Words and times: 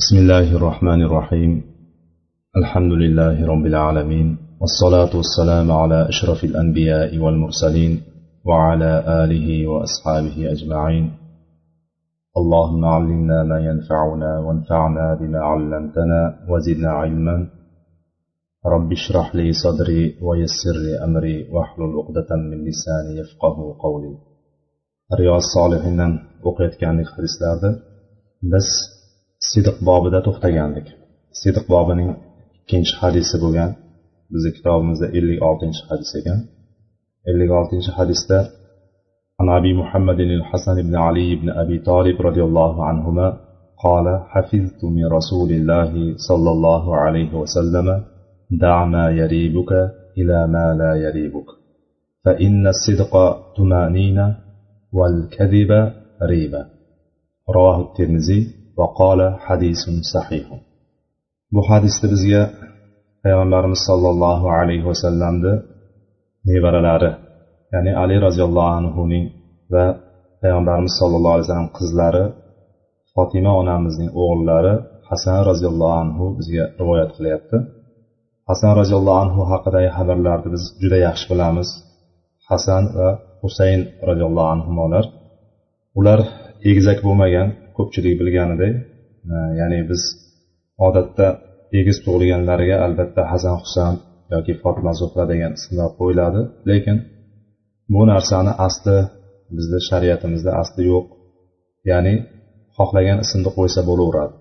بسم 0.00 0.16
الله 0.16 0.56
الرحمن 0.56 1.00
الرحيم 1.02 1.52
الحمد 2.60 2.92
لله 3.02 3.36
رب 3.52 3.64
العالمين 3.72 4.28
والصلاة 4.60 5.12
والسلام 5.20 5.70
على 5.80 6.08
أشرف 6.08 6.44
الأنبياء 6.44 7.18
والمرسلين 7.18 7.92
وعلى 8.48 8.92
آله 9.22 9.48
وأصحابه 9.70 10.36
أجمعين 10.54 11.06
اللهم 12.40 12.84
علمنا 12.84 13.38
ما 13.50 13.58
ينفعنا 13.68 14.38
وانفعنا 14.44 15.06
بما 15.20 15.40
علمتنا 15.50 16.20
وزدنا 16.50 16.90
علما 17.00 17.36
رب 18.74 18.92
اشرح 18.92 19.34
لي 19.34 19.52
صدري 19.64 20.02
ويسر 20.26 20.76
لي 20.84 20.94
أمري 21.06 21.36
واحلل 21.52 21.92
عقدة 21.98 22.30
من 22.50 22.58
لساني 22.68 23.12
يفقه 23.20 23.56
قولي 23.84 24.14
رياض 25.20 25.42
الصالحين 25.46 26.00
o'qiyotgandik 26.48 27.08
hadislarda 27.16 27.70
biz 28.52 28.68
sidiq 29.51 29.77
bobida 29.89 30.19
to'xtagandik 30.27 30.87
sidiq 31.41 31.65
bobining 31.73 32.09
ikkinchi 32.59 32.93
hadisi 33.01 33.35
bo'lgan 33.43 33.71
bizni 34.33 34.51
kitobimizda 34.57 35.07
ellik 35.17 35.39
oltinchi 35.49 35.81
hadis 35.89 36.11
ekan 36.19 36.39
ellik 37.29 37.49
oltinchi 37.59 37.91
hadisda 37.99 38.39
عن 39.39 39.49
أبي 39.59 39.71
محمد 39.81 40.19
الحسن 40.19 40.75
بن 40.87 40.95
علي 40.95 41.29
بن 41.41 41.49
أبي 41.49 41.77
طالب 41.79 42.21
رضي 42.27 42.43
الله 42.49 42.73
عنهما 42.89 43.27
قال 43.85 44.05
حفظت 44.31 44.81
من 44.97 45.05
رسول 45.17 45.49
الله 45.51 45.91
صلى 46.27 46.49
الله 46.55 46.95
عليه 46.95 47.31
وسلم 47.41 47.87
دع 48.51 48.85
ما 48.85 49.05
يريبك 49.21 49.71
إلى 50.19 50.47
ما 50.47 50.73
لا 50.81 50.91
يريبك 51.05 51.45
فإن 52.25 52.67
الصدق 52.67 53.13
طمأنينة 53.57 54.37
والكذب 54.93 55.71
ريبة 56.31 56.65
رواه 57.49 57.77
الترمذي 57.81 58.41
وقال 58.79 59.19
حديث 59.45 59.81
صحيح 60.13 60.47
bu 61.55 61.61
hadisda 61.69 62.05
bizga 62.13 62.41
payg'ambarimiz 63.23 63.81
sollallohu 63.89 64.47
alayhi 64.59 64.85
vasallamni 64.91 65.53
nevaralari 66.49 67.11
ya'ni 67.73 67.91
ali 68.03 68.15
roziyallohu 68.27 68.71
anhuning 68.79 69.25
va 69.73 69.85
payg'ambarimiz 70.41 70.93
sollallohu 71.01 71.33
alayhi 71.35 71.47
vasallam 71.47 71.71
qizlari 71.79 72.23
fotima 73.13 73.51
onamizning 73.61 74.09
o'g'illari 74.21 74.73
hasan 75.09 75.39
roziyallohu 75.49 75.95
anhu 76.03 76.25
bizga 76.37 76.63
rivoyat 76.79 77.09
qilyapti 77.17 77.57
hasan 78.49 78.71
roziyallohu 78.81 79.19
anhu 79.25 79.41
haqidagi 79.51 79.89
xabarlarni 79.97 80.49
biz 80.55 80.63
juda 80.81 80.97
yaxshi 81.07 81.25
bilamiz 81.31 81.69
hasan 82.49 82.83
va 82.97 83.09
husayn 83.43 83.81
roziyallohu 84.09 84.49
anhular 84.55 85.05
ular 85.99 86.19
egizak 86.69 86.99
bo'lmagan 87.07 87.47
ko'pchilik 87.80 88.14
bilganidek 88.20 88.74
ya'ni 89.60 89.78
biz 89.90 90.02
odatda 90.86 91.26
egiz 91.78 91.96
tug'ilganlarga 92.04 92.76
albatta 92.86 93.22
hasan 93.32 93.56
husan 93.62 93.94
yoki 94.34 94.52
fotima 94.62 94.92
zuhra 95.00 95.24
degan 95.32 95.52
ismlar 95.58 95.88
qo'yiladi. 95.98 96.40
Lekin 96.70 96.96
bu 97.92 98.02
narsani 98.12 98.52
asli 98.66 98.96
bizni 99.56 99.80
shariatimizda 99.88 100.50
asli 100.62 100.82
yo'q. 100.92 101.06
Ya'ni 101.90 102.14
xohlagan 102.76 103.18
ismni 103.24 103.50
qo'ysa 103.58 103.80
bo'laveradi. 103.88 104.34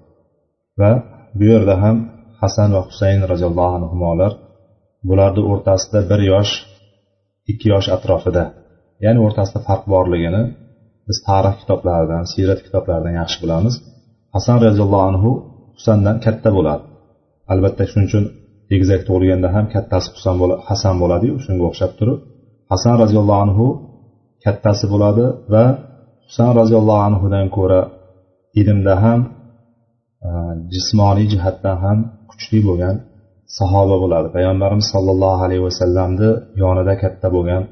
Va 0.80 0.92
bu 1.38 1.44
yerda 1.52 1.76
ham 1.84 1.98
hasan 2.42 2.70
va 2.76 2.82
husayn 2.90 3.22
roziyallohu 3.32 3.76
anhular 3.80 4.32
bularni 5.10 5.42
o'rtasida 5.52 6.00
bir 6.12 6.22
yosh 6.32 6.54
ikki 7.52 7.68
yosh 7.74 7.88
atrofida 7.96 8.44
ya'ni 9.06 9.20
o'rtasida 9.26 9.60
farq 9.68 9.84
borligini 9.94 10.42
biz 11.10 11.18
tarix 11.28 11.56
kitoblaridan 11.62 12.24
siyrat 12.34 12.60
kitoblaridan 12.66 13.14
yaxshi 13.22 13.38
bilamiz. 13.44 13.76
Hasan 14.36 14.58
roziyallohu 14.66 15.06
anhu 15.12 15.32
husandan 15.78 16.18
katta 16.26 16.50
bo'ladi. 16.58 16.84
Albatta 17.54 17.84
shuning 17.90 18.08
uchun 18.10 18.26
egizak 18.76 19.02
tug'ilganda 19.08 19.48
ham 19.56 19.66
kattasi 19.74 20.08
husan 20.16 20.36
hasan 20.70 20.96
bo'ladiyu 21.02 21.34
shunga 21.46 21.64
o'xshab 21.70 21.92
turib. 22.00 22.18
Hasan 22.72 22.96
roziyallohu 23.02 23.42
anhu 23.46 23.66
kattasi 24.46 24.86
bo'ladi 24.94 25.26
va 25.54 25.66
husan 26.28 26.50
roziyallohu 26.60 27.02
anhudan 27.10 27.46
ko'ra 27.58 27.82
ilmda 28.62 28.94
ham 29.04 29.20
e, 30.28 30.30
jismoniy 30.74 31.28
jihatdan 31.34 31.78
ham 31.84 31.98
kuchli 32.30 32.60
bo'lgan 32.68 32.96
sahoba 33.58 33.96
bo'ladi. 34.04 34.28
Payg'ambarimiz 34.36 34.88
sollallohu 34.94 35.42
alayhi 35.46 35.64
vasallamni 35.70 36.30
yonida 36.62 36.94
katta 37.04 37.28
bo'lgan 37.36 37.64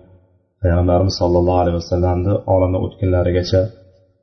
payg'ambarimiz 0.61 1.15
sollallohu 1.21 1.59
alayhi 1.63 1.77
vasallamni 1.81 2.33
olamdan 2.53 2.81
o'tganlarigacha 2.85 3.61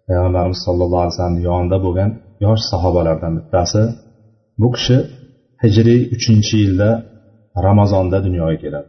payg'ambarimiz 0.08 0.60
sollallohu 0.66 1.00
alayhi 1.02 1.12
vasallamni 1.14 1.42
yonida 1.50 1.78
bo'lgan 1.86 2.10
yosh 2.44 2.62
sahobalardan 2.70 3.32
bittasi 3.38 3.82
bu 4.60 4.68
kishi 4.76 4.96
hijriy 5.64 6.00
uchinchi 6.16 6.54
yilda 6.64 6.90
ramazonda 7.66 8.18
dunyoga 8.26 8.56
keladi. 8.64 8.88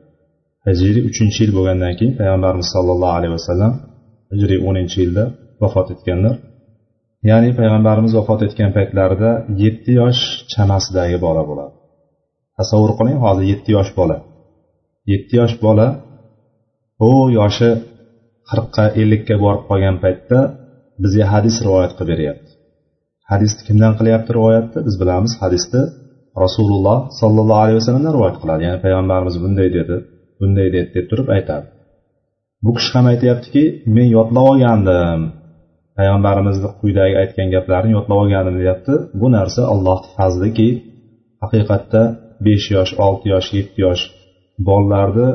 Hijriy 0.67 1.03
uchinchi 1.09 1.39
yil 1.43 1.51
bo'lgandan 1.57 1.93
keyin 1.97 2.13
payg'ambarimiz 2.19 2.67
sollallohu 2.75 3.13
alayhi 3.19 3.33
vasallam 3.37 3.73
hijriy 4.33 4.59
o'ninchi 4.67 4.97
yilda 5.03 5.23
vafot 5.61 5.87
etganlar. 5.95 6.35
Ya'ni 7.29 7.49
payg'ambarimiz 7.59 8.13
vafot 8.19 8.41
etgan 8.47 8.69
paytlarida 8.77 9.31
yetti 9.63 9.91
yosh 10.01 10.21
chamasidagi 10.51 11.17
bola 11.25 11.43
bo'ladi. 11.49 11.75
Tasavvur 12.57 12.91
qiling 12.99 13.17
hozir 13.25 13.45
yetti 13.51 13.69
yosh 13.77 13.91
bola. 13.99 14.17
Yetti 15.11 15.33
yosh 15.41 15.55
bola 15.65 15.87
u 17.09 17.11
yoshi 17.37 17.69
qirqqa 18.49 18.85
ellikka 19.01 19.35
borib 19.43 19.63
qolgan 19.69 19.95
paytda 20.03 20.39
bizga 21.03 21.25
hadis 21.33 21.55
rivoyat 21.65 21.93
qilib 21.97 22.09
beryapti. 22.13 22.49
Hadisni 23.31 23.61
kimdan 23.67 23.93
qilyapti 23.99 24.31
rivoyatni? 24.37 24.79
Biz 24.87 24.95
bilamiz 25.01 25.33
hadisni 25.41 25.81
rasululloh 26.43 26.97
sollallohu 27.19 27.61
alayhi 27.63 27.77
vasallamdan 27.79 28.13
rivoyat 28.17 28.37
qiladi. 28.41 28.61
Ya'ni 28.67 28.79
payg'ambarimiz 28.85 29.35
bunday 29.43 29.67
dedi 29.77 29.95
bunday 30.39 30.67
dedi 30.75 30.87
deb 30.95 31.05
turib 31.11 31.27
aytadi. 31.35 31.65
Bu 32.65 32.71
kishi 32.77 32.91
ham 32.97 33.05
aytyaptiki 33.13 33.63
men 33.95 34.07
yodlab 34.17 34.45
olgandim. 34.51 35.21
Payg'ambarimizni 35.97 36.69
quyidagi 36.79 37.15
aytgan 37.21 37.47
gaplarini 37.55 37.93
yodlab 37.97 38.17
olgandim 38.23 38.55
deyapti. 38.61 38.93
Bu 39.21 39.27
narsa 39.37 39.61
allohni 39.73 40.07
fazliki 40.17 40.69
haqiqatda 41.43 42.01
besh 42.45 42.65
yosh 42.75 42.91
olti 43.05 43.25
yosh 43.33 43.49
yetti 43.57 43.77
yosh 43.85 44.03
bolalarni 44.67 45.27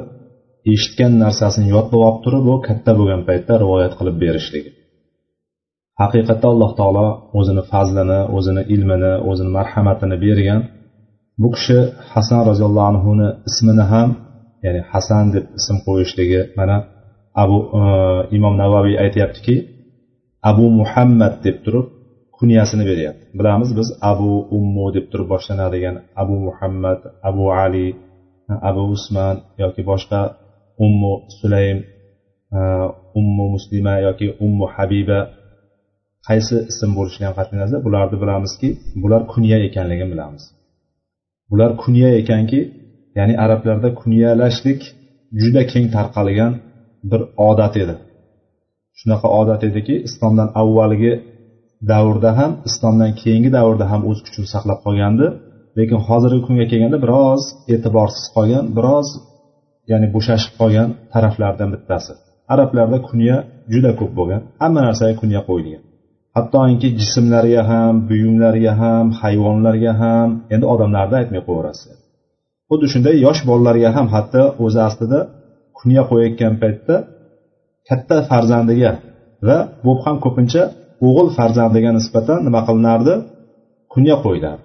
eshitgan 0.73 1.13
narsasini 1.23 1.69
yodlab 1.75 2.01
olib 2.09 2.19
turib 2.25 2.45
u 2.53 2.55
katta 2.69 2.93
bo'lgan 2.99 3.23
paytda 3.29 3.53
rivoyat 3.63 3.93
qilib 3.99 4.17
berishligi. 4.23 4.71
Haqiqatda 6.01 6.47
alloh 6.53 6.71
taolo 6.81 7.07
o'zini 7.39 7.63
fazlini 7.73 8.21
o'zini 8.37 8.63
ilmini 8.75 9.13
o'zini 9.31 9.51
marhamatini 9.59 10.17
bergan 10.25 10.61
bu 11.43 11.49
kishi 11.55 11.79
hasan 12.13 12.41
roziyallohu 12.49 12.89
anhuni 12.93 13.29
ismini 13.49 13.85
ham 13.93 14.09
ya'ni 14.65 14.81
hasan 14.93 15.25
deb 15.35 15.45
ism 15.59 15.77
qo'yishligi 15.87 16.41
mana 16.59 16.77
abu 17.43 17.59
e, 17.81 17.83
imom 18.37 18.55
navaviy 18.63 18.97
aytyaptiki 19.05 19.55
abu 20.51 20.65
muhammad 20.81 21.35
deb 21.47 21.57
turib 21.65 21.87
kunyasini 22.39 22.85
beryapti. 22.91 23.25
Bilamiz 23.39 23.71
biz 23.79 23.89
abu 24.13 24.31
ummu 24.59 24.87
deb 24.97 25.07
turib 25.13 25.29
boshlanadigan 25.35 25.97
abu 26.23 26.35
muhammad 26.47 27.01
abu 27.29 27.45
ali 27.65 27.87
abu 28.69 28.83
usman 28.97 29.37
yoki 29.63 29.83
boshqa 29.91 30.21
ummu 30.87 31.13
sulaym 31.39 31.79
uh, 32.57 32.89
ummu 33.21 33.45
muslima 33.55 33.95
yoki 34.07 34.27
ummu 34.47 34.67
habiba 34.75 35.19
qaysi 36.29 36.57
ism 36.71 36.91
bo'lishidan 36.99 37.33
qat'iy 37.39 37.57
nazar 37.63 37.81
bularni 37.87 38.17
bilamizki 38.23 38.69
bular 39.03 39.23
kunya 39.33 39.59
ekanligini 39.69 40.11
bilamiz. 40.15 40.45
Bular 41.51 41.71
kunya 41.83 42.11
ekanki 42.21 42.61
ya'ni 43.19 43.35
arablarda 43.45 43.89
kunyalashlik 44.01 44.81
juda 45.41 45.63
keng 45.73 45.87
tarqalgan 45.97 46.53
bir 47.11 47.21
odat 47.49 47.75
edi. 47.83 47.95
Shunaqa 48.99 49.29
odat 49.41 49.63
ediki 49.69 49.95
islomdan 50.09 50.49
avvalgi 50.61 51.13
davrda 51.93 52.31
ham 52.39 52.53
islomdan 52.69 53.13
keyingi 53.23 53.51
davrda 53.57 53.85
ham 53.93 54.01
o'z 54.11 54.19
kuchini 54.25 54.49
saqlab 54.55 54.79
qolgandi 54.87 55.27
lekin 55.79 55.99
hozirgi 56.09 56.41
kunga 56.47 56.67
kelganda 56.73 56.99
biroz 57.05 57.43
e'tiborsiz 57.75 58.25
qolgan 58.37 58.65
biroz 58.77 59.09
ya'ni 59.91 60.07
bo'shashib 60.15 60.53
qolgan 60.61 60.89
taraflardan 61.13 61.69
bittasi. 61.75 62.13
Arablarda 62.53 62.99
kunya 63.09 63.37
juda 63.73 63.93
ko'p 63.99 64.13
bo'lgan 64.19 64.41
hamma 64.61 64.81
narsaga 64.87 65.15
kunya 65.23 65.41
qo'yilgan. 65.49 65.83
Hattoki 66.37 66.89
jismlariga 67.01 67.63
ham 67.71 67.95
buyumlariga 68.09 68.73
ham 68.83 69.07
hayvonlarga 69.21 69.93
ham 70.03 70.29
endi 70.55 70.67
odamlarni 70.75 71.15
aytmay 71.21 71.43
qo'yaverasiz. 71.47 71.97
Xuddi 72.69 72.87
shunday 72.93 73.17
yosh 73.27 73.41
bolalarga 73.49 73.91
ham 73.97 74.07
hatto 74.15 74.43
o'zi 74.65 74.81
aslida 74.89 75.21
kunya 75.79 76.03
qo'yayotgan 76.11 76.55
paytda 76.63 76.95
katta 77.89 78.17
farzandiga 78.31 78.93
va 79.47 79.59
bu 79.85 79.93
ham 80.05 80.17
ko'pincha 80.25 80.63
o'g'il 81.07 81.29
farzandiga 81.39 81.91
nisbatan 81.99 82.39
nima 82.47 82.61
qilinardi? 82.69 83.15
Kunya 83.93 84.17
qo'yilardi. 84.25 84.65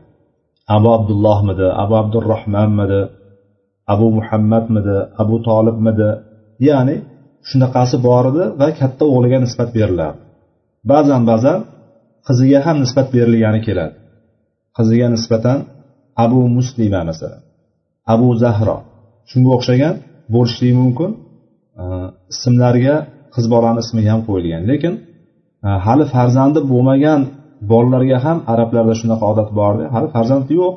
Abu 0.75 0.87
abdullohmidi 0.97 1.67
abu 1.83 1.93
abdurahmonmidi 2.01 3.01
abu 3.93 4.07
muhammadmidi 4.17 4.97
abu 5.21 5.35
tolibmidi 5.47 6.09
ya'ni 6.67 6.95
shunaqasi 7.49 7.95
bor 8.07 8.23
edi 8.31 8.43
va 8.59 8.67
katta 8.79 9.03
o'g'liga 9.13 9.39
nisbat 9.45 9.69
beriladi. 9.77 10.17
Ba'zan 10.91 11.21
ba'zan 11.31 11.59
qiziga 12.27 12.59
ham 12.65 12.77
nisbat 12.83 13.07
berilgani 13.15 13.59
keladi. 13.67 13.95
Qiziga 14.77 15.07
nisbatan 15.15 15.57
abu 16.25 16.39
muslima 16.57 17.01
masalan 17.09 17.41
abu 18.13 18.27
zahro. 18.43 18.77
Shunga 19.29 19.51
o'xshagan 19.57 19.95
bo'lishligi 20.33 20.75
mumkin. 20.81 21.11
Ismlarga 22.33 22.95
qiz 23.35 23.45
bolani 23.53 23.79
ismiga 23.85 24.09
ham 24.13 24.21
qo'yilgan. 24.27 24.61
Lekin 24.71 24.93
e, 25.67 25.69
hali 25.85 26.05
farzandi 26.13 26.59
bo'lmagan 26.71 27.21
bolalarga 27.71 28.17
ham 28.25 28.37
arablarda 28.53 28.93
shunaqa 29.01 29.25
odat 29.31 29.49
bordi 29.59 29.83
hali 29.95 30.07
farzandi 30.15 30.51
yo'q. 30.61 30.73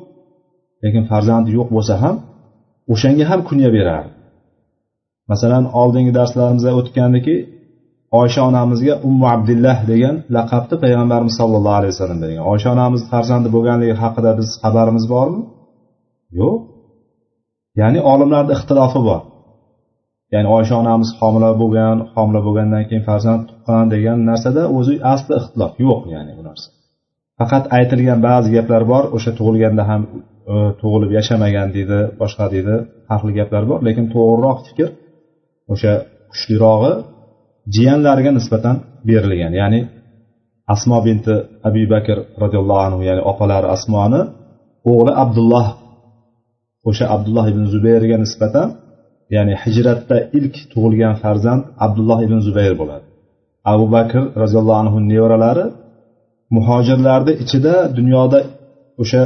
Lekin 0.84 1.02
farzandi 1.10 1.50
yo'q 1.58 1.68
bo'lsa 1.76 1.94
ham 2.02 2.14
o'shanga 2.92 3.24
ham 3.30 3.40
kunya 3.48 3.70
berardi 3.76 4.10
masalan 5.30 5.64
oldingi 5.80 6.12
darslarimizda 6.18 6.70
o'tgandiki 6.80 7.36
oysha 8.20 8.40
onamizga 8.50 8.94
ummu 9.08 9.26
abdillah 9.34 9.78
degan 9.90 10.16
laqabni 10.36 10.76
payg'ambarimiz 10.84 11.34
sollallohu 11.40 11.76
alayhi 11.80 11.92
vasallam 11.94 12.18
bergan 12.24 12.44
oysha 12.52 12.68
onamiz 12.76 13.02
farzandi 13.12 13.48
bo'lganligi 13.54 13.94
haqida 14.02 14.30
biz 14.38 14.48
xabarimiz 14.62 15.04
bormi? 15.14 15.40
Yo'q. 16.40 16.58
Ya'ni 17.80 18.00
olimlarni 18.12 18.52
ixtilofi 18.56 19.00
bor. 19.08 19.20
Ya'ni 20.34 20.48
oysha 20.56 20.74
onamiz 20.82 21.08
homila 21.18 21.50
bo'lgan 21.62 21.96
homila 22.14 22.40
bo'lgandan 22.46 22.82
keyin 22.88 23.04
farzand 23.08 23.42
tuqqan 23.50 23.84
degan 23.94 24.18
narsada 24.30 24.62
o'zi 24.78 24.94
asli 25.12 25.32
ixtilof 25.40 25.72
yo'q 25.86 26.00
ya'ni 26.14 26.32
bu 26.38 26.42
narsa. 26.48 26.68
Faqat 27.38 27.64
aytilgan 27.78 28.20
ba'zi 28.28 28.48
gaplar 28.56 28.82
bor 28.92 29.04
o'sha 29.16 29.30
tug'ilganda 29.38 29.82
ham 29.90 30.02
tug'ilib 30.80 31.10
yashamagan 31.18 31.68
deydi 31.76 31.98
boshqa 32.20 32.44
deydi 32.54 32.74
har 33.08 33.18
xil 33.22 33.30
gaplar 33.38 33.62
bor. 33.70 33.78
Lekin 33.88 34.04
to'g'riroq 34.14 34.58
fikr 34.68 34.88
o'sha 35.72 35.92
kuchlirog'i 36.32 36.92
jiyanlariga 37.74 38.30
nisbatan 38.38 38.76
berilgan. 39.08 39.52
Ya'ni 39.60 39.80
asmo 40.74 40.98
binti 41.06 41.34
abi 41.68 41.82
bakr 41.94 42.16
roziyallohu 42.42 42.82
anhu 42.88 43.00
ya'ni 43.08 43.22
opalari 43.30 43.68
asmoni 43.76 44.20
o'g'li 44.90 45.12
abdulloh 45.22 45.66
o'sha 46.88 47.04
abdulloh 47.14 47.46
ibn 47.52 47.62
zubayrga 47.72 48.16
nisbatan 48.24 48.68
ya'ni 49.34 49.54
hijratda 49.62 50.16
ilk 50.38 50.54
tug'ilgan 50.72 51.14
farzand 51.22 51.62
abdulloh 51.84 52.18
ibn 52.26 52.38
zubayr 52.46 52.74
bo'ladi. 52.80 53.06
Abu 53.72 53.86
bakr 53.94 54.22
roziyallohu 54.42 54.80
anhu 54.82 54.98
nevaralari 55.12 55.64
muhojirlarni 56.56 57.32
ichida 57.42 57.74
dunyoda 57.98 58.40
o'sha 59.02 59.22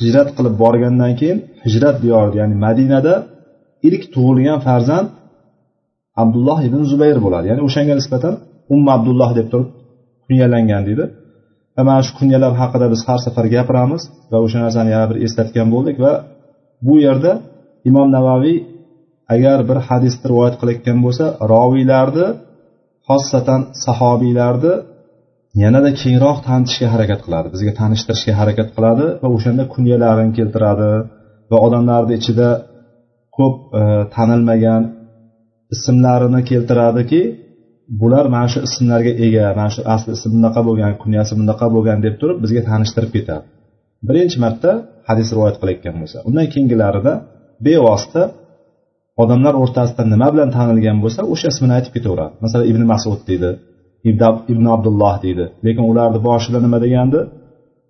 hijrat 0.00 0.28
qilib 0.36 0.54
borgandan 0.62 1.12
keyin 1.20 1.38
hijrat 1.64 1.96
diyorida 2.04 2.36
ya'ni 2.40 2.56
madinada 2.66 3.14
ilk 3.88 4.02
tug'ilgan 4.14 4.58
farzand 4.66 5.08
abdulloh 6.22 6.58
ibn 6.68 6.80
zubayr 6.90 7.18
bo'ladi 7.24 7.46
ya'ni 7.50 7.62
o'shanga 7.68 7.94
nisbatan 8.00 8.34
umma 8.74 8.90
abdulloh 8.98 9.30
deb 9.38 9.46
turib 9.52 9.68
kunyalangan 10.26 10.82
deydi. 10.88 11.04
Va 11.76 11.82
mana 11.88 12.00
shu 12.06 12.12
kunyalar 12.18 12.52
haqida 12.60 12.86
biz 12.92 13.00
har 13.08 13.18
safar 13.26 13.46
gapiramiz 13.54 14.02
va 14.32 14.38
o'sha 14.44 14.58
narsani 14.64 14.90
yana 14.94 15.06
bir 15.10 15.18
eslatgan 15.26 15.68
bo'ldik 15.74 15.96
va 16.04 16.12
bu 16.86 16.94
yerda 17.06 17.32
imom 17.88 18.08
navaviy 18.16 18.58
agar 19.34 19.58
bir 19.68 19.78
hadisni 19.88 20.26
rivoyat 20.30 20.54
qilayotgan 20.60 20.98
bo'lsa 21.04 21.24
roviylarni 21.52 22.26
xossatan 23.08 23.60
sahobiylarni 23.84 24.72
yanada 25.62 25.90
kengroq 26.02 26.38
tanitishga 26.48 26.86
harakat 26.94 27.20
qiladi 27.26 27.48
bizga 27.54 27.72
tanishtirishga 27.80 28.32
harakat 28.40 28.68
qiladi 28.76 29.06
va 29.22 29.28
o'shanda 29.36 29.64
kunyalarini 29.74 30.32
keltiradi 30.38 30.90
va 31.50 31.56
odamlarni 31.66 32.14
ichida 32.20 32.48
ko'p 33.36 33.54
e, 33.80 33.82
tanilmagan 34.14 34.82
ismlarini 35.74 36.40
keltiradiki 36.50 37.22
bular 38.00 38.24
mana 38.34 38.48
shu 38.52 38.58
ismlarga 38.68 39.12
ega 39.26 39.46
mana 39.58 39.70
shu 39.74 39.80
asli 39.94 40.10
ismi 40.16 40.30
bunaqa 40.36 40.60
bo'lgan 40.68 40.92
kunyasi 41.02 41.32
bunaqa 41.40 41.66
bo'lgan 41.74 41.98
deb 42.06 42.14
turib 42.20 42.38
bizga 42.44 42.62
tanishtirib 42.70 43.10
ketadi. 43.16 43.44
Birinchi 44.08 44.36
marta 44.44 44.70
hadis 45.08 45.28
rivoyat 45.34 45.56
qilayotgan 45.60 45.94
bo'lsa 46.00 46.18
undan 46.28 46.46
keyingilarida 46.52 47.12
bevosita 47.66 48.22
odamlar 49.22 49.54
o'rtasida 49.62 50.02
nima 50.14 50.28
bilan 50.34 50.50
tanilgan 50.56 50.98
bo'lsa 51.04 51.20
o'sha 51.32 51.46
ismini 51.52 51.72
aytib 51.78 51.92
ketaveradi. 51.96 52.32
Masalan 52.44 52.66
ibn 52.70 52.82
masud 52.92 53.20
deydi 53.30 53.50
ibn 54.52 54.64
abdulloh 54.74 55.14
deydi. 55.24 55.44
Lekin 55.66 55.84
ularni 55.90 56.18
boshida 56.28 56.58
nima 56.64 56.78
degandi? 56.84 57.18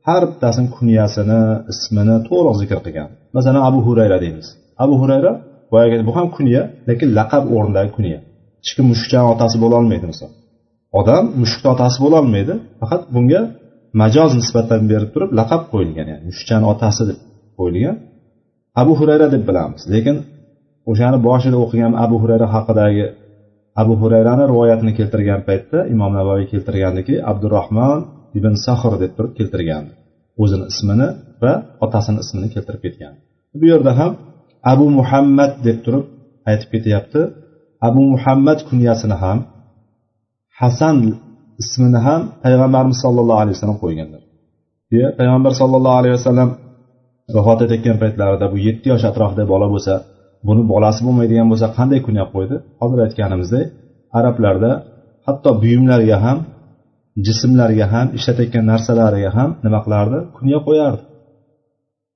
Har 0.06 0.22
bittasini 0.30 0.68
kunyasini 0.76 1.40
ismini 1.72 2.16
to'liq 2.28 2.54
zikr 2.60 2.78
qilgan. 2.84 3.08
Masalan 3.36 3.62
abu 3.68 3.78
hurayra 3.86 4.18
deymiz. 4.24 4.46
Abu 4.84 4.94
hurayra 5.00 5.32
boyagi 5.72 5.94
bu 6.08 6.12
ham 6.16 6.26
kunya 6.36 6.62
lekin 6.88 7.08
laqab 7.18 7.44
o'rnidagi 7.54 7.90
kunya. 7.96 8.18
Hech 8.62 8.72
kim 8.76 8.84
mushukchani 8.92 9.26
otasi 9.34 9.56
bo'lolmaydi 9.64 10.06
misol. 10.12 10.30
Odam 11.00 11.24
mushukni 11.42 11.68
otasi 11.74 11.98
bo'lolmaydi 12.04 12.54
faqat 12.80 13.02
bunga 13.14 13.40
majoz 14.02 14.30
nisbatan 14.40 14.80
berib 14.90 15.10
turib 15.14 15.30
laqab 15.40 15.62
qo'yilgan 15.72 16.06
ya'ni 16.12 16.24
mushukchani 16.30 16.66
otasi 16.72 17.02
deb 17.10 17.18
qo'yilgan 17.58 17.96
abu 18.80 18.92
hurayra 18.98 19.26
deb 19.34 19.42
bilamiz. 19.48 19.82
Lekin 19.94 20.16
o'shani 20.90 21.18
boshida 21.28 21.56
o'qigan 21.64 21.92
abu 22.04 22.16
hurayra 22.22 22.46
haqidagi 22.54 23.04
abu 23.80 23.92
hurayrani 24.00 24.44
rivoyatini 24.50 24.92
keltirgan 24.98 25.40
paytda 25.48 25.78
imom 25.94 26.12
navoiy 26.18 26.44
keltirgandiki 26.52 27.14
abdurahmon 27.30 27.98
ibn 28.38 28.52
sahr 28.66 28.92
deb 29.02 29.12
turib 29.16 29.32
keltirgan. 29.38 29.84
O'zini 30.42 30.64
ismini 30.72 31.08
va 31.42 31.52
otasini 31.84 32.18
ismini 32.24 32.48
keltirib 32.54 32.80
ketgan. 32.86 33.12
Bu 33.60 33.64
yerda 33.72 33.92
ham 34.00 34.12
abu 34.72 34.86
muhammad 34.98 35.52
deb 35.66 35.78
turib 35.84 36.04
aytib 36.50 36.68
ketyapti. 36.74 37.20
Abu 37.88 38.02
muhammad 38.14 38.58
kunyasini 38.68 39.16
ham 39.22 39.38
hasan 40.60 40.96
ismini 41.62 42.00
ham 42.06 42.20
payg'ambarimiz 42.44 42.98
sollallohu 43.04 43.40
alayhi 43.42 43.56
vasallam 43.56 43.78
qo'yganlar. 43.84 44.22
Payg'ambar 45.18 45.52
sollallohu 45.60 45.96
alayhi 46.00 46.14
vasallam 46.18 46.48
vafot 47.36 47.58
etayotgan 47.64 47.96
paytlarida 48.02 48.46
bu 48.52 48.56
yetti 48.66 48.86
yosh 48.92 49.04
atrofida 49.10 49.44
bola 49.52 49.66
bo'lsa 49.74 49.94
buni 50.46 50.62
bolasi 50.72 51.00
bo'lmaydigan 51.06 51.46
bo'lsa 51.52 51.66
qanday 51.78 52.00
kunya 52.06 52.24
qo'ydi? 52.34 52.56
Hozir 52.80 52.98
aytganimizdek 53.06 53.66
arablarda 54.18 54.70
hatto 55.26 55.50
buyumlarga 55.62 56.16
ham 56.24 56.38
jismlarga 57.26 57.86
ham 57.94 58.06
ishlatayotgan 58.18 58.64
narsalariga 58.72 59.30
ham 59.38 59.50
nima 59.64 59.78
qilardi 59.84 60.18
kunya 60.36 60.58
qo'yardi. 60.66 61.02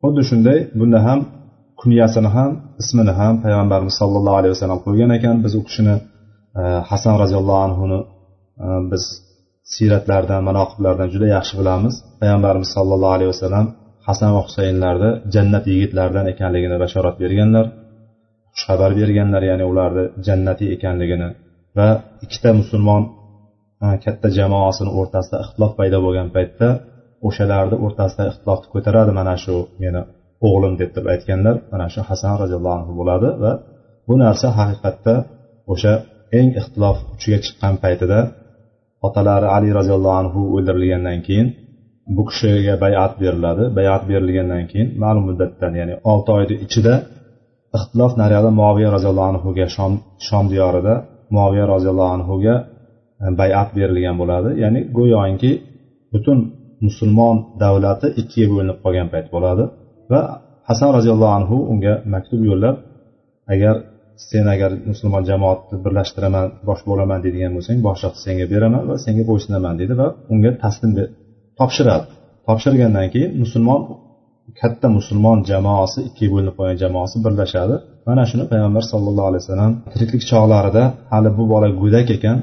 Xuddi 0.02 0.22
shunday 0.30 0.58
bunda 0.80 0.98
ham 1.06 1.20
kunyasini 1.80 2.30
ham 2.36 2.50
ismini 2.82 3.12
ham 3.20 3.34
payg'ambarimiz 3.44 3.94
sollallohu 4.00 4.36
alayhi 4.40 4.52
vasallam 4.56 4.80
qo'ygan 4.86 5.10
ekan. 5.18 5.36
Biz 5.44 5.52
u 5.58 5.62
kishini 5.68 5.96
e, 6.60 6.62
hasan 6.90 7.14
roziyallohu 7.22 7.60
anhuni 7.66 8.00
e, 8.64 8.66
biz 8.90 9.02
siyratlardan 9.74 10.40
manoqiblardan 10.48 11.08
juda 11.14 11.26
yaxshi 11.36 11.54
bilamiz. 11.60 11.94
Payg'ambarimiz 12.20 12.70
sollallohu 12.76 13.14
alayhi 13.16 13.30
vasallam 13.34 13.66
hasan 14.08 14.30
va 14.36 14.40
husaynlarni 14.46 15.10
jannat 15.34 15.64
yigitlaridan 15.72 16.26
ekanligini 16.32 16.76
bashorat 16.84 17.16
berganlar. 17.22 17.66
Xushxabar 18.54 18.90
berganlar 19.00 19.42
ya'ni 19.50 19.64
ularni 19.72 20.04
jannatiy 20.26 20.68
ekanligini 20.76 21.28
va 21.78 21.88
ikkita 22.24 22.50
musulmon 22.60 23.02
katta 24.04 24.28
jamoasini 24.38 24.90
o'rtasida 24.98 25.36
ixtilof 25.44 25.72
paydo 25.78 25.98
bo'lgan 26.06 26.28
paytda 26.36 26.68
o'shalarni 27.28 27.76
o'rtasida 27.84 28.22
ixtilofni 28.30 28.68
ko'taradi. 28.74 29.10
Mana 29.18 29.34
shu 29.44 29.54
meni 29.82 30.00
o'g'lim 30.46 30.72
deb 30.80 30.90
turib 30.94 31.08
aytganlar. 31.14 31.54
Mana 31.72 31.86
shu 31.92 32.00
hasan 32.10 32.34
roziyallohu 32.42 32.76
anhu 32.78 32.92
bo'ladi 33.00 33.28
va 33.42 33.52
bu 34.06 34.14
narsa 34.24 34.46
haqiqatda 34.58 35.14
o'sha 35.72 35.92
eng 36.38 36.48
ixtilof 36.60 36.96
uchiga 37.14 37.38
chiqqan 37.44 37.74
paytida 37.84 38.18
otalari 39.06 39.46
ali 39.56 39.68
roziyallohu 39.78 40.16
anhu 40.22 40.40
o'ldirilgandan 40.54 41.18
keyin 41.26 41.48
bu 42.16 42.22
kishiga 42.28 42.74
bayat 42.84 43.12
beriladi. 43.22 43.64
Bayat 43.78 44.02
berilgandan 44.10 44.64
keyin 44.70 44.88
ma'lum 45.02 45.24
muddatdan 45.28 45.72
ya'ni 45.80 45.94
olti 46.10 46.30
oyni 46.38 46.54
ichida 46.66 46.94
ixtilof 47.76 48.12
naryoqda 48.22 48.50
muaviya 48.60 48.88
roziyallohu 48.96 49.28
anhuga 49.32 49.66
shom 49.76 49.92
shom 50.26 50.44
diyorida 50.52 50.94
muaviya 51.34 51.66
roziyallohu 51.74 52.12
anhuga 52.16 52.54
e, 53.24 53.26
bayat 53.40 53.68
berilgan 53.76 54.16
bo'ladi. 54.20 54.48
Ya'ni 54.62 54.80
go'yoki 54.96 55.52
butun 56.12 56.38
musulmon 56.86 57.36
davlati 57.62 58.06
ikkiga 58.20 58.48
bo'linib 58.52 58.78
qolgan 58.84 59.08
payt 59.12 59.26
bo'ladi. 59.34 59.64
Va 60.12 60.20
hasan 60.68 60.90
roziyallohu 60.96 61.34
anhu 61.40 61.56
unga 61.72 61.94
maktub 62.14 62.40
yo'llab 62.50 62.76
agar 63.54 63.74
sen 64.30 64.46
agar 64.54 64.70
musulmon 64.90 65.22
jamoatni 65.30 65.76
birlashtiraman 65.84 66.46
bosh 66.68 66.82
bo'laman 66.90 67.18
deydigan 67.24 67.52
bo'lsang 67.56 67.78
boshliqni 67.88 68.20
senga 68.26 68.46
beraman 68.52 68.82
va 68.90 68.94
senga 69.04 69.24
bo'ysunaman 69.30 69.74
deydi 69.80 69.94
va 70.00 70.08
unga 70.32 70.50
taslim 70.62 70.90
topshiradi. 71.60 72.06
Topshirgandan 72.48 73.06
keyin 73.14 73.30
musulmon 73.42 73.80
katta 74.60 74.86
musulmon 74.96 75.38
jamoasi 75.50 75.98
ikkiga 76.08 76.30
bo'linib 76.34 76.54
qolgan 76.58 76.78
jamoasi 76.84 77.16
birlashadi. 77.24 77.74
Mana 78.08 78.22
shuni 78.30 78.44
payg'ambar 78.52 78.82
sallallohu 78.92 79.28
alayhi 79.30 79.42
vasallam 79.44 79.72
tiriklik 79.92 80.22
chog'larida 80.30 80.82
hali 81.12 81.30
bu 81.38 81.44
bola 81.52 81.68
go'dak 81.80 82.08
ekan 82.16 82.38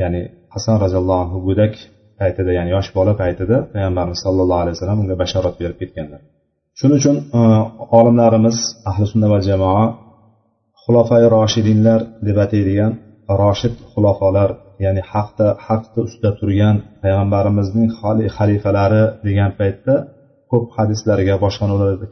ya'ni 0.00 0.20
hasan 0.54 0.76
roziyallohu 0.84 1.20
anhu 1.24 1.38
go'dak 1.48 1.74
paytida 2.20 2.50
ya'ni 2.58 2.70
yosh 2.76 2.88
bola 2.98 3.12
paytida 3.22 3.56
payg'ambarimiz 3.74 4.18
sallallohu 4.26 4.60
alayhi 4.62 4.74
vasallam 4.76 4.98
unga 5.02 5.16
bashorat 5.22 5.54
berib 5.60 5.76
ketganlar. 5.82 6.20
Shuning 6.78 6.98
uchun 7.00 7.16
e, 7.38 7.40
olimlarimiz 7.98 8.56
ahli 8.90 9.04
sunna 9.12 9.28
va 9.32 9.38
jamoa 9.48 9.84
xulofai 10.84 11.24
roshidinlar 11.36 12.00
deb 12.26 12.36
ataydigan 12.44 12.92
roshid 13.42 13.74
xulofolar 13.92 14.50
ya'ni 14.84 15.02
haqda 15.12 15.46
haqni 15.66 16.00
ustida 16.06 16.30
turgan 16.40 16.76
payg'ambarimizning 17.02 17.88
xalifalari 18.36 19.02
degan 19.26 19.50
paytda 19.60 19.94
ko'p 20.50 20.64
hadislarga 20.76 21.34
boshqa 21.44 21.64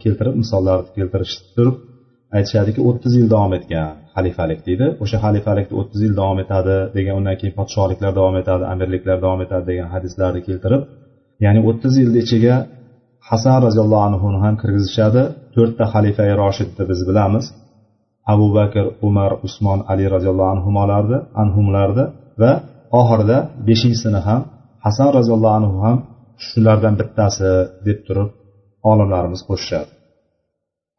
keltirib 0.04 0.34
misollarni 0.42 0.90
keltirish 0.98 1.34
turib 1.56 1.76
aytishadiki 2.36 2.80
o'ttiz 2.88 3.12
yil 3.18 3.28
davom 3.34 3.52
etgan 3.58 3.88
xalifalik 4.14 4.60
deydi. 4.68 4.86
O'sha 5.02 5.18
xalifalik 5.24 5.66
o'ttiz 5.80 6.00
yil 6.06 6.14
davom 6.20 6.38
etadi 6.44 6.76
degan 6.96 7.14
undan 7.20 7.36
keyin 7.40 7.54
podshohliklar 7.58 8.12
davom 8.18 8.36
etadi 8.42 8.64
amirliklar 8.72 9.16
davom 9.24 9.40
etadi 9.46 9.64
degan 9.70 9.88
hadislarni 9.94 10.40
keltirib 10.48 10.82
ya'ni 11.44 11.60
o'ttiz 11.68 11.92
yilni 12.00 12.18
ichiga 12.24 12.54
hasan 13.30 13.58
roziyallohu 13.66 14.04
anhuni 14.08 14.38
ham 14.44 14.54
kirgizishadi. 14.62 15.22
To'rtta 15.54 15.84
xalifa 15.94 16.24
roshidni 16.42 16.84
biz 16.90 17.00
bilamiz. 17.08 17.44
Abu 18.32 18.46
bakr 18.58 18.84
umar 19.08 19.30
usmon 19.46 19.78
ali 19.92 20.04
roziyallohu 20.14 20.50
anhularni 20.54 21.18
anhumlarni 21.42 22.04
va 22.42 22.52
oxirida 23.00 23.38
beshinchisini 23.68 24.20
ham 24.28 24.40
hasan 24.84 25.08
roziyallohu 25.18 25.56
anhu 25.60 25.76
ham 25.86 25.98
shulardan 26.46 26.94
bittasi 27.00 27.50
deb 27.86 27.98
turib 28.06 28.30
olimlarimiz 28.90 29.40
qo'shishadi. 29.48 29.90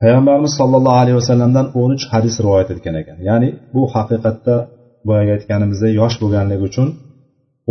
Payg'ambarimiz 0.01 0.53
sollallohu 0.59 0.97
alayhi 1.03 1.17
vasallamdan 1.21 1.67
o'n 1.81 1.91
uch 1.97 2.05
hadis 2.13 2.35
rivoyat 2.43 2.69
etgan 2.73 2.95
ekan. 3.01 3.17
Ya'ni 3.29 3.49
bu 3.73 3.81
haqiqatda 3.95 4.55
boyagi 5.07 5.31
aytganimizdek 5.37 5.91
yosh 6.01 6.15
bo'lganligi 6.21 6.63
uchun 6.69 6.87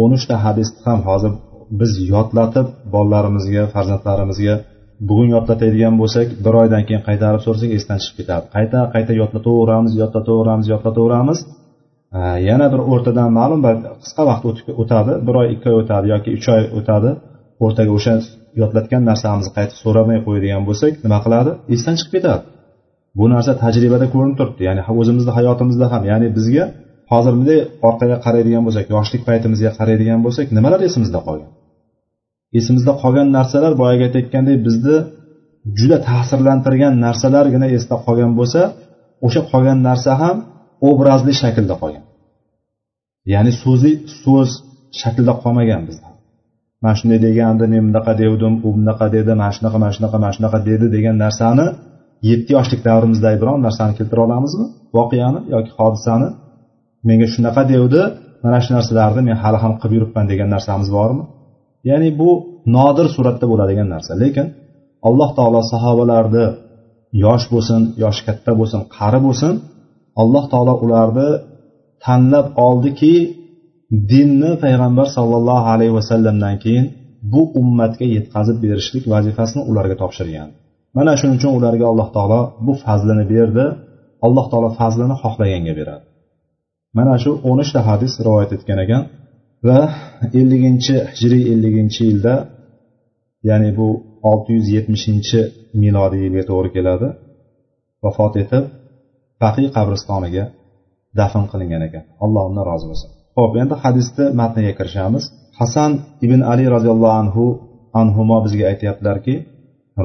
o'n 0.02 0.10
uchta 0.18 0.34
hadisni 0.44 0.80
ham 0.86 1.00
hozir 1.08 1.32
biz 1.80 1.92
yodlatib 2.14 2.66
bolalarimizga 2.94 3.62
farzandlarimizga 3.74 4.54
bugun 5.08 5.28
yodlatadigan 5.36 5.94
bo'lsak 6.00 6.28
bir 6.44 6.54
oydan 6.62 6.82
keyin 6.88 7.02
qaytarib 7.08 7.42
so'rasak 7.46 7.70
esdan 7.78 7.98
chiqib 8.02 8.16
ketadi. 8.20 8.44
Qayta 8.56 8.78
qayta 8.94 9.12
yodlataveramiz 9.22 9.92
yodlataveramiz 10.02 10.66
yodlataveramiz. 10.74 11.38
Yana 12.48 12.66
bir 12.72 12.80
o'rtadan 12.92 13.28
ma'lum 13.38 13.60
bir 13.66 13.74
qisqa 14.02 14.22
vaqt 14.30 14.44
o'tadi. 14.82 15.12
Bir 15.26 15.34
oy 15.40 15.46
ikki 15.54 15.66
oy 15.70 15.76
o'tadi 15.82 16.06
yoki 16.14 16.30
uch 16.38 16.48
oy 16.56 16.62
o'tadi. 16.78 17.10
O'rtaga 17.64 17.92
o'sha 17.98 18.14
yodlatgan 18.60 19.02
narsamizni 19.10 19.52
qaytib 19.56 19.76
so'ramay 19.84 20.18
qo'yadigan 20.26 20.62
bo'lsak 20.68 20.92
nima 21.04 21.18
qiladi? 21.24 21.50
Esdan 21.74 21.94
chiqib 21.98 22.12
ketadi. 22.16 22.42
Bu 23.18 23.24
narsa 23.34 23.52
tajribada 23.62 24.06
ko'rinib 24.14 24.36
turibdi. 24.40 24.62
Ya'ni 24.68 24.82
o'zimizni 25.00 25.32
hayotimizda 25.38 25.86
ham 25.92 26.02
ya'ni 26.10 26.28
bizga 26.36 26.64
hozir 27.12 27.32
bunday 27.38 27.58
orqaga 27.88 28.16
qaraydigan 28.24 28.62
bo'lsak 28.66 28.86
yoshlik 28.94 29.22
paytimizga 29.28 29.70
qaraydigan 29.78 30.20
bo'lsak 30.26 30.46
nimalar 30.56 30.80
esimizda 30.88 31.20
qolgan? 31.26 31.50
Esimizda 32.58 32.92
qolgan 33.02 33.28
narsalar 33.36 33.72
boyagi 33.82 34.02
aytayotgandek 34.08 34.58
bizni 34.66 34.96
juda 35.78 35.98
ta'sirlantirgan 36.08 36.94
narsalargina 37.06 37.68
esda 37.76 37.96
qolgan 38.06 38.32
bo'lsa 38.38 38.60
o'sha 39.26 39.42
qolgan 39.50 39.78
narsa 39.88 40.12
ham 40.22 40.36
obrazli 40.90 41.32
shaklda 41.42 41.74
qolgan. 41.82 42.04
Ya'ni 43.32 43.52
so'zi 43.62 43.92
so'z 44.22 44.50
shaklda 45.00 45.32
qolmagan 45.42 45.82
bizda. 45.88 46.11
Mana 46.82 46.94
shunday 46.98 47.18
degandi 47.26 47.64
men 47.72 47.82
bunaqa 47.88 48.12
devdim 48.22 48.54
u 48.66 48.68
bunaqa 48.76 49.06
dedi 49.16 49.32
mana 49.40 49.52
shunaqa 49.56 49.78
mana 49.82 49.92
shunaqa 49.96 50.16
mana 50.22 50.32
shunaqa 50.36 50.58
dedi 50.68 50.86
degan 50.96 51.16
narsani 51.24 51.66
yetti 52.30 52.50
yoshlik 52.56 52.80
davrimizdagi 52.88 53.38
biron 53.42 53.58
narsani 53.66 53.92
keltira 53.98 54.20
olamizmi? 54.26 54.66
Voqeani 54.96 55.40
yoki 55.54 55.70
hodisani? 55.78 56.28
Menga 57.08 57.28
shunaqa 57.34 57.62
devdi 57.72 58.00
mana 58.44 58.58
shu 58.64 58.70
narsalarni 58.76 59.20
men 59.28 59.36
hali 59.42 59.58
ham 59.64 59.72
qilib 59.80 59.94
yuribman 59.96 60.26
degan 60.32 60.48
narsamiz 60.54 60.88
bormi? 60.96 61.24
Ya'ni 61.90 62.08
bu 62.20 62.30
nodir 62.76 63.06
suratda 63.14 63.46
bo'ladigan 63.52 63.88
narsa. 63.94 64.12
Lekin 64.22 64.46
alloh 65.08 65.30
taolo 65.38 65.60
sahobalarni 65.72 66.46
yosh 67.24 67.44
bo'lsin 67.52 67.80
yoshi 68.02 68.22
katta 68.28 68.52
bo'lsin 68.60 68.80
qari 68.96 69.18
bo'lsin 69.26 69.54
alloh 70.22 70.44
taolo 70.52 70.74
ularni 70.84 71.28
tanlab 72.04 72.46
oldiki 72.66 73.14
dinni 74.12 74.52
payg'ambar 74.64 75.06
sollallohu 75.16 75.66
alayhi 75.74 75.94
vasallamdan 75.98 76.54
keyin 76.64 76.86
bu 77.32 77.42
ummatga 77.60 78.06
yetkazib 78.16 78.56
berishlik 78.64 79.04
vazifasini 79.12 79.62
ularga 79.70 79.96
topshirgan. 80.02 80.48
Mana 80.96 81.12
shuning 81.18 81.36
uchun 81.38 81.52
ularga 81.58 81.84
alloh 81.92 82.08
taolo 82.16 82.40
bu 82.66 82.72
fazlini 82.84 83.24
berdi. 83.34 83.64
Alloh 84.26 84.46
taolo 84.52 84.68
fazlini 84.80 85.14
xohlaganga 85.22 85.72
beradi. 85.80 86.04
Mana 86.98 87.14
shu 87.22 87.30
o'n 87.48 87.58
uchta 87.64 87.80
hadis 87.88 88.12
rivoyat 88.26 88.50
etgan 88.56 88.78
ekan 88.84 89.02
va 89.66 89.78
elliginchi 90.40 90.94
hijriy 91.10 91.44
elliginchi 91.52 92.00
yilda 92.10 92.34
ya'ni 93.48 93.70
bu 93.78 93.88
olti 94.30 94.50
yuz 94.56 94.66
yetmishinchi 94.76 95.40
milodiy 95.82 96.20
yilga 96.26 96.42
to'g'ri 96.50 96.70
keladi 96.76 97.08
vafot 98.04 98.34
etib 98.42 98.64
faqiy 99.42 99.68
qabristoniga 99.76 100.44
dafn 101.18 101.44
qilingan 101.52 101.82
ekan. 101.88 102.04
Alloh 102.24 102.42
undan 102.50 102.64
rozi 102.70 102.86
bo'lsin. 102.90 103.10
Ho'p 103.36 103.52
endi 103.62 103.74
hadisni 103.82 104.24
matniga 104.40 104.72
kirishamiz. 104.78 105.24
Hasan 105.58 105.90
ibn 106.24 106.40
ali 106.52 106.64
roziyallohu 106.74 107.16
anhu 107.22 107.44
anhumo 108.00 108.36
bizga 108.44 108.64
aytyaptilarki 108.72 109.34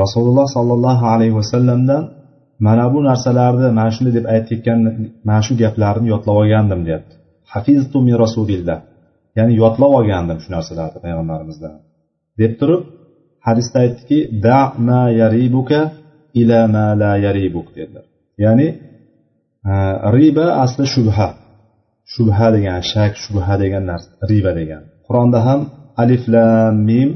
rasululloh 0.04 0.48
sollallohu 0.56 1.06
alayhi 1.14 1.36
vasallamdan 1.40 2.04
mana 2.66 2.86
bu 2.94 3.00
narsalarni 3.10 3.68
mana 3.80 3.92
shunday 3.96 4.14
deb 4.18 4.26
aytib 4.34 4.50
ketgan 4.50 4.80
mana 5.28 5.42
shu 5.48 5.54
gaplarni 5.64 6.08
yodlab 6.14 6.36
olgandim 6.42 6.80
deyapti. 6.88 7.14
Hafiztu 7.54 7.98
min 8.08 8.16
rasulillah 8.24 8.80
ya'ni 9.38 9.54
yodlab 9.62 9.92
olgandim 10.00 10.38
shu 10.44 10.50
narsalarni 10.56 11.00
payg'ambarimizdan. 11.06 11.74
Deb 12.42 12.52
turib 12.60 12.82
hadisda 13.48 13.78
aytdiki 13.86 14.20
da 14.46 14.60
ma 14.88 15.02
yaribuka 15.22 15.80
ila 16.42 16.60
ma 16.74 16.86
la 17.02 17.12
yaribuk 17.26 17.68
dedilar. 17.76 18.06
Ya'ni 18.44 18.68
e, 19.72 19.74
riba 20.18 20.46
asli 20.64 20.86
shubha. 20.96 21.28
Shubha 22.14 22.48
degan 22.56 22.80
shak 22.92 23.12
shubha 23.24 23.54
degan 23.64 23.84
narsa 23.92 24.12
riba 24.32 24.52
degan. 24.60 24.82
Qur'onda 25.08 25.40
ham 25.48 25.60
alif 26.04 26.24
lam 26.34 26.76
mim 26.90 27.10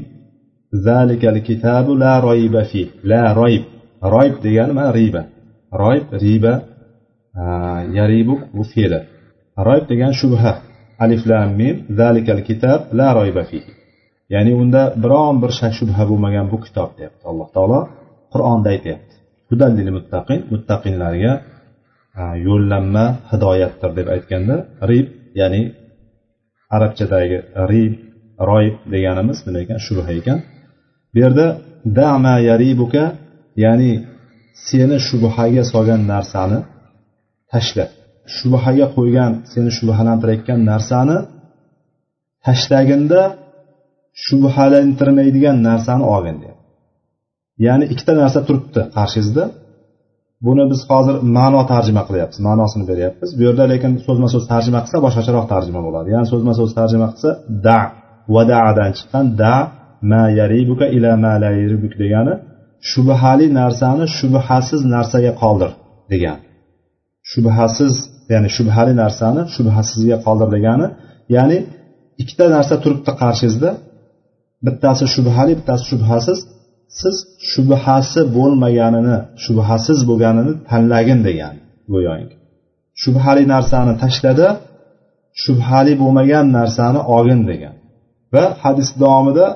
zalikal 0.86 1.38
kitabu 1.48 1.90
la 2.02 2.14
royba 2.26 2.62
fi 2.70 2.82
la 3.10 3.22
royb 3.40 3.64
royb 4.14 4.34
degani 4.44 4.72
mana 4.78 4.90
riba. 4.98 5.22
Royb 5.82 6.04
riba 6.22 6.54
yaribuk 7.98 8.40
bu 8.56 8.62
fe'li 8.72 9.00
royb 9.68 9.84
degan 9.92 10.12
shubha 10.20 10.52
alif 11.04 11.22
lam 11.30 11.48
mim 11.60 11.76
zalikal 12.00 12.40
kitab 12.48 12.80
la 12.98 13.08
royba 13.18 13.42
fi. 13.50 13.60
Ya'ni 14.34 14.52
unda 14.62 14.82
biron 15.02 15.36
bir 15.42 15.50
shak 15.58 15.72
shubha 15.78 16.02
bo'lmagan 16.10 16.46
bu 16.52 16.56
kitob 16.64 16.90
deyapti 16.98 17.24
alloh 17.30 17.48
taolo 17.56 17.80
qur'onda 18.32 18.68
aytyapti. 18.74 19.14
Hudallil 19.50 19.90
muttaqin 19.96 20.40
muttaqinlarga 20.52 21.32
yo'llanma 22.46 23.04
hidoyatdir 23.30 23.90
deb 23.98 24.06
aytganda 24.14 24.56
rib 24.90 25.06
ya'ni 25.40 25.62
arabchadagi 26.76 27.38
rib 27.72 27.92
royib 28.50 28.76
deganimiz 28.92 29.38
nima 29.46 29.58
ekan? 29.64 29.78
Shubha 29.86 30.10
ekan. 30.20 30.38
Bu 31.12 31.18
yerda 31.24 31.46
dama 31.98 32.34
yaribuka 32.50 33.04
ya'ni 33.64 33.92
seni 34.66 34.96
shubhaga 35.08 35.62
solgan 35.72 36.02
narsani 36.12 36.58
tashla 37.52 37.84
shubhaga 38.36 38.86
qo'ygan 38.96 39.32
seni 39.52 39.70
shubhalantirayotgan 39.78 40.60
narsani 40.70 41.16
tashlaginda 42.46 43.22
shubhalantirmaydigan 44.24 45.56
narsani 45.68 46.04
olgin 46.14 46.36
deyapti. 46.42 46.64
Ya'ni 47.66 47.84
ikkita 47.92 48.12
narsa 48.22 48.40
turibdi 48.46 48.80
qarshingizda. 48.96 49.44
Buni 50.44 50.64
biz 50.72 50.80
hozir 50.90 51.16
ma'no 51.36 51.62
tarjima 51.72 52.02
qilyapmiz 52.08 52.38
ma'nosini 52.48 52.84
beryapmiz. 52.90 53.30
Bu 53.38 53.42
yerda 53.48 53.64
lekin 53.72 53.92
so'zma 54.06 54.28
so'z 54.34 54.44
tarjima 54.52 54.80
qilsa 54.84 54.98
boshqacharoq 55.06 55.46
tarjima 55.52 55.80
bo'ladi. 55.86 56.08
Ya'ni 56.14 56.26
so'zma 56.32 56.52
so'z 56.58 56.70
tarjima 56.78 57.06
qilsa 57.12 57.30
da 57.66 57.78
vadadan 58.34 58.90
chiqqan 58.96 59.26
da 59.42 59.54
ma 60.10 60.22
yaribuka 60.40 60.86
ila 60.96 61.10
ma 61.24 61.32
la 61.42 61.50
yaribuk 61.60 61.94
degani 62.02 62.34
shubhali 62.90 63.46
narsani 63.60 64.04
shubhasiz 64.18 64.80
narsaga 64.94 65.32
qoldir 65.42 65.70
degan. 66.12 66.38
Shubhasiz 67.30 67.94
ya'ni 68.32 68.48
shubhali 68.56 68.92
narsani 69.02 69.42
shubhasizga 69.54 70.16
qoldir 70.26 70.48
degani 70.56 70.86
ya'ni 71.36 71.58
ikkita 72.22 72.44
narsa 72.56 72.74
turibdi 72.82 73.12
qarshingizda. 73.22 73.70
Bittasi 74.66 75.04
shubhali 75.14 75.52
bittasi 75.58 75.84
shubhasiz. 75.90 76.38
Siz 77.00 77.16
shubhasi 77.52 78.20
bo'lmaganini 78.36 79.16
shubhasiz 79.44 79.98
bo'lganini 80.08 80.52
tanlagin 80.70 81.20
degan 81.28 81.54
go'yoki 81.92 82.36
shubhali 83.02 83.44
narsani 83.54 83.92
tashladi 84.02 84.48
shubhali 85.44 85.92
bo'lmagan 86.02 86.46
narsani 86.58 87.00
olgin 87.14 87.40
degan. 87.50 87.74
Va 88.34 88.44
hadis 88.62 88.88
davomida 89.02 89.46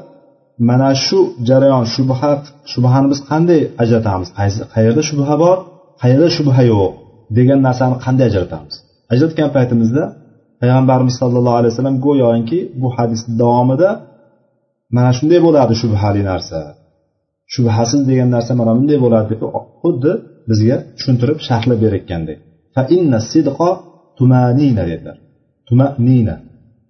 mana 0.69 0.91
shu 1.07 1.19
jarayon 1.49 1.85
shubha 1.95 2.33
shubhani 2.73 3.07
biz 3.13 3.21
qanday 3.31 3.61
ajratamiz? 3.83 4.29
Qayerda 4.75 5.03
shubha 5.11 5.35
bor 5.45 5.57
qayerda 6.03 6.29
shubha 6.37 6.63
yo'q 6.73 6.93
degan 7.39 7.59
narsani 7.67 7.97
qanday 8.05 8.27
ajratamiz? 8.31 8.75
Ajratgan 9.13 9.49
paytimizda 9.57 10.03
payg'ambarimiz 10.61 11.15
sollallohu 11.21 11.57
alayhi 11.61 11.73
vasallam 11.75 11.97
go'yoki 12.07 12.59
bu 12.81 12.89
hadis 12.97 13.21
davomida 13.41 13.91
mana 14.97 15.11
shunday 15.19 15.41
bo'ladi 15.47 15.75
shubhali 15.83 16.23
narsa. 16.31 16.59
Shubhasiz 17.55 18.01
degan 18.11 18.29
narsa 18.37 18.53
mana 18.61 18.73
bunday 18.79 18.99
bo'ladi 19.05 19.27
deb 19.33 19.41
xuddi 19.83 20.13
bizga 20.51 20.77
tushuntirib 20.97 21.39
sharhlab 21.47 21.79
berayotgandek. 21.85 22.39
Fa 22.75 22.83
sidqo 23.33 23.71
tumanina 24.19 24.85
dedilar. 24.91 25.17
Tumanina. 25.69 26.37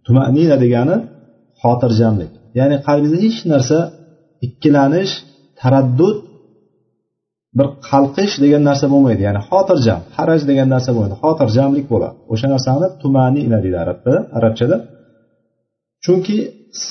Tumanina 0.07 0.57
degani 0.65 0.97
xotirjamlik. 1.63 2.33
Ya'ni 2.59 2.77
qalbingizda 2.87 3.19
hech 3.27 3.41
narsa 3.53 3.79
ikkilanish 4.47 5.13
taraddud 5.61 6.17
bir 7.59 7.67
qalqish 7.89 8.35
degan 8.45 8.63
narsa 8.69 8.87
bo'lmaydi. 8.93 9.23
Ya'ni 9.29 9.41
xotirjam 9.49 10.01
haraj 10.17 10.41
degan 10.51 10.69
narsa 10.75 10.91
bo'lmaydi. 10.95 11.17
Xotirjamlik 11.25 11.87
bo'ladi. 11.93 12.17
O'sha 12.33 12.47
narsani 12.55 12.87
tumanina 13.03 13.59
deydi 13.65 13.79
arabda 13.85 14.15
arabchada. 14.39 14.77
Chunki 16.05 16.37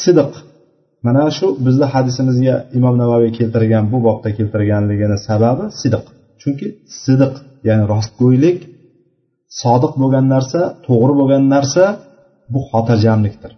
sidiq 0.01 0.31
mana 1.05 1.25
shu 1.37 1.47
bizni 1.65 1.85
hadisimizga 1.93 2.55
imom 2.77 2.95
navaviy 3.01 3.31
keltirgan 3.39 3.85
bu 3.91 3.97
bobda 4.07 4.29
keltirganligini 4.37 5.17
sababi 5.27 5.65
sidiq. 5.81 6.05
Chunki 6.41 6.67
sidiq 7.03 7.33
ya'ni 7.67 7.83
rostgo'ylik 7.93 8.59
sodiq 9.61 9.93
bo'lgan 10.01 10.25
narsa 10.33 10.61
to'g'ri 10.87 11.13
bo'lgan 11.19 11.43
narsa 11.55 11.83
bu 12.53 12.59
xotirjamlikdir. 12.69 13.51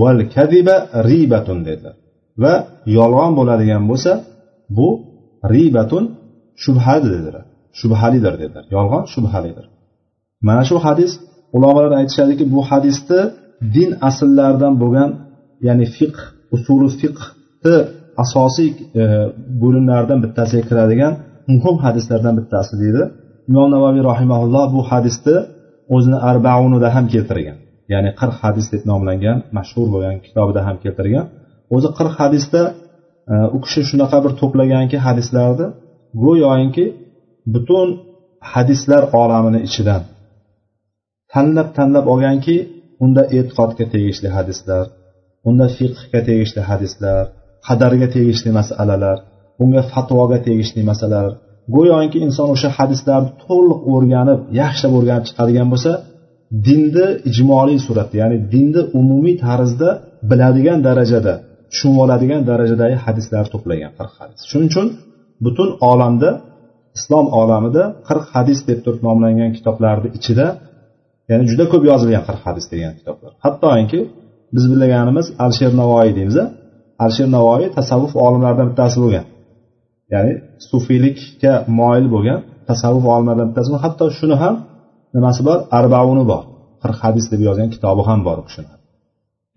Val 0.00 0.18
kadiba 0.34 0.76
ribatun 1.08 1.58
dedilar. 1.68 1.94
Va 2.42 2.54
yolg'on 2.98 3.32
bo'ladigan 3.38 3.82
bo'lsa 3.90 4.12
bu 4.76 4.88
ribatun 5.54 6.04
shubhadi 6.64 7.08
dedilar. 7.14 7.44
Shubhalidir 7.80 8.34
dedilar. 8.42 8.64
Yolg'on 8.76 9.04
shubhalidir. 9.14 9.66
Mana 10.48 10.62
shu 10.68 10.76
hadis 10.86 11.12
ulamolar 11.56 11.92
aytishadiki 12.00 12.44
bu 12.54 12.60
hadisni 12.70 13.20
din 13.76 13.90
asllaridan 14.08 14.74
bo'lgan 14.82 15.10
ya'ni 15.66 15.86
fiqh 15.96 16.20
usuli 16.54 16.88
fiqni 17.00 17.76
asosiy 18.24 18.70
e, 19.02 19.04
bo'limlaridan 19.62 20.18
bittasiga 20.24 20.62
kiradigan 20.68 21.12
muhim 21.54 21.76
hadislardan 21.84 22.34
bittasi 22.40 22.72
deydi. 22.82 23.02
Imom 23.50 23.68
navoiy 23.74 24.02
rahimaulloh 24.10 24.66
bu 24.76 24.80
hadisni 24.90 25.36
o'zini 25.94 26.18
arbaunida 26.30 26.88
ham 26.96 27.06
keltirgan. 27.14 27.56
Ya'ni 27.92 28.10
qirq 28.20 28.36
hadis 28.44 28.66
deb 28.72 28.82
nomlangan 28.90 29.38
mashhur 29.56 29.86
bo'lgan 29.94 30.16
kitobida 30.26 30.60
ham 30.68 30.76
keltirgan. 30.84 31.26
O'zi 31.74 31.88
qirq 31.98 32.14
hadisda 32.22 32.62
e, 33.32 33.34
u 33.56 33.58
kishi 33.64 33.80
shunaqa 33.90 34.18
bir 34.24 34.32
to'plaganki 34.40 34.96
hadislarni 35.06 35.66
go'yoki 36.24 36.86
butun 37.54 37.88
hadislar 38.52 39.02
olamini 39.22 39.60
ichidan 39.68 40.02
tanlab 41.32 41.68
tanlab 41.78 42.06
olganki 42.12 42.56
unda 43.04 43.22
e'tiqodga 43.36 43.84
tegishli 43.92 44.28
hadislar 44.36 44.84
unda 45.48 45.66
fiqhga 45.78 46.20
tegishli 46.28 46.60
hadislar 46.70 47.22
qadarga 47.66 48.06
tegishli 48.16 48.50
masalalar 48.58 49.16
bunga 49.58 49.82
fatvoga 49.92 50.38
tegishli 50.46 50.82
masalalar 50.90 51.32
go'yoki 51.74 52.18
inson 52.26 52.48
o'sha 52.54 52.68
hadislarni 52.78 53.30
to'liq 53.44 53.80
o'rganib 53.94 54.40
yaxshilab 54.60 54.92
o'rganib 54.98 55.24
chiqadigan 55.28 55.68
bo'lsa 55.72 55.92
dinni 56.68 57.06
ijmoliy 57.30 57.78
suratda 57.86 58.16
ya'ni 58.22 58.36
dinni 58.54 58.82
umumiy 59.00 59.36
tarzda 59.44 59.88
biladigan 60.30 60.78
darajada 60.88 61.34
tushunib 61.70 61.98
oladigan 62.04 62.42
darajadagi 62.50 62.96
hadislar 63.06 63.44
to'plagan 63.52 63.92
qirq 63.98 64.12
hadis. 64.20 64.40
Shuning 64.50 64.68
uchun 64.72 64.86
butun 65.44 65.68
olamda 65.90 66.30
islom 66.98 67.26
olamida 67.40 67.82
qirq 68.08 68.26
hadis 68.34 68.58
deb 68.68 68.78
turib 68.84 69.02
nomlangan 69.08 69.50
kitoblarni 69.56 70.08
ichida 70.18 70.46
ya'ni 71.30 71.44
juda 71.50 71.64
ko'p 71.72 71.82
yozilgan 71.90 72.22
qirq 72.28 72.42
hadis 72.48 72.66
degan 72.72 72.92
kitoblar. 72.98 73.30
Hattoki 73.44 74.00
biz 74.54 74.64
bilganimiz 74.72 75.26
alisher 75.44 75.72
navoiy 75.80 76.10
deymiz 76.18 76.36
alisher 77.04 77.28
navoiy 77.36 77.66
tasavvuf 77.78 78.12
olimlaridan 78.26 78.66
bittasi 78.70 78.96
bo'lgan. 79.04 79.24
Ya'ni 80.12 80.32
sufiylikka 80.70 81.52
moyil 81.78 82.06
bo'lgan 82.14 82.38
tasavvuf 82.70 83.04
olimlaridan 83.14 83.48
bittasi 83.50 83.68
hatto 83.84 84.04
shuni 84.18 84.36
ham 84.42 84.54
nimasi 85.16 85.40
bor? 85.48 85.58
Arbauni 85.78 86.24
bor. 86.32 86.42
qirq 86.82 86.98
hadis 87.04 87.26
deb 87.32 87.40
yozgan 87.48 87.68
kitobi 87.74 88.02
ham 88.08 88.20
bor 88.26 88.36
u 88.42 88.44
kishini 88.48 88.72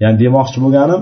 ya'ni 0.02 0.18
demoqchi 0.24 0.60
bo'lganim 0.64 1.02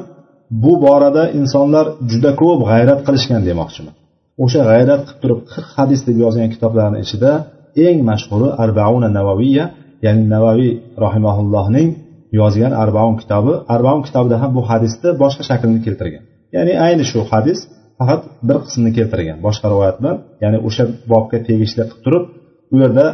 bu 0.63 0.73
borada 0.85 1.23
insonlar 1.39 1.85
juda 2.11 2.31
ko'p 2.41 2.59
g'ayrat 2.69 2.99
qilishgan 3.07 3.41
demoqchiman. 3.49 3.95
O'sha 4.43 4.61
g'ayrat 4.69 5.01
qilib 5.07 5.19
turib 5.21 5.39
qirq 5.53 5.69
hadis 5.79 6.01
deb 6.07 6.17
yozgan 6.23 6.49
kitoblarni 6.53 6.97
ichida 7.05 7.31
eng 7.87 7.97
mashhuri 8.09 8.49
arbauna 8.63 9.09
navaviya 9.17 9.65
ya'ni 10.05 10.23
navaviy 10.35 10.71
rahimaullohning 11.05 11.87
yozgan 12.39 12.73
arbaun 12.83 13.15
kitobi. 13.21 13.53
Arbaun 13.75 14.01
kitobida 14.07 14.35
ham 14.41 14.51
bu 14.57 14.61
hadisni 14.69 15.09
boshqa 15.23 15.43
shaklini 15.49 15.79
keltirgan. 15.85 16.23
Ya'ni 16.55 16.73
ayni 16.85 17.03
shu 17.11 17.19
hadis 17.31 17.59
faqat 17.99 18.21
bir 18.47 18.57
qismini 18.65 18.91
keltirgan. 18.97 19.37
Boshqa 19.45 19.65
rivoyat 19.73 19.97
bilan 20.01 20.17
ya'ni 20.43 20.57
o'sha 20.67 20.83
bobga 21.11 21.37
tegishli 21.47 21.83
qilib 21.89 21.99
turib 22.05 22.23
u 22.73 22.75
yerda 22.83 23.05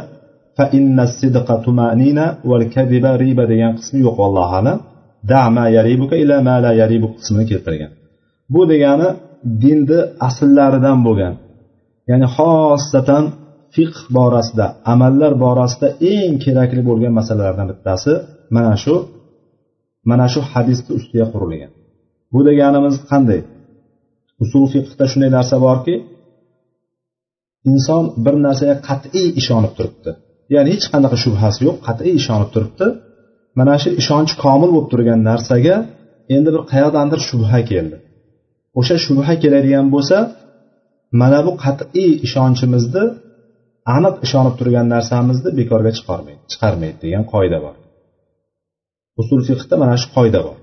riba 3.24 3.44
degan 3.52 3.72
qismi 3.78 3.98
yo'q 4.06 4.18
allohu 4.28 4.54
alam. 4.60 4.78
Dama 5.32 5.64
yaribuka 5.76 6.14
ila 6.22 6.36
ma 6.48 6.56
la 6.64 6.70
yaribuk 6.80 7.12
qismini 7.18 7.44
keltirgan. 7.50 7.90
Bu 8.54 8.60
degani 8.72 9.08
dinni 9.62 10.00
asllaridan 10.28 10.98
bo'lgan. 11.06 11.34
Ya'ni 12.10 12.26
xosatan 12.36 13.24
fiqh 13.74 13.98
borasida 14.16 14.66
amallar 14.92 15.32
borasida 15.44 15.88
eng 16.14 16.34
kerakli 16.44 16.82
bo'lgan 16.88 17.12
masalalardan 17.18 17.66
bittasi 17.72 18.12
mana 18.56 18.74
shu 18.82 18.94
mana 20.10 20.26
shu 20.32 20.40
hadisni 20.52 20.92
ustiga 20.98 21.26
qurilgan. 21.32 21.72
Bu 22.32 22.40
deganimiz 22.48 22.96
qanday? 23.10 23.40
Usul 24.44 24.64
fiqhda 24.72 25.04
shunday 25.10 25.30
narsa 25.38 25.56
borki 25.66 25.94
inson 27.72 28.02
bir 28.24 28.34
narsaga 28.46 28.76
qat'iy 28.88 29.26
ishonib 29.40 29.72
turibdi. 29.78 30.10
Ya'ni 30.54 30.68
hech 30.74 30.86
qanaqa 30.92 31.16
shubhasi 31.24 31.60
yo'q 31.66 31.76
qat'iy 31.86 32.12
ishonib 32.20 32.50
turibdi. 32.54 32.86
Mana 33.58 33.74
shu 33.82 33.88
ishonch 34.02 34.32
komil 34.44 34.70
bo'lib 34.74 34.88
turgan 34.92 35.20
narsaga 35.30 35.76
endi 36.36 36.48
bir 36.54 36.62
qayerdandir 36.72 37.20
shubha 37.28 37.60
keldi. 37.70 37.96
O'sha 38.78 38.96
shubha 39.06 39.34
keladigan 39.42 39.86
bo'lsa 39.94 40.18
mana 41.20 41.38
bu 41.46 41.52
qat'iy 41.64 42.10
ishonchimizni 42.26 43.04
aniq 43.96 44.14
ishonib 44.26 44.54
turgan 44.60 44.86
narsamizni 44.94 45.50
bekorga 45.60 45.90
chiqarmaydi 45.98 46.42
chiqarmaydi 46.52 46.98
degan 47.04 47.24
qoida 47.32 47.58
bor. 47.64 47.74
Usul 49.20 49.40
fiqda 49.48 49.74
mana 49.82 49.94
shu 50.00 50.08
qoida 50.16 50.40
bor. 50.46 50.56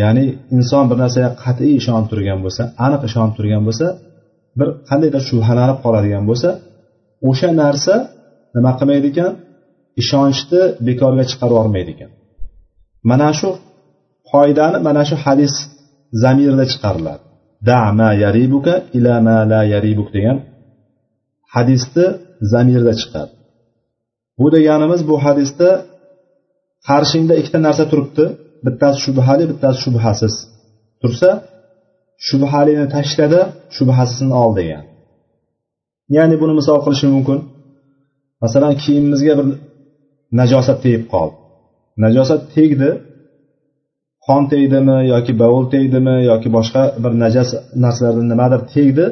Ya'ni 0.00 0.24
inson 0.56 0.84
bir 0.90 0.96
narsaga 1.02 1.30
qat'iy 1.44 1.72
ishonib 1.80 2.06
turgan 2.12 2.38
bo'lsa 2.44 2.62
aniq 2.84 3.02
ishonib 3.08 3.34
turgan 3.38 3.62
bo'lsa 3.68 3.86
bir 4.58 4.68
qandaydir 4.88 5.22
shubhalanib 5.28 5.78
qoladigan 5.84 6.24
bo'lsa 6.30 6.48
o'sha 7.28 7.48
narsa 7.62 7.94
nima 8.56 8.72
qilmaydi 8.78 9.06
ekan 9.12 9.32
ishonchni 10.02 10.62
bekorga 10.86 11.24
chiqarib 11.30 11.54
yubormaydi 11.54 11.90
ekan 11.96 12.10
mana 13.10 13.30
shu 13.38 13.48
qoidani 14.32 14.78
mana 14.88 15.02
shu 15.08 15.16
hadis 15.24 15.54
zamirda 16.22 16.64
chiqariladi. 16.72 17.22
Da 17.68 17.80
ma 17.98 18.10
yaribuka 18.24 18.74
ila 18.96 19.14
ma 19.26 19.38
la 19.52 19.60
yaribuk 19.74 20.08
degan 20.16 20.36
hadisni 21.54 22.06
zamirda 22.52 22.92
chiqadi. 23.00 23.32
Bu 24.38 24.46
deganimiz 24.56 25.00
bu 25.10 25.16
hadisda 25.24 25.68
qarshingda 26.88 27.34
ikkita 27.40 27.58
narsa 27.66 27.84
turibdi. 27.90 28.24
Bittasi 28.66 28.98
shubhali 29.04 29.44
bittasi 29.50 29.78
shubhasiz. 29.84 30.34
Tursa 31.02 31.30
shubhalini 32.28 32.86
tashladi 32.94 33.40
shubhasizini 33.76 34.34
ol 34.42 34.50
degan. 34.58 34.84
Ya'ni 36.16 36.36
buni 36.42 36.54
misol 36.60 36.78
qilishim 36.84 37.10
mumkin. 37.16 37.38
Masalan 38.42 38.74
kiyimimizga 38.82 39.34
bir 39.38 39.46
najosat 40.40 40.78
tegib 40.84 41.04
qoldi. 41.12 41.36
Najosat 42.04 42.42
tegdi 42.54 42.90
qon 44.26 44.42
tegdimi 44.52 44.98
yoki 45.12 45.32
bovul 45.42 45.64
tegdimi 45.74 46.16
yoki 46.30 46.48
boshqa 46.56 46.82
bir 47.02 47.12
najas 47.24 47.48
narsalardan 47.84 48.26
nimadir 48.32 48.60
tegdi. 48.74 49.06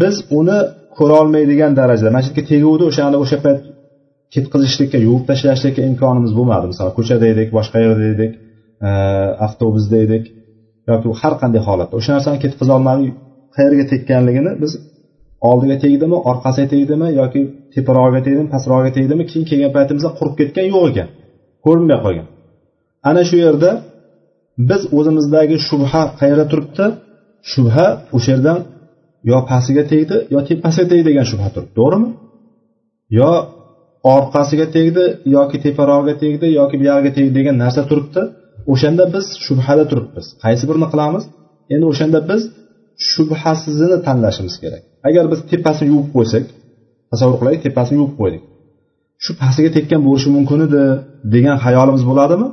Biz 0.00 0.16
uni 0.38 0.58
ko'rolmaydigan 0.98 1.72
darajada 1.80 2.10
mana 2.14 2.22
shu 2.24 2.30
yerga 2.30 2.44
teguvdi 2.52 2.82
o'shani 2.90 3.16
o'sha 3.22 3.38
payt 3.44 3.58
ketqizishlikka 4.34 4.98
yuvib 5.06 5.24
tashlashlikka 5.30 5.82
imkonimiz 5.90 6.32
bo'lmadi. 6.38 6.66
Misol 6.72 6.90
ko'chada 6.98 7.26
edik 7.34 7.48
boshqa 7.56 7.78
yerda 7.84 8.06
edik 8.14 8.32
e, 8.88 8.90
avtobusda 9.46 9.96
edik 10.06 10.24
yoki 10.90 11.08
har 11.20 11.34
qanday 11.42 11.62
holatda. 11.68 11.94
O'sha 12.00 12.10
narsani 12.16 12.38
ketkazolmadik 12.44 13.12
qayerga 13.56 13.84
tekkanligini 13.92 14.52
biz 14.62 14.72
oldiga 15.50 15.76
tegdimi 15.84 16.16
orqasiga 16.30 16.68
tegdimi 16.74 17.08
yoki 17.20 17.40
teparog'iga 17.74 18.20
tegdimi 18.26 18.48
pastrog'iga 18.54 18.92
tegdimi 18.98 19.24
keyin 19.30 19.44
kelgan 19.50 19.72
paytimizda 19.76 20.10
qurib 20.18 20.34
ketgan 20.40 20.66
yo'q 20.72 20.84
ekan 20.90 21.08
ko'rinmay 21.64 21.98
qolgan. 22.04 22.26
Ana 23.08 23.22
shu 23.28 23.36
yerda 23.44 23.70
biz 24.70 24.82
o'zimizdagi 24.98 25.56
shubha 25.68 26.02
qayerda 26.20 26.44
turibdi? 26.52 26.86
Shubha 27.52 27.86
o'sha 28.16 28.28
yerdan 28.34 28.58
yo 29.30 29.38
pastiga 29.50 29.82
tegdi 29.92 30.16
yo 30.34 30.38
tepasiga 30.48 30.86
tegdi 30.92 31.04
degan 31.10 31.26
shubha 31.30 31.48
turibdi. 31.54 31.74
To'g'rimi? 31.80 32.08
Yo 33.18 33.30
orqasiga 34.14 34.66
tegdi 34.76 35.04
yoki 35.36 35.58
teparog'iga 35.64 36.14
tegdi 36.22 36.46
yoki 36.60 36.76
buyog'iga 36.82 37.12
tegdi 37.16 37.32
degan 37.38 37.56
narsa 37.64 37.82
turibdi. 37.90 38.22
O'shanda 38.72 39.04
biz 39.14 39.26
shubhada 39.46 39.84
turibmiz. 39.90 40.26
Qaysi 40.44 40.64
birini 40.70 40.88
qilamiz? 40.92 41.24
Endi 41.74 41.84
o'shanda 41.92 42.18
biz 42.30 42.42
shubhasizini 43.10 43.96
tanlashimiz 44.06 44.54
kerak. 44.62 44.82
Agar 45.08 45.24
biz 45.32 45.40
tepasini 45.50 45.88
yuvib 45.92 46.08
qo'ysak 46.16 46.44
tasavvur 47.10 47.36
qilaylik 47.40 47.62
tepasini 47.66 47.96
yuvib 48.00 48.14
qo'ydik. 48.20 48.42
Shu 49.24 49.30
pastiga 49.42 49.70
tekkan 49.76 50.00
bo'lishi 50.06 50.28
mumkin 50.36 50.58
edi 50.66 50.82
degan 51.34 51.56
xayolimiz 51.64 52.02
bo'ladimi? 52.10 52.48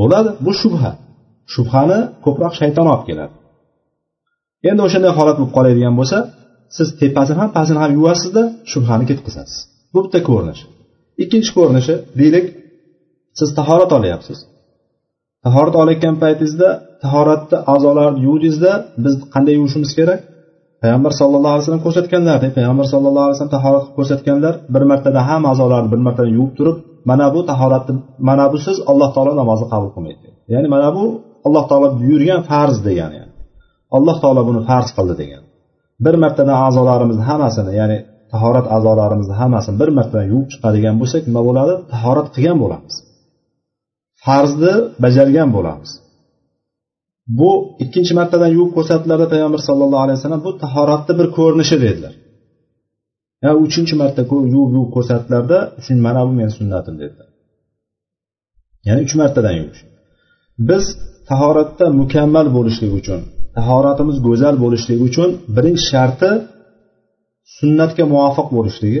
Bo'ladi. 0.00 0.30
Bu 0.44 0.52
shubha. 0.60 0.90
Shubhani 1.54 1.98
ko'proq 2.24 2.52
shayton 2.60 2.86
olib 2.92 3.04
keladi. 3.08 3.34
Endi 4.68 4.80
o'shanday 4.86 5.12
holat 5.18 5.36
bo'lib 5.38 5.52
qoladigan 5.56 5.94
bo'lsa 6.00 6.18
siz 6.76 6.88
tepasini 7.00 7.38
ham 7.42 7.50
pastini 7.56 7.78
ham 7.82 7.90
yuvasizda 7.98 8.42
shubhani 8.72 9.04
ketkazasiz 9.10 9.58
bu 9.92 9.98
bitta 10.04 10.20
ko'rinish. 10.28 10.62
Ikkinchi 11.22 11.50
ko'rinishi 11.58 11.94
deylik 12.20 12.46
siz 13.38 13.48
tahorat 13.58 13.90
olyapsiz. 13.98 14.38
Tahorat 15.44 15.74
olayotgan 15.80 16.16
paytingizda 16.22 16.68
tahoratni 17.04 17.58
a'zolarni 17.74 18.20
yuvdingizda 18.26 18.72
biz 19.04 19.14
qanday 19.34 19.54
yuvishimiz 19.58 19.90
kerak? 19.98 20.20
Payg'ambar 20.82 21.12
sallallohu 21.20 21.52
alayhi 21.54 21.64
vasallam 21.64 21.84
ko'rsatganlardek 21.86 22.50
payg'ambar 22.58 22.86
sallallohu 22.92 23.24
alayhi 23.26 23.36
vasallam 23.36 23.54
tahorat 23.58 23.82
qilib 23.84 23.96
ko'rsatganlar 23.98 24.54
bir 24.74 24.82
martada 24.90 25.20
hamma 25.28 25.48
a'zolarni 25.52 25.88
bir 25.94 26.00
martada 26.06 26.28
yuvib 26.36 26.52
turib 26.58 26.76
mana 27.10 27.26
bu 27.34 27.40
tahoratni 27.50 27.94
mana 28.28 28.44
bu 28.52 28.56
siz 28.66 28.76
alloh 28.90 29.08
taolo 29.14 29.32
namozni 29.40 29.66
qabul 29.72 29.90
qilmaydi. 29.94 30.26
Ya'ni 30.54 30.68
mana 30.74 30.88
bu 30.96 31.04
alloh 31.46 31.64
taolo 31.70 31.88
buyurgan 32.00 32.40
farz 32.50 32.78
degani 32.88 33.16
yani. 33.20 33.32
alloh 33.96 34.16
taolo 34.22 34.42
buni 34.48 34.60
farz 34.68 34.88
qildi 34.96 35.14
degan 35.22 35.42
bir 36.04 36.14
martadan 36.22 36.58
a'zolarimizni 36.66 37.24
hammasini 37.30 37.72
ya'ni 37.80 37.98
tahorat 38.32 38.66
a'zolarimizni 38.76 39.34
hammasini 39.40 39.76
bir 39.80 39.90
marta 39.98 40.18
yuvib 40.30 40.48
chiqadigan 40.52 40.94
bo'lsak 41.00 41.22
nima 41.28 41.42
bo'ladi? 41.48 41.74
Tahorat 41.92 42.28
qilgan 42.34 42.58
bo'lamiz. 42.62 42.94
Farzni 44.24 44.74
bajargan 45.04 45.48
bo'lamiz. 45.56 45.90
Bu 47.38 47.50
ikkinchi 47.84 48.12
martadan 48.20 48.50
yuvib 48.56 48.72
ko'rsatdilarda 48.76 49.26
payg'ambar 49.32 49.60
sallallohu 49.68 50.02
alayhi 50.04 50.18
vasallam 50.18 50.42
bu 50.46 50.52
tahoratni 50.64 51.12
bir 51.20 51.26
ko'rinishi 51.38 51.76
dedilar. 51.84 52.14
Ya 53.44 53.50
uchinchi 53.64 53.94
marta 54.02 54.22
yuvib 54.54 54.70
yuvib 54.76 54.90
ko'rsatdilarda 54.96 55.58
mana 56.06 56.20
bu 56.28 56.32
meni 56.40 56.52
sunnatim 56.58 56.94
dedilar. 57.02 57.28
Ya'ni 58.86 59.00
uch 59.06 59.14
martadan 59.20 59.54
yuvish. 59.60 59.80
Biz 60.68 60.84
tahoratda 61.30 61.86
mukammal 62.00 62.46
bo'lishlik 62.56 62.92
uchun 63.00 63.20
tahoratimiz 63.58 64.16
go'zal 64.26 64.54
bo'lishligi 64.64 65.02
uchun 65.08 65.30
birinchi 65.56 65.84
sharti 65.92 66.30
sunnatga 67.56 68.04
muvofiq 68.12 68.48
bo'lishligi. 68.56 69.00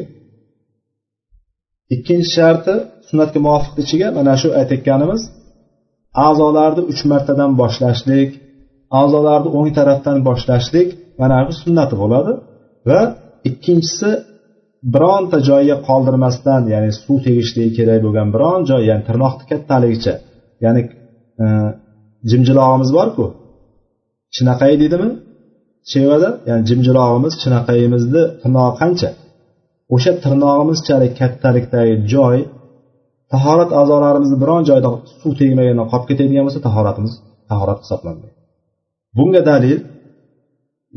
Ikkinchi 1.94 2.30
sharti 2.36 2.74
sunnatga 3.08 3.38
muvofiq 3.46 3.74
ichiga 3.82 4.08
mana 4.18 4.34
shu 4.40 4.48
aytayotganimiz 4.60 5.22
a'zolarni 6.26 6.82
uch 6.90 7.02
martadan 7.12 7.52
boshlashlik 7.60 8.30
a'zolarni 9.00 9.48
o'ng 9.58 9.70
tarafdan 9.78 10.18
boshlashlik 10.28 10.88
mana 11.20 11.36
bu 11.48 11.52
sunnati 11.62 11.94
bo'ladi. 12.02 12.32
Va 12.88 13.00
ikkinchisi 13.50 14.10
bironta 14.94 15.38
joyiga 15.48 15.76
qoldirmasdan 15.88 16.62
ya'ni 16.72 16.90
suv 17.02 17.16
tegishligi 17.26 17.70
kerak 17.78 18.00
bo'lgan 18.06 18.28
biron 18.34 18.60
joy 18.70 18.82
ya'ni 18.90 19.02
tirnoqni 19.08 19.44
kattaligicha 19.50 20.14
ya'ni 20.64 20.82
e, 21.42 21.46
jimjilog'imiz 22.30 22.90
borku 22.98 23.24
chinaqay 24.36 24.72
deydimi? 24.82 25.08
Chevada 25.92 26.28
ya'ni 26.48 26.62
jimjirog'imiz 26.70 27.34
chinaqayimizni 27.42 28.22
tirnog'i 28.42 28.74
qancha? 28.80 29.10
O'sha 29.94 30.12
tirnog'imizchalik 30.24 31.12
kattalikdagi 31.20 31.94
joy 32.14 32.38
tahorat 33.32 33.70
a'zolarimizni 33.80 34.36
biron 34.42 34.62
joyda 34.70 34.88
suv 35.20 35.32
tegmagandan 35.40 35.86
qolib 35.92 36.06
ketadigan 36.10 36.44
bo'lsa 36.46 36.60
tahoratimiz 36.66 37.12
tahorat 37.50 37.78
hisoblanmaydi. 37.84 38.36
Bunga 39.18 39.42
dalil 39.50 39.78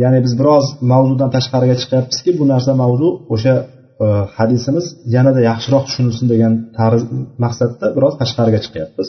ya'ni 0.01 0.19
biz 0.25 0.33
biroz 0.39 0.65
mavzudan 0.91 1.29
tashqariga 1.35 1.75
chiqyapmizki 1.81 2.31
bu 2.39 2.43
narsa 2.53 2.71
mavzu 2.83 3.09
o'sha 3.33 3.55
e, 4.03 4.07
hadisimiz 4.37 4.85
yanada 5.15 5.41
yaxshiroq 5.49 5.83
tushunilsin 5.87 6.25
degan 6.33 6.53
tarz 6.77 7.01
maqsadda 7.43 7.85
biroz 7.97 8.13
tashqariga 8.21 8.59
chiqyapmiz. 8.65 9.07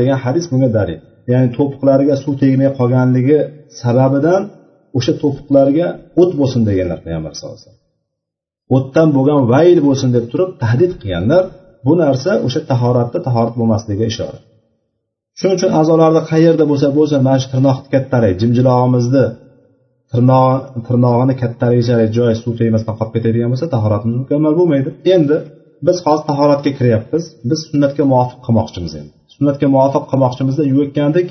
Degan 0.00 0.18
hadis 0.24 0.44
bunga 0.52 0.70
dalil. 0.78 1.00
Ya'ni 1.32 1.48
to'piqlariga 1.56 2.14
suv 2.24 2.34
tegmay 2.42 2.70
qolganligi 2.78 3.38
sababidan 3.82 4.42
o'sha 4.98 5.12
to'piqlarga 5.22 5.86
o't 6.22 6.32
bo'lsin 6.40 6.62
deganlar 6.68 6.98
payg'ambar 7.04 7.32
sallallohu 7.36 7.56
alayhi 7.58 7.68
vasallam. 7.68 7.82
O'tdan 8.76 9.08
bo'lgan 9.16 9.40
vayl 9.52 9.78
bo'lsin 9.88 10.08
deb 10.16 10.24
turib 10.32 10.50
tahdid 10.62 10.92
qilganlar 11.00 11.44
bu 11.86 11.92
narsa 12.02 12.30
o'sha 12.46 12.60
tahoratda 12.70 13.18
tahorat 13.26 13.54
bo'lmasligiga 13.60 14.06
ishora. 14.12 14.38
Shuning 15.38 15.56
uchun 15.58 15.70
a'zolarni 15.80 16.22
qayerda 16.32 16.64
bo'lsa 16.70 16.88
bo'lsin 16.98 17.20
mana 17.26 17.38
shu 17.42 17.48
tirnoqni 17.54 17.88
kattaligi 17.94 18.36
jimjilog'imizni 18.42 19.24
tirnog'ini 20.86 21.34
kattaligichalik 21.42 22.10
joy 22.18 22.32
suv 22.42 22.52
tegmasdan 22.60 22.94
qolib 22.98 23.12
ketadigan 23.16 23.48
bo'lsa 23.52 23.66
tahoratimiz 23.74 24.16
mukammal 24.22 24.52
bo'lmaydi. 24.58 24.90
Endi 25.14 25.36
biz 25.86 25.96
hozir 26.06 26.24
tahoratga 26.30 26.70
kiryapmiz 26.78 27.24
biz 27.50 27.58
sunnatga 27.68 28.04
muvofiq 28.12 28.38
qilmoqchimiz 28.46 28.92
endi. 29.00 29.13
Sunnatga 29.34 29.66
muvofiq 29.74 30.04
qilmoqchimizda 30.10 30.62
yuvayotgandik 30.70 31.28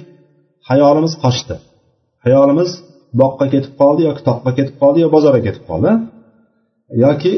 hayolimiz 0.69 1.13
qochdi. 1.23 1.55
Hayolimiz 2.25 2.69
boqqa 3.21 3.45
ketib 3.53 3.73
qoldi 3.81 4.01
yoki 4.09 4.21
toqqa 4.29 4.51
ketib 4.57 4.75
qoldi 4.81 4.97
yo 5.03 5.09
bozorga 5.15 5.41
ketib 5.47 5.63
qoldi 5.69 5.91
yoki 7.05 7.33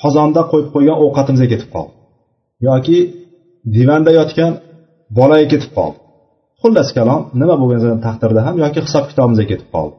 qozonda 0.00 0.42
qo'yib 0.50 0.68
qo'ygan 0.74 0.96
ovqatimizga 1.04 1.48
ketib 1.52 1.70
qoldi 1.76 1.92
yoki 2.68 2.98
divanda 3.76 4.10
yotgan 4.18 4.52
bolaga 5.18 5.46
ketib 5.52 5.72
qoldi. 5.78 5.98
Xullas 6.62 6.88
kalom 6.96 7.20
nima 7.40 7.54
bo'lgan 7.62 7.98
taqdirda 8.06 8.40
ham 8.46 8.56
yoki 8.64 8.78
hisob 8.86 9.04
kitobimizga 9.10 9.46
ketib 9.52 9.68
qoldi 9.76 9.94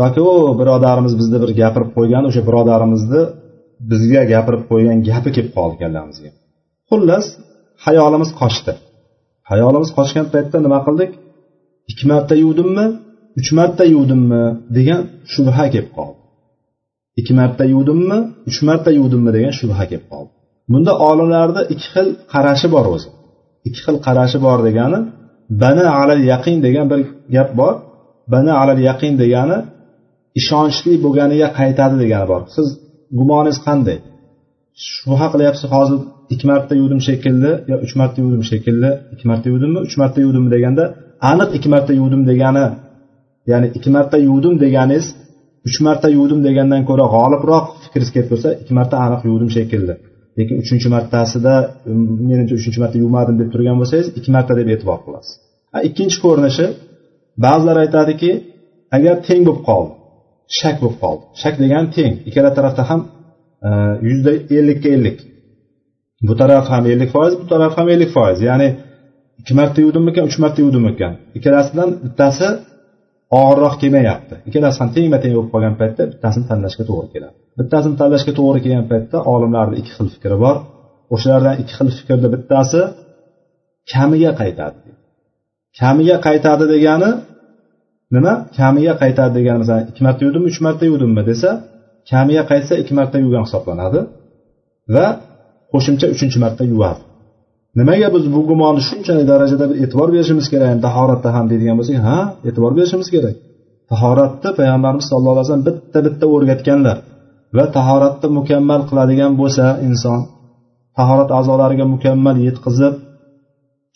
yoki 0.00 0.20
u 0.30 0.34
birodarimiz 0.60 1.14
bizni 1.20 1.38
bir 1.42 1.50
gapirib 1.60 1.90
qo'ygan 1.96 2.24
o'sha 2.28 2.42
birodarimizni 2.48 3.22
bizga 3.90 4.22
gapirib 4.32 4.62
qo'ygan 4.70 4.98
gapi 5.08 5.30
kelib 5.36 5.52
qoldi 5.58 5.76
kallamizga. 5.82 6.30
Xullas 6.90 7.26
hayolimiz 7.86 8.30
qochdi. 8.40 8.72
Hayolimiz 9.50 9.90
qochgan 9.98 10.26
paytda 10.32 10.58
nima 10.66 10.78
qildik? 10.86 11.10
Ikki 11.90 12.04
marta 12.12 12.34
yuvdimmi 12.44 12.86
uch 13.40 13.50
marta 13.58 13.84
yuvdimmi 13.94 14.42
degan 14.76 15.00
shubha 15.32 15.64
kelib 15.72 15.88
qoldi. 15.96 16.18
Ikki 17.20 17.32
marta 17.40 17.64
yuvdimmi 17.72 18.18
uch 18.48 18.58
marta 18.68 18.90
yuvdimmi 18.98 19.30
degan 19.36 19.52
shubha 19.60 19.84
kelib 19.90 20.06
qoldi. 20.12 20.30
Bunda 20.72 20.92
olimlarni 21.08 21.62
ikki 21.72 21.86
xil 21.94 22.08
qarashi 22.32 22.68
bor 22.74 22.86
o'zi. 22.94 23.08
Ikki 23.66 23.80
xil 23.86 23.96
qarashi 24.06 24.38
bor 24.46 24.58
degani 24.68 24.98
bana 25.62 25.84
alal 26.00 26.20
yaqin 26.32 26.56
degan 26.66 26.86
bir 26.92 27.00
gap 27.34 27.50
bor. 27.60 27.74
Bana 28.32 28.52
alal 28.62 28.80
yaqin 28.88 29.14
degani 29.22 29.58
ishonchli 30.40 30.92
bo'lganiga 31.04 31.48
qaytadi 31.58 31.96
degani 32.02 32.26
bor. 32.32 32.42
Siz 32.56 32.66
gumoningiz 33.18 33.58
qanday? 33.66 33.98
Shubha 34.74 35.26
qilyapsiz 35.32 35.68
hozir 35.74 35.98
ikki 36.32 36.46
marta 36.50 36.72
yuvdim 36.80 37.00
shekilli 37.08 37.52
yo 37.70 37.76
uch 37.84 37.94
marta 38.00 38.18
yuvdim 38.24 38.44
shekilli? 38.50 38.90
Ikki 39.14 39.26
marta 39.30 39.46
yuvdimmi? 39.52 39.78
Uch 39.86 39.96
marta 40.02 40.18
yuvdimmi 40.24 40.50
deganda 40.56 40.84
aniq 41.30 41.50
ikki 41.56 41.68
marta 41.74 41.92
yuvdim 42.00 42.22
degani 42.30 42.66
ya'ni 43.50 43.66
ikki 43.76 43.90
marta 43.96 44.16
yuvdim 44.28 44.54
deganingiz 44.64 45.06
uch 45.68 45.78
marta 45.86 46.08
yuvdim 46.16 46.40
degandan 46.46 46.82
ko'ra 46.88 47.06
g'olibroq 47.14 47.66
fikringiz 47.84 48.10
kelib 48.14 48.28
tursa 48.32 48.48
ikki 48.62 48.72
marta 48.78 48.94
aniq 49.06 49.20
yuvdim 49.28 49.50
shekilli. 49.56 49.94
Lekin 50.38 50.56
uchinchi 50.62 50.88
martasida 50.96 51.54
um, 51.90 52.02
menimcha 52.28 52.54
uchinchi 52.60 52.78
marta 52.82 52.96
yuvmadim 53.04 53.36
deb 53.40 53.48
turgan 53.54 53.76
bo'lsangiz 53.80 54.06
ikki 54.18 54.30
marta 54.36 54.52
deb 54.60 54.68
e'tibor 54.74 54.98
qilasiz. 55.04 55.32
Ikkinchi 55.88 56.18
ko'rinishi 56.24 56.66
ba'zilar 57.44 57.76
aytadiki 57.84 58.30
agar 58.96 59.14
teng 59.28 59.42
bo'lib 59.46 59.62
qoldi 59.68 59.92
shak 60.58 60.76
bo'lib 60.82 60.98
qoldi. 61.04 61.22
Shak 61.42 61.54
degani 61.62 61.88
teng. 61.96 62.12
Ikkala 62.28 62.50
tarafda 62.58 62.82
ham 62.90 63.00
yuzda 64.08 64.30
ellikka 64.58 64.88
ellik 64.96 65.18
bu 66.28 66.34
taraf 66.40 66.64
ham 66.72 66.84
ellik 66.92 67.10
foiz 67.16 67.32
bu 67.40 67.46
taraf 67.52 67.72
ham 67.78 67.88
ellik 67.94 68.10
foiz. 68.16 68.38
Ya'ni 68.48 68.68
ikki 69.40 69.52
marta 69.60 69.78
yuvdimikan 69.84 70.24
uch 70.28 70.38
marta 70.44 70.58
yuvdimikan 70.64 71.12
ikkalasidan 71.36 71.90
bittasi 72.04 72.48
og'irroq 73.38 73.74
kelmayapti. 73.82 74.34
Ikkalasi 74.48 74.78
ham 74.82 74.90
tengma 74.96 75.18
teng 75.22 75.32
bo'lib 75.36 75.50
qolgan 75.54 75.74
paytda 75.80 76.02
bittasini 76.12 76.44
tanlashga 76.50 76.84
to'g'ri 76.90 77.08
keladi. 77.14 77.36
Bittasini 77.58 77.96
tanlashga 78.00 78.32
to'g'ri 78.38 78.58
kelgan 78.64 78.86
paytda 78.92 79.16
olimlarni 79.32 79.74
ikki 79.80 79.92
xil 79.96 80.08
fikri 80.14 80.36
bor. 80.44 80.56
O'shalardan 81.14 81.54
ikki 81.62 81.72
xil 81.78 81.88
fikrda 81.98 82.28
bittasi 82.34 82.80
kamiga 83.92 84.30
qaytadi. 84.40 84.78
Kamiga 85.80 86.16
qaytadi 86.26 86.64
degani 86.74 87.10
nima? 88.14 88.32
Kamiga 88.58 88.94
qaytadi 89.02 89.32
degani 89.38 89.58
masalan 89.62 89.84
ikki 89.90 90.02
marta 90.06 90.20
yuvdimmi 90.26 90.46
uch 90.52 90.60
marta 90.66 90.84
yuvdimmi 90.90 91.22
desa 91.30 91.50
kamiga 92.10 92.42
qaytsa 92.50 92.74
ikki 92.82 92.92
marta 92.98 93.16
yuvgan 93.24 93.44
hisoblanadi 93.46 94.00
va 94.94 95.06
qo'shimcha 95.72 96.06
uchinchi 96.14 96.38
marta 96.44 96.62
yuvadi. 96.72 97.00
Nimaga 97.78 98.08
biz 98.14 98.24
bu 98.34 98.40
gumonni 98.50 98.82
shunchalik 98.88 99.26
darajada 99.32 99.64
e'tibor 99.84 100.08
berishimiz 100.14 100.46
kerak 100.52 100.70
tahoratda 100.86 101.28
ham 101.36 101.44
deydigan 101.50 101.76
bo'lsak 101.80 101.96
ha 102.08 102.18
e'tibor 102.48 102.72
berishimiz 102.78 103.08
kerak. 103.14 103.36
Tahoratni 103.92 104.50
payg'ambarimiz 104.58 105.04
sallallohu 105.10 105.34
alayhi 105.36 105.46
vasallam 105.48 105.66
bitta 105.70 105.98
bitta 106.06 106.24
o'rgatganlar 106.34 106.96
va 107.56 107.64
tahoratni 107.76 108.28
mukammal 108.38 108.80
qiladigan 108.88 109.32
bo'lsa 109.40 109.66
inson 109.88 110.20
tahorat 110.98 111.30
a'zolariga 111.38 111.86
mukammal 111.94 112.36
yetkazib 112.46 112.94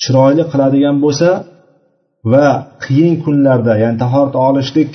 chiroyli 0.02 0.44
qiladigan 0.52 0.96
bo'lsa 1.04 1.28
va 2.32 2.46
qiyin 2.84 3.14
kunlarda 3.24 3.72
ya'ni 3.82 3.96
tahorat 4.04 4.34
olishlik 4.48 4.92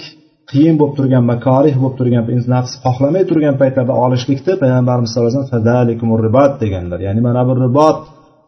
qiyin 0.53 0.75
bo'lib 0.79 0.95
turgan 0.99 1.23
makorih 1.33 1.75
bo'lib 1.81 1.95
turgan 1.99 2.23
nafs 2.55 2.71
xohlamay 2.85 3.23
turgan 3.29 3.55
paytlarda 3.61 3.93
olishlikni 4.05 4.53
payg'ambarimiz 4.63 5.09
sallallohu 5.11 5.31
alayhi 5.31 5.97
vasallam 6.03 6.53
deganlar. 6.63 6.99
Ya'ni 7.07 7.21
mana 7.27 7.41
bu 7.49 7.53
ribot 7.65 7.99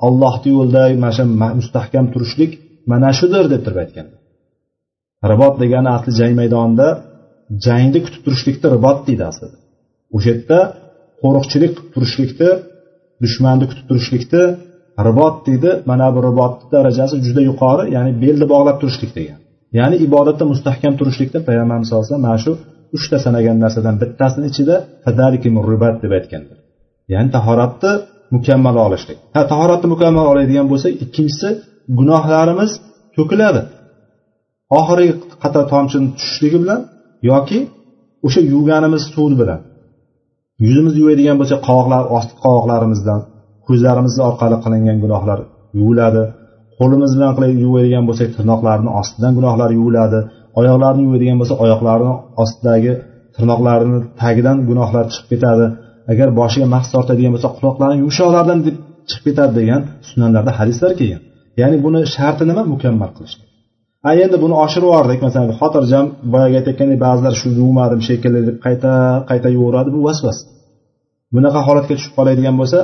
ollohni 0.08 0.50
yo'lida 0.58 0.84
mana 1.04 1.13
shu 1.18 1.24
mustahkam 1.60 2.06
turishlik 2.13 2.52
mana 2.91 3.10
shudir 3.20 3.46
deb 3.54 3.62
turib 3.65 3.80
aytgan 3.84 4.08
ribot 5.32 5.56
degani 5.63 5.89
asli 5.98 6.12
jang 6.20 6.34
maydonida 6.41 6.88
jangni 7.65 8.00
kutib 8.06 8.22
turishlikni 8.26 8.68
ribot 8.76 9.00
deydi 9.08 9.24
aslida. 9.32 9.58
O'sha 10.15 10.28
yerda 10.32 10.60
qo'riqchilik 11.22 11.72
qilib 11.78 11.89
turishlikni 11.96 12.50
dushmanni 13.24 13.65
kutib 13.72 13.86
turishlikni 13.89 14.44
ribot 15.08 15.36
deydi. 15.48 15.72
Mana 15.89 16.08
bu 16.15 16.20
ribotni 16.28 16.65
darajasi 16.76 17.15
juda 17.26 17.41
yuqori 17.50 17.84
ya'ni 17.96 18.12
belni 18.24 18.46
bog'lab 18.54 18.78
turishlik 18.82 19.12
degan. 19.20 19.39
Ya'ni 19.77 19.95
ibodatda 20.07 20.43
mustahkam 20.51 20.93
turishlikda 20.99 21.39
payg'ambarimiz 21.47 21.85
sallallohu 21.88 22.05
alayhi 22.05 22.13
vasallam 22.13 22.27
mana 22.29 22.39
shu 22.45 22.51
uchta 22.97 23.17
sanagan 23.25 23.57
narsadan 23.63 23.95
bittasini 24.01 24.45
ichida 24.51 24.75
ribat 25.71 25.95
deb 26.03 26.11
aytgandir. 26.17 26.57
Ya'ni 27.13 27.29
tahoratni 27.38 27.91
mukammal 28.35 28.75
olishlik. 28.85 29.17
Ha 29.35 29.41
tahoratni 29.51 29.88
mukammal 29.93 30.25
oladigan 30.33 30.67
bo'lsak 30.71 30.93
ikkinchisi 31.03 31.49
gunohlarimiz 31.97 32.71
to'kiladi. 33.15 33.61
Oxirgi 34.79 35.13
qator 35.43 35.63
tomchini 35.73 36.07
tushishligi 36.17 36.57
bilan 36.63 36.79
yoki 37.31 37.59
o'sha 38.27 38.41
yuvganimiz 38.53 39.03
suv 39.15 39.31
bilan 39.41 39.59
yuzimizni 40.65 40.99
yuvadigan 41.03 41.38
bo'lsak 41.41 41.59
qovoqlar 41.67 42.03
osti 42.17 42.33
qovoqlarimizdan 42.43 43.19
ko'zlarimiz 43.67 44.13
orqali 44.29 44.57
qilingan 44.63 44.97
gunohlar 45.03 45.39
yuviladi. 45.79 46.23
Qo'limiz 46.79 47.11
bilan 47.17 47.31
qilib 47.38 47.57
yuvadigan 47.65 48.03
bo'lsak 48.09 48.29
tirnoqlarni 48.35 48.89
ostidan 48.99 49.31
gunohlar 49.38 49.69
yuviladi. 49.77 50.19
Oyoqlarni 50.59 51.01
yuvadigan 51.07 51.38
bo'lsa 51.41 51.55
oyoqlarni 51.63 52.11
ostidagi 52.43 52.93
tirnoqlarini 53.35 53.99
tagidan 54.21 54.57
gunohlar 54.69 55.05
chiqib 55.13 55.27
ketadi. 55.33 55.65
Agar 56.11 56.27
boshiga 56.39 56.67
mahs 56.75 56.88
tortadigan 56.93 57.31
bo'lsa 57.35 57.49
quloqlarni 57.57 57.97
yumshoqlaridan 58.03 58.59
deb 58.67 58.75
chiqib 59.09 59.23
ketadi 59.27 59.53
degan 59.59 59.81
sunnatlarda 60.09 60.51
hadislar 60.59 60.91
kelgan. 60.99 61.21
Ya'ni 61.61 61.77
buni 61.85 61.99
sharti 62.15 62.43
nima 62.49 62.63
mukammal 62.73 63.11
qilish 63.17 63.35
a 64.07 64.11
endi 64.23 64.38
buni 64.43 64.55
oshirib 64.63 64.88
yubordik. 64.89 65.19
Masalan 65.25 65.51
xotirjam 65.59 66.05
boyagi 66.33 66.55
aytayotgandek 66.59 66.99
ba'zilar 67.05 67.33
shu 67.41 67.47
yuvmadim 67.59 68.01
shekilli 68.07 68.41
deb 68.47 68.57
qayta 68.65 68.91
qayta 69.29 69.47
yuvaveradi 69.55 69.89
bu 69.95 69.99
vasvas. 70.07 70.38
Bunaqa 71.35 71.59
holatga 71.67 71.93
tushib 71.97 72.13
qoladigan 72.17 72.55
bo'lsa 72.61 72.79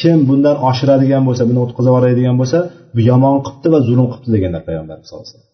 kim 0.00 0.18
bundan 0.28 0.56
oshiradigan 0.68 1.22
bo'lsa 1.28 1.42
buni 1.50 1.60
o'tkazib 1.64 1.90
yuboradigan 1.92 2.36
bo'lsa 2.40 2.58
bu 2.94 3.00
yomon 3.10 3.36
qilibdi 3.46 3.68
va 3.74 3.80
zulm 3.88 4.06
qilibdi 4.12 4.30
deganlar 4.36 4.62
payg'ambarimiz 4.68 5.06
sallallohu 5.08 5.26
alayhi 5.26 5.38
vasallam. 5.38 5.50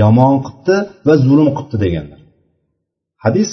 Yomon 0.00 0.34
qilibdi 0.44 0.76
va 1.08 1.14
zulm 1.26 1.48
qilibdi 1.56 1.76
deganlar. 1.84 2.20
Hadis 3.24 3.50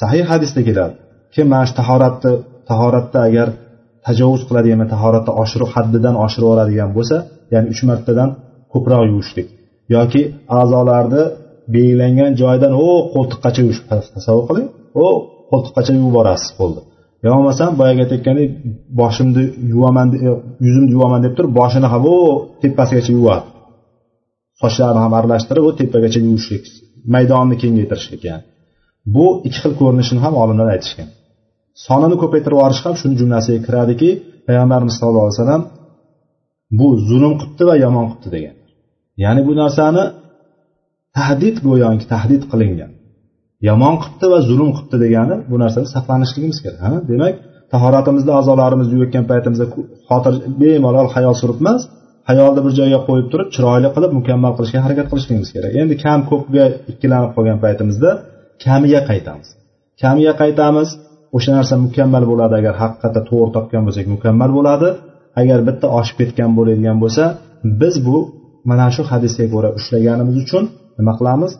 sahih 0.00 0.24
hadisda 0.32 0.60
keladi. 0.68 0.94
Kim 1.34 1.46
mana 1.52 1.64
shu 1.68 1.74
tahoratni 1.80 2.32
tahoratda 2.70 3.18
agar 3.28 3.48
tajovuz 4.06 4.42
qiladigan 4.48 4.80
tahoratda 4.94 5.32
oshirib 5.42 5.70
haddidan 5.74 6.14
oshirib 6.24 6.46
yuboradigan 6.46 6.90
bo'lsa 6.96 7.16
ya'ni 7.52 7.66
uch 7.72 7.82
martadan 7.90 8.28
ko'proq 8.72 9.02
yuvishlik 9.10 9.48
yoki 9.96 10.22
a'zolarni 10.60 11.22
belgilangan 11.74 12.32
joyidan 12.42 12.72
o 12.86 12.88
qo'ltiqqacha 13.14 13.60
yuvish 13.64 13.80
tasavvur 14.16 14.44
qiling. 14.50 14.68
O 15.04 15.08
qo'ltiqqacha 15.50 15.90
yuvib 15.94 16.06
yuborasiz 16.08 16.50
qo'lni 16.58 16.82
yo 17.24 17.28
bo'lmasam 17.34 17.70
boyagi 17.80 18.00
aytayotgandek 18.04 18.50
boshimni 19.00 19.42
yuvaman 19.72 20.08
yuzimni 20.66 20.90
yuvaman 20.96 21.20
deb 21.26 21.32
turib 21.36 21.52
boshini 21.60 21.88
ham 21.92 22.04
u 22.14 22.16
tepasigacha 22.62 23.12
yuvadi. 23.18 23.46
Sochlarni 24.60 25.00
ham 25.04 25.12
aralashtirib 25.18 25.64
u 25.68 25.70
tepagacha 25.80 26.20
yuvishlik 26.26 26.64
maydonni 27.14 27.56
kengaytirishlik 27.62 28.22
ya'ni. 28.30 28.44
Bu 29.14 29.26
ikki 29.46 29.58
xil 29.64 29.72
ko'rinishini 29.80 30.20
ham 30.24 30.34
olimlar 30.42 30.68
aytishgan. 30.74 31.08
Sonini 31.86 32.16
ko'paytirib 32.22 32.56
yuborish 32.56 32.82
ham 32.86 32.94
shuni 33.00 33.14
jumlasiga 33.20 33.60
kiradiki 33.66 34.10
payg'ambarimiz 34.46 34.94
sallallohu 34.98 35.26
alayhi 35.26 35.38
vasallam 35.38 35.62
bu 36.78 36.88
zulm 37.08 37.32
qilibdi 37.40 37.64
va 37.70 37.74
yomon 37.84 38.04
qilibdi 38.10 38.28
degan. 38.36 38.54
Ya'ni 39.24 39.40
bu 39.48 39.52
narsani 39.62 40.04
tahdid 41.16 41.56
go'yoki 41.66 42.04
tahdid 42.12 42.42
qilingan. 42.52 42.90
Yomon 43.68 43.94
qilibdi 44.02 44.26
va 44.32 44.38
zulm 44.48 44.70
qilibdi 44.76 44.96
degani 45.04 45.34
bu 45.50 45.56
narsani 45.62 45.86
saqlanishligimiz 45.94 46.58
kerak 46.64 46.80
ha? 46.86 46.92
Demak 47.10 47.34
tahoratimizda 47.72 48.32
a'zolarimizni 48.40 48.92
yuvayotgan 48.96 49.24
paytimizda 49.30 49.66
xotir 50.08 50.34
bemalol 50.60 51.08
hayol 51.14 51.34
suribmas 51.42 51.82
hayolni 52.28 52.60
bir 52.66 52.72
joyga 52.78 52.98
qo'yib 53.08 53.26
turib 53.32 53.48
chiroyli 53.54 53.88
qilib 53.94 54.12
mukammal 54.18 54.52
qilishga 54.56 54.80
harakat 54.86 55.06
qilishligimiz 55.10 55.50
kerak. 55.54 55.72
Endi 55.82 55.94
kam 56.04 56.20
ko'pga 56.30 56.64
ikkilanib 56.92 57.30
qolgan 57.36 57.58
paytimizda 57.64 58.10
kamiga 58.64 59.00
qaytamiz. 59.10 59.48
Kamiga 60.02 60.32
qaytamiz 60.42 60.88
o'sha 61.36 61.50
narsa 61.58 61.74
mukammal 61.86 62.24
bo'ladi. 62.30 62.54
Agar 62.60 62.74
haqiqatda 62.82 63.20
to'g'ri 63.28 63.50
topgan 63.56 63.82
bo'lsak 63.86 64.06
mukammal 64.14 64.50
bo'ladi. 64.58 64.88
Agar 65.40 65.58
bitta 65.68 65.86
oshib 65.98 66.16
ketgan 66.20 66.50
bo'ladigan 66.58 66.96
bo'lsa 67.02 67.24
biz 67.80 67.94
bu 68.06 68.16
mana 68.70 68.86
shu 68.94 69.02
hadisga 69.10 69.46
ko'ra 69.54 69.68
ushlaganimiz 69.78 70.36
uchun 70.44 70.64
nima 70.98 71.12
qilamiz? 71.18 71.52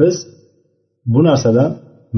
Biz 0.00 0.16
bu 1.12 1.20
narsadan 1.28 1.70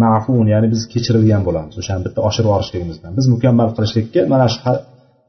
mafun 0.03 0.47
ya'ni 0.53 0.69
biz 0.75 0.81
kechirilgan 0.93 1.43
bo'lamiz. 1.49 1.75
O'shani 1.83 2.03
bitta 2.07 2.21
oshirib 2.29 2.49
yuborishligimizdan 2.49 3.11
biz 3.19 3.27
mukammal 3.35 3.69
qilishlikka 3.77 4.21
mana 4.33 4.47
shu 4.53 4.59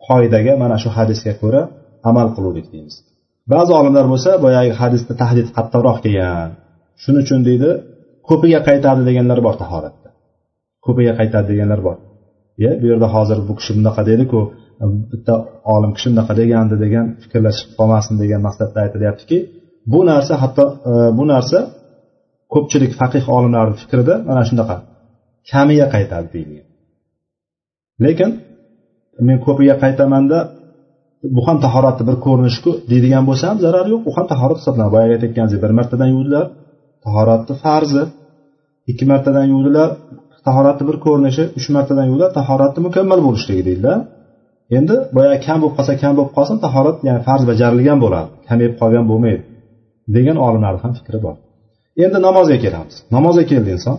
qoidaga 0.08 0.54
mana 0.64 0.78
shu 0.82 0.90
hadisga 0.98 1.34
ko'ra 1.42 1.62
amal 2.10 2.28
qiluvdik 2.36 2.68
deymiz. 2.74 2.96
Ba'zi 3.54 3.72
olimlar 3.80 4.06
bo'lsa 4.12 4.30
boyagi 4.46 4.72
hadisda 4.82 5.14
tahdid 5.22 5.48
qattiqroq 5.58 5.98
kelgan 6.06 6.50
shuning 7.04 7.24
uchun 7.26 7.40
deydi 7.50 7.70
ko'piga 8.30 8.60
qaytadi 8.68 9.02
deganlar 9.10 9.40
bor 9.48 9.56
tahoratda. 9.64 10.10
Ko'piga 10.86 11.14
qaytadi 11.20 11.46
deganlar 11.52 11.80
bor. 11.88 11.98
Ye 12.64 12.72
bu 12.82 12.86
yerda 12.92 13.08
hozir 13.16 13.38
bu 13.48 13.54
kishi 13.60 13.72
bunaqa 13.78 14.02
dediku 14.12 14.40
bitta 15.12 15.34
olim 15.74 15.92
kishi 15.96 16.08
bunaqa 16.12 16.34
degandi 16.42 16.76
degan 16.84 17.06
fikrlar 17.24 17.54
chiqib 17.58 17.74
qolmasin 17.80 18.16
degan 18.24 18.42
maqsadda 18.48 18.78
aytilyaptiki 18.86 19.38
bu 19.94 20.00
narsa 20.12 20.34
hatto 20.44 20.66
e, 20.92 20.94
bu 21.18 21.24
narsa 21.34 21.60
ko'pchilik 22.54 22.92
faqih 23.00 23.24
olimlarni 23.36 23.76
fikrida 23.82 24.14
mana 24.30 24.42
shunaqa 24.50 24.76
kamiga 25.52 25.88
qaytadi 25.96 26.28
deyilgan. 26.34 26.68
Lekin 28.06 28.30
men 29.28 29.38
ko'piga 29.46 29.76
qaytamanda 29.84 30.40
bu 31.36 31.42
ham 31.48 31.58
tahoratni 31.66 32.04
bir 32.10 32.18
ko'rinishku 32.26 32.72
deydigan 32.92 33.24
bo'lsam 33.30 33.56
zarari 33.64 33.90
yo'q 33.94 34.04
u 34.10 34.12
ham 34.18 34.26
tahorat 34.34 34.58
hisoblanadi. 34.62 34.92
Boyagi 34.96 35.14
aytayotganingizdek 35.16 35.62
bir 35.66 35.72
martadan 35.80 36.10
yuvdilar 36.16 36.46
tahoratni 37.06 37.56
farzi. 37.64 38.04
Ikki 38.92 39.06
martadan 39.12 39.46
yuvdilar 39.54 39.90
tahoratni 40.48 40.84
bir 40.90 40.98
ko'rinishi 41.06 41.44
uch 41.58 41.68
martadan 41.76 42.06
yuvdilar 42.10 42.32
tahoratni 42.40 42.82
mukammal 42.88 43.20
bo'lishligi 43.28 43.64
deydilar 43.70 43.98
endi 44.78 44.96
boyagi 45.18 45.40
kam 45.48 45.58
bo'lib 45.62 45.76
qolsa 45.78 45.94
kam 46.04 46.14
bo'lib 46.18 46.32
qolsin 46.38 46.58
tahorat 46.66 46.98
ya'ni 47.08 47.22
farz 47.28 47.44
bajarilgan 47.52 47.98
bo'ladi 48.04 48.30
kamayib 48.50 48.74
qolgan 48.82 49.06
bo'lmaydi 49.12 49.44
degan 50.16 50.38
olimlarni 50.48 50.80
ham 50.84 50.92
fikri 51.00 51.20
bor. 51.26 51.36
Endi 52.04 52.18
namozga 52.28 52.58
kelamiz 52.64 52.96
namozga 53.16 53.44
keldi 53.52 53.70
inson? 53.78 53.98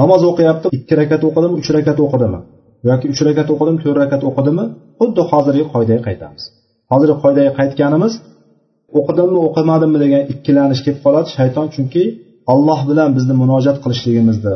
Namoz 0.00 0.22
o'qiyapti 0.30 0.66
ikki 0.76 0.94
rakat 1.00 1.22
o'qidimi? 1.28 1.54
Uch 1.60 1.68
rakat 1.76 1.98
o'qidimi? 2.04 2.40
Yoki 2.88 3.06
uch 3.12 3.20
rakat 3.28 3.48
o'qidimi? 3.54 3.78
To'rt 3.84 3.98
rakat 4.02 4.22
o'qidimi? 4.28 4.64
Xuddi 5.00 5.22
hozirgi 5.30 5.64
qoidaga 5.72 6.02
qaytamiz. 6.08 6.42
Hozirgi 6.92 7.16
qoidaga 7.22 7.52
qaytganimiz 7.58 8.12
o'qidimmi 8.98 9.38
o'qimadimmi? 9.48 9.98
degan 10.04 10.22
ikkilanish 10.32 10.80
kelib 10.84 11.00
qoladi 11.04 11.28
shayton. 11.36 11.66
Chunki 11.74 12.02
alloh 12.52 12.80
bilan 12.90 13.08
bizni 13.16 13.34
munojat 13.42 13.76
qilishligimizni 13.84 14.54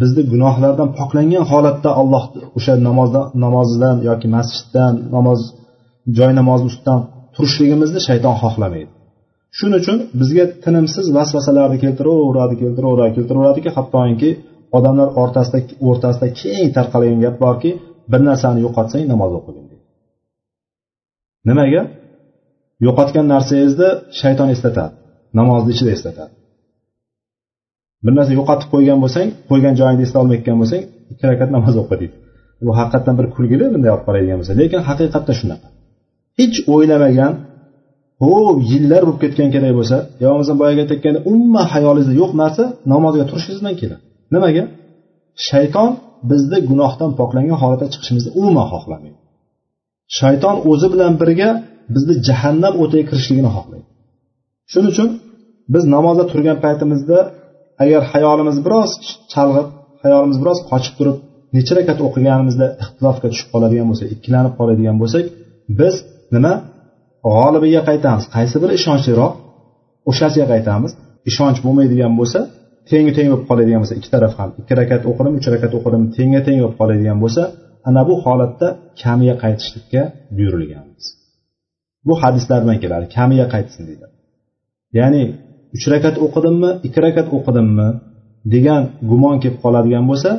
bizni 0.00 0.22
gunohlardan 0.32 0.88
poklangan 0.98 1.44
holatda 1.52 1.90
alloh 2.00 2.24
o'sha 2.58 2.74
namozdan 2.88 3.26
namozdan 3.44 3.96
yoki 4.08 4.26
masjiddan 4.36 4.92
namoz 5.16 5.40
joy 6.18 6.30
namozi 6.40 6.64
ustidan 6.70 7.00
turishligimizni 7.34 8.00
shayton 8.08 8.34
xohlamaydi. 8.42 8.90
Shuning 9.58 9.78
uchun 9.82 9.98
bizga 10.20 10.44
tinimsiz 10.64 11.06
vasvasalarni 11.16 11.78
keltiraveradi 11.84 12.54
keltiraveradi 12.62 13.12
keltiraveradiki 13.18 13.70
hattoki 13.76 14.30
odamlar 14.76 15.08
o'rtasida 15.20 15.58
o'rtasida 15.88 16.26
keng 16.40 16.66
tarqalgan 16.76 17.18
gap 17.24 17.36
borki 17.44 17.70
bir 18.12 18.20
narsani 18.28 18.60
yo'qotsang 18.66 19.04
namoz 19.12 19.32
o'qigin 19.38 19.62
nimaga? 21.48 21.82
Yo'qotgan 22.86 23.26
narsangizni 23.34 23.88
shayton 24.20 24.48
eslatadi 24.54 24.94
namozni 25.38 25.70
ichida 25.74 25.90
eslatadi. 25.96 26.32
Bir 28.04 28.12
narsa 28.18 28.32
yo'qotib 28.38 28.68
qo'ygan 28.74 28.98
bo'lsang 29.04 29.28
qo'ygan 29.50 29.74
joyingni 29.80 30.04
eslolmayotgan 30.08 30.56
bo'lsang 30.62 30.82
ikki 31.12 31.24
rakat 31.30 31.50
namoz 31.56 31.74
o'qi 31.82 31.96
deydi. 32.00 32.16
Bu 32.66 32.72
haqiqatdan 32.80 33.14
bir 33.20 33.26
kulgili 33.36 33.64
bunday 33.74 33.90
olib 33.94 34.04
qaraydigan 34.08 34.38
bo'lsa 34.40 34.52
lekin 34.60 34.80
haqiqatda 34.88 35.32
shunaqa. 35.40 35.68
Hech 36.40 36.56
o'ylamagan 36.74 37.32
ho 38.22 38.36
yillar 38.70 39.02
bo'lib 39.06 39.20
ketgan 39.24 39.48
kerak 39.54 39.72
bo'lsa 39.78 39.96
yo 40.22 40.26
bo'lmasam 40.32 40.56
boyagi 40.62 40.80
aytayotganda 40.84 41.20
umuman 41.32 41.66
hayolingizda 41.74 42.14
yo'q 42.20 42.32
narsa 42.42 42.62
namozga 42.92 43.24
turishingiz 43.30 43.58
bilan 43.62 43.74
keladi 43.80 44.02
nimaga? 44.34 44.64
Shayton 45.48 45.90
bizni 46.30 46.58
gunohdan 46.70 47.10
poklangan 47.20 47.56
holatda 47.62 47.86
chiqishimizni 47.92 48.30
umuman 48.40 48.66
xohlamaydi. 48.72 49.18
Shayton 50.18 50.56
o'zi 50.70 50.86
bilan 50.94 51.12
birga 51.22 51.50
bizni 51.94 52.14
jahannam 52.28 52.74
o'tiga 52.82 53.04
kirishligini 53.10 53.50
xohlaydi 53.56 53.86
shuning 54.72 54.90
uchun 54.94 55.08
biz 55.74 55.82
namozda 55.94 56.24
turgan 56.32 56.58
paytimizda 56.64 57.18
agar 57.84 58.02
hayolimiz 58.12 58.56
biroz 58.66 58.90
chalg'ib 59.32 59.68
hayolimiz 60.04 60.38
biroz 60.42 60.58
qochib 60.70 60.94
turib 60.98 61.16
necha 61.56 61.72
rakat 61.78 61.98
o'qiganimizda 62.06 62.66
ixtilofga 62.82 63.26
tushib 63.32 63.48
qoladigan 63.54 63.86
bo'lsak 63.90 64.08
ikkilanib 64.16 64.54
qoladigan 64.58 64.96
bo'lsak 65.02 65.24
biz 65.80 65.94
nima? 66.34 66.52
G'olibiga 67.26 67.82
qaytamiz. 67.88 68.24
Qaysi 68.36 68.56
biri 68.62 68.72
ishonchliroq? 68.80 69.32
O'shasiga 70.10 70.46
qaytamiz. 70.52 70.92
Ishonch 71.30 71.58
bo'lmaydigan 71.64 72.12
bo'lsa 72.20 72.40
tengi 72.90 73.12
teng 73.16 73.28
bo'lib 73.30 73.44
qoladigan 73.50 73.80
bo'lsa 73.82 73.94
ikki 74.00 74.10
taraf 74.14 74.32
ham 74.40 74.50
ikki 74.60 74.74
rakat 74.80 75.02
o'qidim 75.10 75.34
uch 75.38 75.48
rakat 75.54 75.72
o'qidim 75.78 76.02
tengga 76.16 76.40
teng 76.46 76.58
bo'lib 76.62 76.76
qoladigan 76.80 77.18
bo'lsa 77.24 77.42
ana 77.88 78.02
bu 78.08 78.14
holatda 78.24 78.68
kamiga 79.02 79.34
qaytishlikka 79.42 80.02
buyurilganmiz. 80.36 81.04
Bu 82.06 82.14
hadislar 82.22 82.58
bilan 82.64 82.78
keladi. 82.84 83.06
Kamiga 83.16 83.46
qaytsin 83.54 83.82
deydi. 83.88 84.06
Ya'ni 84.98 85.22
uch 85.76 85.84
rakat 85.92 86.16
o'qidimmi 86.24 86.70
ikki 86.86 87.00
rakat 87.06 87.26
o'qidimmi 87.36 87.88
degan 88.54 88.82
gumon 89.10 89.36
kelib 89.42 89.58
qoladigan 89.64 90.04
bo'lsa 90.10 90.30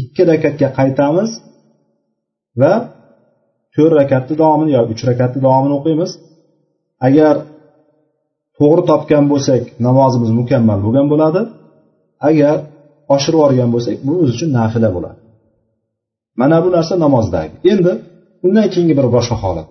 ikki 0.00 0.22
rakatga 0.32 0.68
qaytamiz 0.78 1.30
va 2.60 2.72
to'rt 3.74 3.92
rakatni 4.00 4.34
davomini 4.42 4.70
yo 4.76 4.82
uch 4.92 5.02
rakatni 5.10 5.40
davomini 5.46 5.74
o'qiymiz. 5.78 6.10
Agar 7.06 7.34
to'g'ri 8.58 8.82
topgan 8.90 9.24
bo'lsak 9.32 9.62
namozimiz 9.86 10.30
mukammal 10.40 10.78
bo'lgan 10.84 11.06
bo'ladi. 11.12 11.40
Agar 12.28 12.56
oshirib 13.14 13.38
yuborgan 13.38 13.70
bo'lsak 13.74 13.96
bu 14.06 14.12
o'zi 14.22 14.32
uchun 14.36 14.50
nafila 14.58 14.88
bo'ladi. 14.96 15.18
Mana 16.40 16.56
bu 16.64 16.68
narsa 16.76 16.94
namozdagi. 17.04 17.54
Endi 17.72 17.92
undan 18.46 18.66
keyingi 18.72 18.94
bir 18.98 19.06
boshqa 19.16 19.36
holat. 19.42 19.68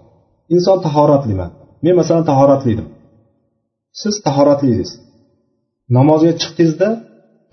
Inson 0.56 0.78
tahoratliman. 0.86 1.52
Men 1.84 1.94
masalan 2.00 2.24
tahoratli 2.32 2.70
edim 2.76 2.88
siz 4.02 4.16
tahoratli 4.28 4.68
edingiz 4.74 4.92
namozga 5.98 6.32
chiqdingizda 6.42 6.90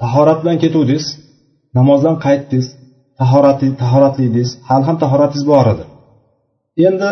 tahorat 0.02 0.38
bilan 0.42 0.58
ketuvdingiz. 0.64 1.06
Namozdan 1.78 2.16
qaytdingiz. 2.24 2.68
Tahoratli 3.20 3.68
tahoratli 3.82 4.22
edingiz 4.28 4.50
hali 4.68 4.84
ham 4.88 4.96
tahoratingiz 5.04 5.44
bor 5.52 5.66
edi. 5.74 5.84
Endi 6.86 7.08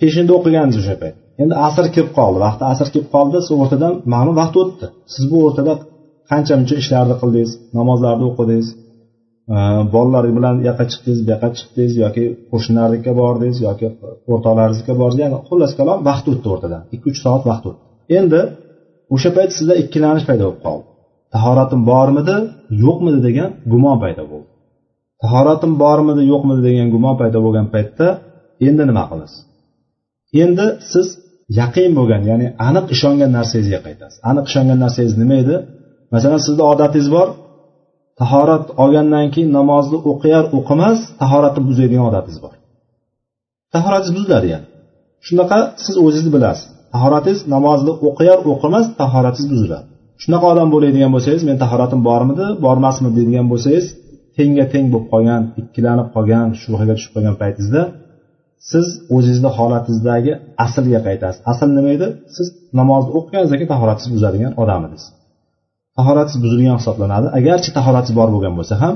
peshinda 0.00 0.32
o'qiganmiz 0.38 0.76
o'sha 0.82 0.96
payt 1.02 1.16
endi 1.42 1.54
asr 1.68 1.86
kelib 1.94 2.12
qoldi. 2.18 2.38
Vaqti 2.46 2.62
asr 2.72 2.88
kelib 2.94 3.08
qoldi 3.14 3.36
siz 3.46 3.52
o'rtadan 3.62 3.92
ma'lum 4.14 4.34
vaqt 4.40 4.56
o'tdi. 4.62 4.86
Siz 5.14 5.24
bu 5.30 5.36
o'rtada 5.46 5.72
qancha 6.30 6.54
muncha 6.60 6.74
ishlarni 6.82 7.14
qildingiz 7.20 7.52
namozlarni 7.78 8.24
o'qidingiz 8.30 8.68
e, 9.54 9.56
bolalar 9.94 10.24
bilan 10.38 10.54
u 10.60 10.62
yoqqa 10.68 10.84
chiqdingiz 10.92 11.20
bu 11.24 11.28
yoqqa 11.34 11.48
chiqdingiz 11.58 11.94
yoki 12.04 12.24
qo'shnilarnikiga 12.52 13.12
bordingiz 13.22 13.58
yoki 13.68 13.86
o'rtoqlaringizga 14.32 14.94
bordingiz. 15.00 15.22
Ya'ni 15.24 15.38
xullas 15.48 15.72
kalom 15.78 15.98
vaqt 16.08 16.26
o'tdi 16.32 16.46
o'rtadan. 16.54 16.82
Ikki 16.94 17.06
uch 17.12 17.20
soat 17.24 17.42
vaqt 17.50 17.64
o'tdi. 17.70 17.82
Endi 18.18 18.40
o'sha 19.14 19.30
payt 19.36 19.50
sizda 19.58 19.74
ikkilanish 19.82 20.24
paydo 20.28 20.44
bo'lib 20.46 20.60
qoldi. 20.66 20.86
Tahoratim 21.34 21.80
bormidi 21.90 22.36
yo'qmidi 22.84 23.20
degan 23.28 23.50
gumon 23.72 23.96
paydo 24.04 24.24
bo'ldi. 24.32 24.48
Tahoratim 25.22 25.72
bormidi 25.82 26.22
yo'qmidi 26.32 26.62
degan 26.68 26.86
gumon 26.94 27.14
paydo 27.20 27.38
bo'lgan 27.46 27.66
paytda 27.74 28.08
endi 28.68 28.84
nima 28.90 29.04
qilasiz? 29.10 29.40
Endi 30.42 30.66
siz 30.92 31.06
yaqin 31.60 31.90
bo'lgan 31.98 32.22
ya'ni 32.30 32.46
aniq 32.68 32.86
ishongan 32.94 33.30
narsangizga 33.38 33.80
qaytasiz 33.86 34.18
aniq 34.30 34.44
ishongan 34.50 34.78
narsangiz 34.84 35.14
nima 35.22 35.36
edi? 35.42 35.56
Masalan 36.14 36.40
sizni 36.46 36.64
odatingiz 36.72 37.08
bor 37.16 37.28
tahorat 38.20 38.64
olgandan 38.82 39.26
keyin 39.34 39.50
namozni 39.58 39.98
o'qiyar 40.10 40.44
o'qimas 40.58 40.98
tahoratni 41.20 41.62
buzadigan 41.68 42.04
odatingiz 42.10 42.38
bor. 42.44 42.54
Tahoratingiz 43.74 44.12
buziladi 44.18 44.46
ya'ni. 44.54 44.66
Shunaqa 45.26 45.58
siz 45.84 45.94
o'zingizni 46.04 46.32
bilasiz. 46.36 46.66
Tahoratingiz 46.94 47.40
namozni 47.54 47.92
o'qiyar 48.08 48.38
o'qimas 48.52 48.86
tahoratingiz 49.00 49.48
buziladi. 49.54 49.86
Shunaqa 50.22 50.46
odam 50.52 50.68
bo'ladigan 50.74 51.10
bo'lsangiz 51.14 51.42
men 51.48 51.56
tahoratim 51.64 52.00
bormidi 52.08 52.46
bormasmi 52.66 53.08
deydigan 53.16 53.46
bo'lsangiz 53.52 53.86
tengga 54.36 54.64
teng 54.72 54.86
bo'lib 54.92 55.06
qolgan 55.12 55.42
ikkilanib 55.60 56.08
qolgan 56.14 56.46
shubhaga 56.62 56.94
tushib 56.96 57.12
qolgan 57.16 57.36
paytingizda 57.42 57.82
siz 58.70 58.86
o'zingizni 59.14 59.50
holatingizdagi 59.56 60.32
aslga 60.64 61.00
qaytasiz. 61.06 61.40
Asl 61.52 61.68
nima 61.78 61.90
edi? 61.96 62.06
Siz 62.36 62.46
namozni 62.78 63.10
o'qigan 63.18 63.42
lekin 63.52 63.68
tahoratsiz 63.72 64.08
buzadigan 64.14 64.52
odam 64.62 64.82
edingiz. 64.86 65.04
Tahoratingiz 65.98 66.40
buzilgan 66.44 66.76
hisoblanadi. 66.80 67.26
Agarchi 67.38 67.70
tahoratingiz 67.78 68.16
bor 68.20 68.28
bo'lgan 68.34 68.54
bo'lsa 68.58 68.74
ham 68.82 68.94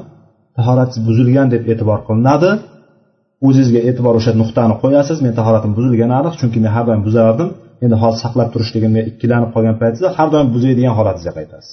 tahoratingiz 0.58 1.02
buzilgan 1.08 1.46
deb 1.54 1.62
e'tibor 1.72 1.98
qilinadi. 2.08 2.50
O'zingizga 3.46 3.80
e'tibor 3.88 4.14
o'sha 4.20 4.32
nuqtani 4.42 4.74
qo'yasiz. 4.82 5.18
Men 5.24 5.32
tahoratim 5.38 5.72
buzilgani 5.78 6.14
aniq 6.20 6.34
chunki 6.40 6.58
men 6.64 6.70
har 6.76 6.84
doim 6.88 7.02
buzardim. 7.08 7.48
Endi 7.84 7.96
hozir 8.02 8.18
saqlab 8.24 8.48
turishligimga 8.54 9.02
ikkilanib 9.10 9.50
qolgan 9.54 9.76
paytingizda 9.80 10.10
har 10.18 10.28
doim 10.34 10.48
buzadigan 10.54 10.94
holatingizga 10.98 11.32
qaytasiz. 11.38 11.70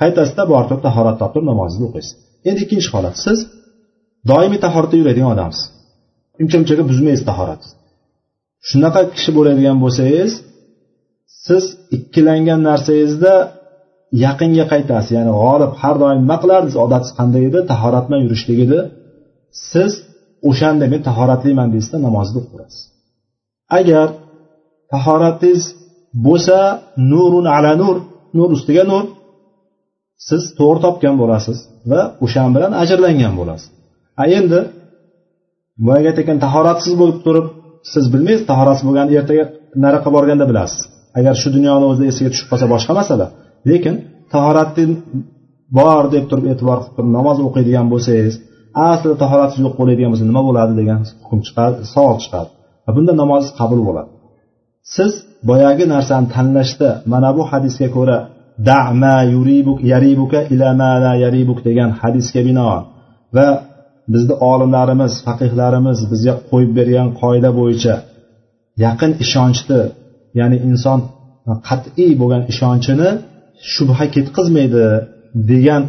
Qaytasizda 0.00 0.42
borib 0.52 0.66
turib 0.70 0.82
tahorat 0.88 1.16
topib 1.22 1.44
namozingizni 1.50 1.86
o'qiysiz. 1.90 2.14
Endi 2.48 2.60
ikkinchi 2.66 2.88
holat. 2.94 3.14
Siz 3.26 3.38
doimiy 4.30 4.60
tahoratda 4.64 4.96
yuradigan 5.00 5.30
odamsiz. 5.34 5.64
Uncha 6.42 6.56
munchaga 6.60 6.84
buzmaysiz 6.90 7.24
tahorat 7.30 7.62
shunaqa 8.68 9.00
kishi 9.14 9.30
bo'ladigan 9.38 9.76
bo'lsangiz 9.84 10.32
siz 11.46 11.64
ikkilangan 11.96 12.60
narsangizda 12.68 13.34
yaqinga 14.24 14.64
qaytasiz. 14.72 15.10
Ya'ni 15.18 15.32
g'olib 15.42 15.72
har 15.80 15.94
doim 16.02 16.18
nima 16.24 16.36
qilardingiz? 16.42 16.76
Odatingiz 16.84 17.12
qanday 17.18 17.42
edi? 17.48 17.58
Tahorat 17.72 18.04
bilan 18.08 18.20
yurishlik 18.26 18.58
edi. 18.66 18.78
Siz 19.70 19.92
o'shanda 20.50 20.84
men 20.92 21.00
tahoratliman 21.08 21.68
deysizda 21.74 21.98
namozni 22.06 22.38
o'qiysiz 22.42 22.76
agar 23.78 24.08
tahoratingiz 24.92 25.62
bo'lsa 26.26 26.58
nurun 27.10 27.46
ala 27.56 27.72
nur 27.82 27.96
nur 28.38 28.48
ustiga 28.56 28.84
nur 28.92 29.04
siz 30.28 30.42
to'g'ri 30.58 30.80
topgan 30.86 31.14
bo'lasiz 31.22 31.58
va 31.90 32.00
o'shan 32.24 32.48
bilan 32.54 32.72
ajrlangan 32.82 33.32
bo'lasiz. 33.40 33.68
A 34.22 34.24
endi 34.38 34.60
boyagi 35.86 36.08
aytgan 36.12 36.38
tahoratsiz 36.46 36.94
bo'lib 37.00 37.18
turib 37.26 37.46
siz 37.92 38.04
bilmaysiz 38.12 38.44
tahoratsiz 38.50 38.84
bo'lganda 38.88 39.12
ertaga 39.20 39.44
nariyoqqa 39.84 40.10
borganda 40.16 40.44
bilasiz. 40.50 40.80
Agar 41.18 41.34
shu 41.42 41.48
dunyoni 41.56 41.84
o'zida 41.90 42.06
esiga 42.12 42.30
tushib 42.32 42.48
qolsa 42.50 42.66
boshqa 42.74 42.92
masala. 43.00 43.26
Lekin 43.70 43.94
tahoratni 44.34 44.84
bor 45.78 46.04
deb 46.14 46.24
turib 46.30 46.46
e'tibor 46.52 46.78
qilib 46.82 46.94
turib 46.96 47.10
namoz 47.18 47.36
o'qiydigan 47.46 47.86
bo'lsangiz 47.92 48.34
aslida 48.90 49.16
tahoratsiz 49.22 49.58
yo'q 49.64 49.74
bo'ladigan 49.80 50.10
bo'lsa 50.12 50.26
nima 50.30 50.42
bo'ladi 50.48 50.72
degan 50.80 51.00
hukm 51.24 51.40
chiqadi 51.46 51.76
savol 51.94 52.16
chiqadi. 52.24 52.50
Va 52.84 52.90
bunda 52.96 53.12
namozingiz 53.22 53.52
qabul 53.60 53.80
bo'ladi. 53.88 54.10
Siz 54.94 55.12
boyagi 55.48 55.84
narsani 55.94 56.26
tanlashda 56.34 56.90
mana 57.12 57.30
bu 57.36 57.42
hadisga 57.50 57.88
ko'ra 57.96 58.16
dama 58.70 59.16
yuribuk 59.34 59.78
yaribuka 59.92 60.38
ila 60.54 60.68
ma 60.80 60.92
la 61.04 61.12
yaribuk 61.24 61.58
degan 61.68 61.90
hadisga 62.00 62.40
binoan 62.48 62.82
va 63.36 63.48
bizni 64.12 64.34
olimlarimiz 64.50 65.12
faqihlarimiz 65.26 65.98
bizga 66.12 66.34
qo'yib 66.50 66.72
bergan 66.78 67.08
qoida 67.20 67.50
bo'yicha 67.58 67.94
yaqin 68.84 69.12
ishonchni 69.24 69.80
ya'ni 70.38 70.56
inson 70.68 70.98
qat'iy 71.68 72.12
bo'lgan 72.20 72.42
ishonchini 72.52 73.08
shubha 73.74 74.04
ketqizmaydi 74.14 74.84
degan 75.50 75.82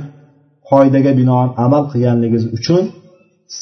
qoidaga 0.70 1.12
binoan 1.20 1.50
amal 1.66 1.84
qilganligingiz 1.92 2.46
uchun 2.58 2.84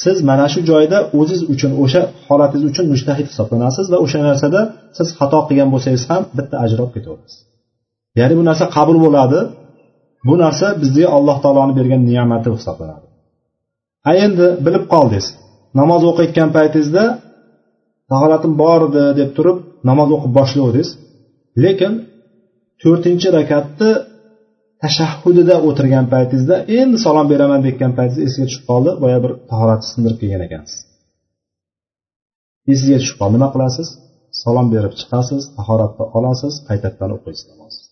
siz 0.02 0.18
mana 0.30 0.46
shu 0.54 0.60
joyda 0.72 0.98
o'ziz 1.20 1.42
uchun 1.54 1.72
o'sha 1.84 2.02
holatingiz 2.28 2.66
uchun 2.72 2.86
mushtahid 2.94 3.28
hisoblanasiz 3.32 3.86
va 3.94 3.98
o'sha 4.06 4.20
narsada 4.30 4.62
siz 4.98 5.08
xato 5.20 5.40
qilgan 5.48 5.70
bo'lsangiz 5.74 6.04
ham 6.10 6.22
bitta 6.38 6.56
ajr 6.66 6.78
olib 6.84 6.94
ketaverasiz. 6.98 7.40
Ya'ni 8.20 8.34
bu 8.40 8.44
narsa 8.50 8.66
qabul 8.78 8.98
bo'ladi. 9.06 9.40
Bu 10.28 10.36
narsa 10.44 10.68
bizga 10.82 11.08
alloh 11.18 11.38
taoloni 11.44 11.74
bergan 11.80 12.02
ne'mati 12.10 12.50
hisoblanadi. 12.58 13.05
Ha 14.06 14.12
endi 14.26 14.48
bilib 14.66 14.86
qoldingiz. 14.94 15.28
Namoz 15.80 16.02
o'qiyotgan 16.10 16.50
paytingizda 16.58 17.04
tahoratim 18.12 18.54
bor 18.64 18.80
edi 18.88 19.04
deb 19.20 19.30
turib 19.38 19.58
namoz 19.90 20.10
o'qib 20.16 20.32
boshlavdingiz 20.40 20.90
lekin 21.64 21.94
to'rtinchi 22.82 23.28
rakatni 23.38 23.92
tashahhudida 24.84 25.56
o'tirgan 25.68 26.06
paytingizda 26.14 26.56
endi 26.80 26.98
salom 27.06 27.28
beraman 27.34 27.60
deyotgan 27.66 27.92
paytingizda 27.98 28.24
esga 28.30 28.44
tushib 28.50 28.66
qoldi. 28.72 28.92
Boya 29.04 29.20
bir 29.24 29.32
tahoratni 29.52 29.88
sindirib 29.94 30.18
kelgan 30.22 30.42
ekansiz. 30.48 30.78
Esingizga 32.72 32.98
tushib 33.02 33.18
qoldi. 33.20 33.34
Nima 33.38 33.50
qilasiz? 33.56 33.88
Salom 34.44 34.68
berib 34.74 34.94
chiqasiz 35.00 35.44
tahoratni 35.58 36.06
olasiz 36.18 36.54
qaytadan 36.68 37.10
o'qiysiz 37.18 37.46
namozni 37.52 37.86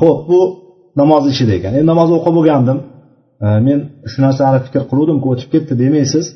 ho'p 0.00 0.18
bu 0.30 0.40
namoz 1.00 1.24
ichida 1.32 1.52
ekan. 1.58 1.72
Endi 1.78 1.88
namoz 1.92 2.10
o'qib 2.16 2.34
bo'lgandim 2.38 2.78
Э, 3.44 3.60
men 3.66 3.78
shu 4.10 4.18
narsani 4.26 4.58
fikr 4.66 4.82
qiluvdimku 4.90 5.26
o'tib 5.32 5.48
ketdi 5.54 5.74
demaysiz. 5.82 6.26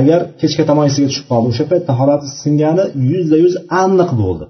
Agar 0.00 0.20
kechga 0.40 0.64
tomon 0.70 0.84
esiga 0.90 1.08
tushib 1.10 1.26
qoldi 1.32 1.46
o'sha 1.52 1.64
payt 1.70 1.84
tahorati 1.90 2.26
singani 2.42 2.84
yuzda 3.12 3.36
yuz 3.44 3.54
aniq 3.82 4.10
bo'ldi. 4.22 4.44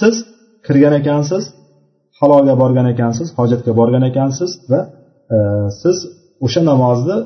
Siz 0.00 0.14
kirgan 0.66 0.94
ekansiz 1.00 1.44
halolga 2.20 2.54
borgan 2.62 2.86
ekansiz 2.94 3.26
hojatga 3.38 3.72
borgan 3.80 4.04
ekansiz 4.10 4.50
va 4.70 4.80
e, 5.34 5.36
siz 5.82 5.96
o'sha 6.46 6.60
namozni 6.70 7.18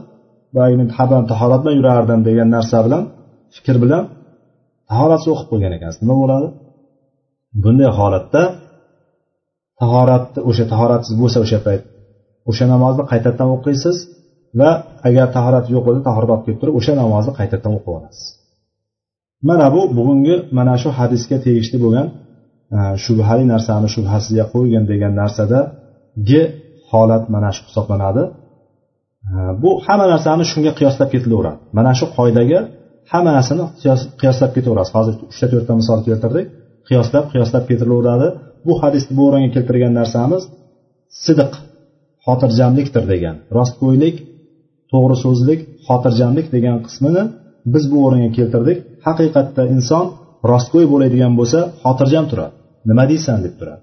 boyagi 0.54 0.76
men 0.80 0.88
tahorat 1.32 1.60
bilan 1.62 1.74
yurardim 1.80 2.20
degan 2.28 2.48
narsa 2.56 2.78
bilan 2.86 3.02
fikr 3.56 3.76
bilan 3.84 4.02
tahoratsiz 4.90 5.28
o'qib 5.34 5.48
qo'ygan 5.52 5.72
ekansiz. 5.78 6.00
Nima 6.04 6.16
bo'ladi? 6.22 6.48
Bunday 7.62 7.90
holatda 7.98 8.42
tahoratni 9.80 10.40
o'sha 10.50 10.64
tahoratsiz 10.72 11.12
bo'lsa 11.20 11.38
o'sha 11.44 11.58
payt 11.66 11.82
o'sha 12.50 12.64
namozni 12.74 13.04
qaytadan 13.12 13.48
o'qiysiz 13.56 13.96
va 14.60 14.70
agar 15.08 15.26
tahorat 15.36 15.66
yo'q 15.74 15.82
bo'lsa 15.86 16.02
tahorat 16.08 16.30
olib 16.34 16.42
kelib 16.46 16.58
turib 16.62 16.74
o'sha 16.80 16.92
namozni 17.02 17.32
qaytadan 17.38 17.72
o'qib 17.78 17.92
olasiz. 17.98 18.24
Mana 19.48 19.66
bu 19.74 19.82
bugungi 19.98 20.36
mana 20.58 20.74
shu 20.82 20.88
hadisga 20.98 21.36
tegishli 21.46 21.78
bo'lgan 21.84 22.06
e, 22.76 22.78
shubhali 23.04 23.44
narsani 23.52 23.88
shubhasiga 23.94 24.44
qo'ygin 24.54 24.84
degan 24.92 25.12
narsadagi 25.20 26.42
holat 26.90 27.24
mana 27.34 27.50
shu 27.54 27.62
hisoblanadi. 27.68 28.22
E, 29.34 29.36
bu 29.62 29.70
hamma 29.86 30.06
narsani 30.14 30.44
shunga 30.52 30.72
qiyoslab 30.78 31.08
ketilaveradi. 31.14 31.58
Mana 31.78 31.92
shu 31.98 32.06
qoidaga 32.16 32.60
hammasini 33.12 33.64
qiyoslab 34.20 34.50
ketaverasiz 34.56 34.92
hozir 34.98 35.14
uchta 35.32 35.46
to'rtta 35.52 35.72
misol 35.80 36.00
keltirdik. 36.08 36.46
Qiyoslab 36.88 37.24
qiyoslab 37.32 37.64
ketilaveradi. 37.70 38.28
Bu 38.66 38.72
hadisni 38.82 39.12
bu 39.18 39.22
o'ringa 39.28 39.50
keltirgan 39.56 39.92
narsamiz 40.00 40.42
sidiq. 41.24 41.52
Xotirjamlikdir 42.30 43.04
degan. 43.12 43.36
Rostgo'ylik 43.58 44.16
to'g'ri 44.92 45.16
so'zlik 45.24 45.60
xotirjamlik 45.88 46.46
degan 46.56 46.76
qismini 46.86 47.22
biz 47.72 47.84
bu 47.92 47.96
o'ringa 48.06 48.30
keltirdik. 48.38 48.78
Haqiqatda 49.06 49.62
inson 49.76 50.04
rostgo'y 50.50 50.86
bo'ladigan 50.92 51.32
bo'lsa 51.40 51.60
xotirjam 51.84 52.24
turadi. 52.30 52.54
Nima 52.88 53.04
deysan 53.12 53.38
deb 53.44 53.54
turadi. 53.60 53.82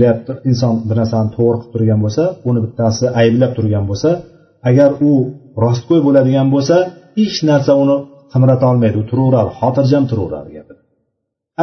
Deyapti 0.00 0.32
inson 0.50 0.72
bir 0.88 0.96
narsani 1.00 1.28
to'g'ri 1.36 1.56
qilib 1.60 1.72
turgan 1.74 2.00
bo'lsa 2.04 2.24
uni 2.48 2.60
bittasi 2.64 3.04
ayblab 3.20 3.52
turgan 3.58 3.84
bo'lsa 3.90 4.10
agar 4.70 4.90
u 5.10 5.12
rostgo'y 5.64 6.00
bo'ladigan 6.06 6.48
bo'lsa 6.54 6.76
hech 7.18 7.36
narsa 7.50 7.72
uni 7.82 7.96
qimrata 8.32 8.64
olmaydi. 8.72 8.96
U 9.02 9.04
turaveradi 9.10 9.50
xotirjam 9.60 10.04
turaveradi 10.10 10.50
gapi 10.58 10.74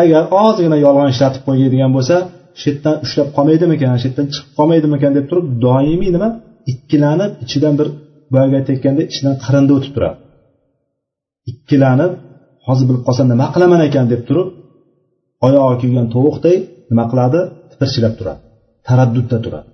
agar 0.02 0.24
ozgina 0.46 0.78
yolg'on 0.86 1.10
ishlatib 1.14 1.42
qo'yadigan 1.48 1.92
bo'lsa 1.96 2.16
shu 2.60 2.66
yerdan 2.70 2.95
ushlab 3.06 3.28
qolmaydimikan 3.38 3.95
shu 4.02 4.06
yerdan 4.10 4.28
chiqib 4.34 4.52
qolmaydimikan 4.60 5.12
deb 5.18 5.26
turib 5.30 5.45
doimiy 5.66 6.12
nima? 6.16 6.30
Ikkilanib 6.72 7.32
ichidan 7.45 7.74
bir 7.80 7.88
boyagi 8.34 8.56
aytayotgandek 8.60 9.06
ichidan 9.12 9.36
qirindi 9.43 9.72
o'tib 9.78 9.91
turadi. 9.95 10.18
Ikkilanib 11.52 12.12
hozir 12.68 12.86
bilib 12.89 13.04
qolsam 13.08 13.28
nima 13.34 13.45
qilaman 13.56 13.82
ekan 13.88 14.06
deb 14.14 14.22
turib 14.30 14.47
oyog'i 15.47 15.76
kuygan 15.82 16.08
tovuqday 16.16 16.58
nima 16.91 17.06
qiladi? 17.12 17.39
Tipirchilab 17.72 18.14
turadi. 18.20 18.41
Taraddudda 18.88 19.38
turadi. 19.45 19.70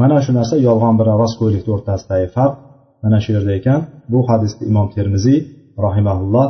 Mana 0.00 0.16
shu 0.24 0.30
narsa 0.38 0.54
yolg'on 0.68 0.94
bilan 1.00 1.16
rostgo'ylikni 1.22 1.70
o'rtasidagi 1.76 2.26
farq 2.36 2.54
mana 3.02 3.18
shu 3.24 3.30
yerda 3.36 3.52
ekan. 3.60 3.80
Bu 4.12 4.18
hadisni 4.28 4.62
imom 4.70 4.86
termiziy 4.96 5.38
rahimaulloh 5.86 6.48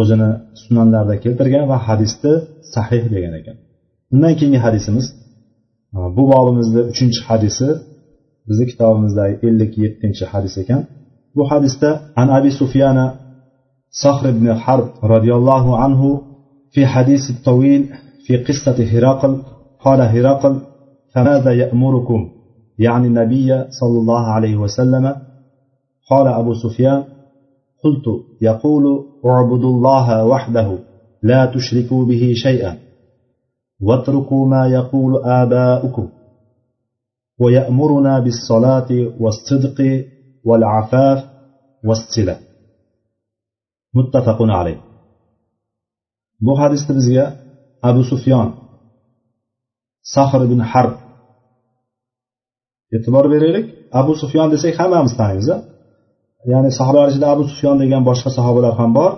o'zini 0.00 0.30
sunanlarida 0.62 1.14
keltirgan 1.24 1.64
va 1.72 1.78
hadisni 1.86 2.32
sahih 2.74 3.02
degan 3.14 3.34
ekan. 3.40 3.56
Undan 4.12 4.32
keyingi 4.38 4.60
hadisimiz. 4.66 5.06
Bu 6.16 6.22
bobimizni 6.32 6.80
uchinchi 6.92 7.20
hadisi 7.28 7.66
bizni 8.48 8.64
kitobimizdagi 8.70 9.34
ellik 9.48 9.72
yettinchi 9.84 10.24
hadis 10.32 10.54
ekan. 10.62 10.80
Bu 11.36 11.42
hadisda 11.50 11.90
an 12.20 12.28
abi 12.38 12.50
sufyana 12.60 13.06
صخر 13.92 14.30
بن 14.30 14.54
حرب 14.54 14.88
رضي 15.04 15.34
الله 15.34 15.64
عنه 15.78 16.22
في 16.70 16.86
حديث 16.86 17.30
الطويل 17.30 17.88
في 18.26 18.36
قصة 18.36 18.84
هرقل 18.84 19.42
قال 19.80 20.00
هرقل 20.00 20.60
فماذا 21.12 21.52
يأمركم 21.52 22.28
يعني 22.78 23.06
النبي 23.06 23.64
صلى 23.70 23.98
الله 23.98 24.26
عليه 24.26 24.56
وسلم 24.56 25.16
قال 26.10 26.26
أبو 26.26 26.54
سفيان 26.54 27.04
قلت 27.84 28.06
يقول 28.42 28.84
اعبدوا 29.26 29.70
الله 29.70 30.24
وحده 30.24 30.78
لا 31.22 31.46
تشركوا 31.46 32.04
به 32.04 32.32
شيئا 32.36 32.76
واتركوا 33.80 34.46
ما 34.46 34.62
يقول 34.66 35.12
آباؤكم 35.24 36.06
ويأمرنا 37.40 38.18
بالصلاة 38.18 38.90
والصدق 39.20 39.78
والعفاف 40.44 41.18
والصلة 41.84 42.36
muttafaqun 43.96 44.50
alayh 44.58 44.76
bu 46.44 46.52
hadisda 46.60 46.92
bizga 46.98 47.24
abu 47.88 48.02
sufyon 48.10 48.48
sahr 50.14 50.40
ibn 50.48 50.60
harb 50.72 50.94
e'tibor 52.96 53.24
beraylik 53.32 53.66
abu 54.00 54.12
sufyon 54.22 54.48
desak 54.54 54.74
hammamiz 54.80 55.12
taniymiz 55.20 55.48
ya'ni 56.52 56.70
sahobalar 56.78 57.08
ichida 57.12 57.26
abu 57.34 57.42
sufyon 57.50 57.76
degan 57.82 58.02
boshqa 58.08 58.30
sahobalar 58.38 58.72
ham 58.80 58.90
bor 58.98 59.12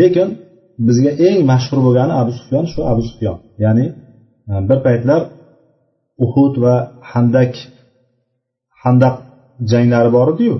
lekin 0.00 0.28
bizga 0.86 1.12
eng 1.26 1.38
mashhur 1.50 1.78
bo'lgani 1.86 2.12
abu 2.22 2.32
sufyon 2.38 2.64
shu 2.72 2.80
abu 2.92 3.02
sufyon 3.10 3.36
ya'ni 3.64 3.86
e, 4.50 4.52
bir 4.68 4.78
paytlar 4.86 5.20
uhud 6.24 6.54
va 6.64 6.74
handak 7.12 7.52
handaq 8.82 9.14
janglari 9.72 10.10
bor 10.16 10.26
ediyu 10.34 10.56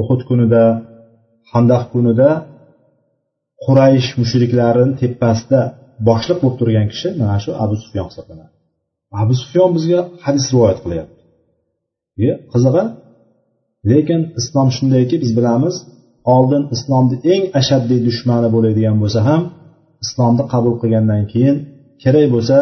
uhud 0.00 0.20
kunida 0.28 0.62
handaq 1.52 1.82
kunida 1.92 2.28
quraysh 3.64 4.08
mushriklarini 4.20 4.94
tepasida 5.00 5.60
boshliq 6.08 6.38
bo'lib 6.42 6.56
turgan 6.60 6.86
kishi 6.92 7.08
mana 7.20 7.36
shu 7.44 7.50
abu 7.64 7.74
sufyon 7.82 8.06
hisoblanadi. 8.10 8.52
Abu 9.22 9.34
sufyon 9.42 9.70
bizga 9.76 10.00
hadis 10.24 10.44
rivoyat 10.52 10.78
qilyapti. 10.84 11.20
Qizig'i 12.52 12.84
lekin 13.90 14.20
islom 14.40 14.68
shundayki 14.76 15.16
biz 15.22 15.30
bilamiz 15.38 15.76
oldin 16.34 16.62
islomni 16.74 17.16
eng 17.32 17.42
ashaddiy 17.60 18.00
dushmani 18.08 18.48
bo'ladigan 18.54 18.96
bo'lsa 19.02 19.20
ham 19.28 19.42
islomni 20.04 20.44
qabul 20.52 20.74
qilgandan 20.82 21.22
keyin 21.32 21.56
kerak 22.02 22.26
bo'lsa 22.34 22.58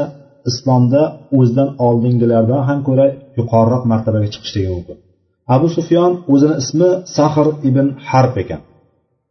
islomda 0.51 1.03
o'zidan 1.39 1.69
oldingilardan 1.87 2.63
ham 2.69 2.79
ko'ra 2.89 3.07
yuqoriroq 3.39 3.83
martabaga 3.93 4.29
chiqishligi 4.35 4.69
mumkin. 4.75 4.97
Abu 5.55 5.67
sufyon 5.77 6.13
o'zini 6.33 6.55
ismi 6.63 6.91
sahr 7.17 7.47
ibn 7.69 7.87
harb 8.09 8.35
ekan. 8.43 8.61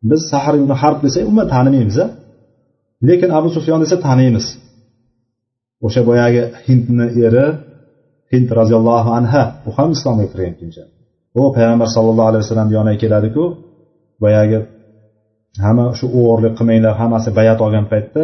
Biz 0.09 0.21
sahr 0.31 0.53
ibn 0.61 0.71
harb 0.81 0.99
desak 1.05 1.23
umuman 1.29 1.47
tanimaymiz 1.55 1.97
lekin 3.07 3.29
abu 3.39 3.49
sufyon 3.55 3.79
desa 3.83 3.95
taniymiz. 4.07 4.45
O'sha 5.85 6.01
boyagi 6.09 6.43
hindni 6.67 7.07
eri 7.27 7.45
hind 8.33 8.49
roziyallohu 8.59 9.09
anha 9.19 9.43
u 9.67 9.69
ham 9.77 9.89
islomga 9.95 10.25
kirgan 10.31 10.53
keyinchalik 10.59 10.93
u 11.39 11.41
payg'ambar 11.57 11.87
sallallohu 11.95 12.29
alayhi 12.31 12.43
vasallam 12.45 12.69
yoniga 12.77 12.97
keladiku 13.03 13.43
boyagi 14.23 14.59
hamma 15.65 15.85
shu 15.99 16.05
o'g'irlik 16.19 16.53
qilmanglar 16.59 16.93
hammasi 17.01 17.29
bayat 17.39 17.59
olgan 17.65 17.85
paytda 17.91 18.23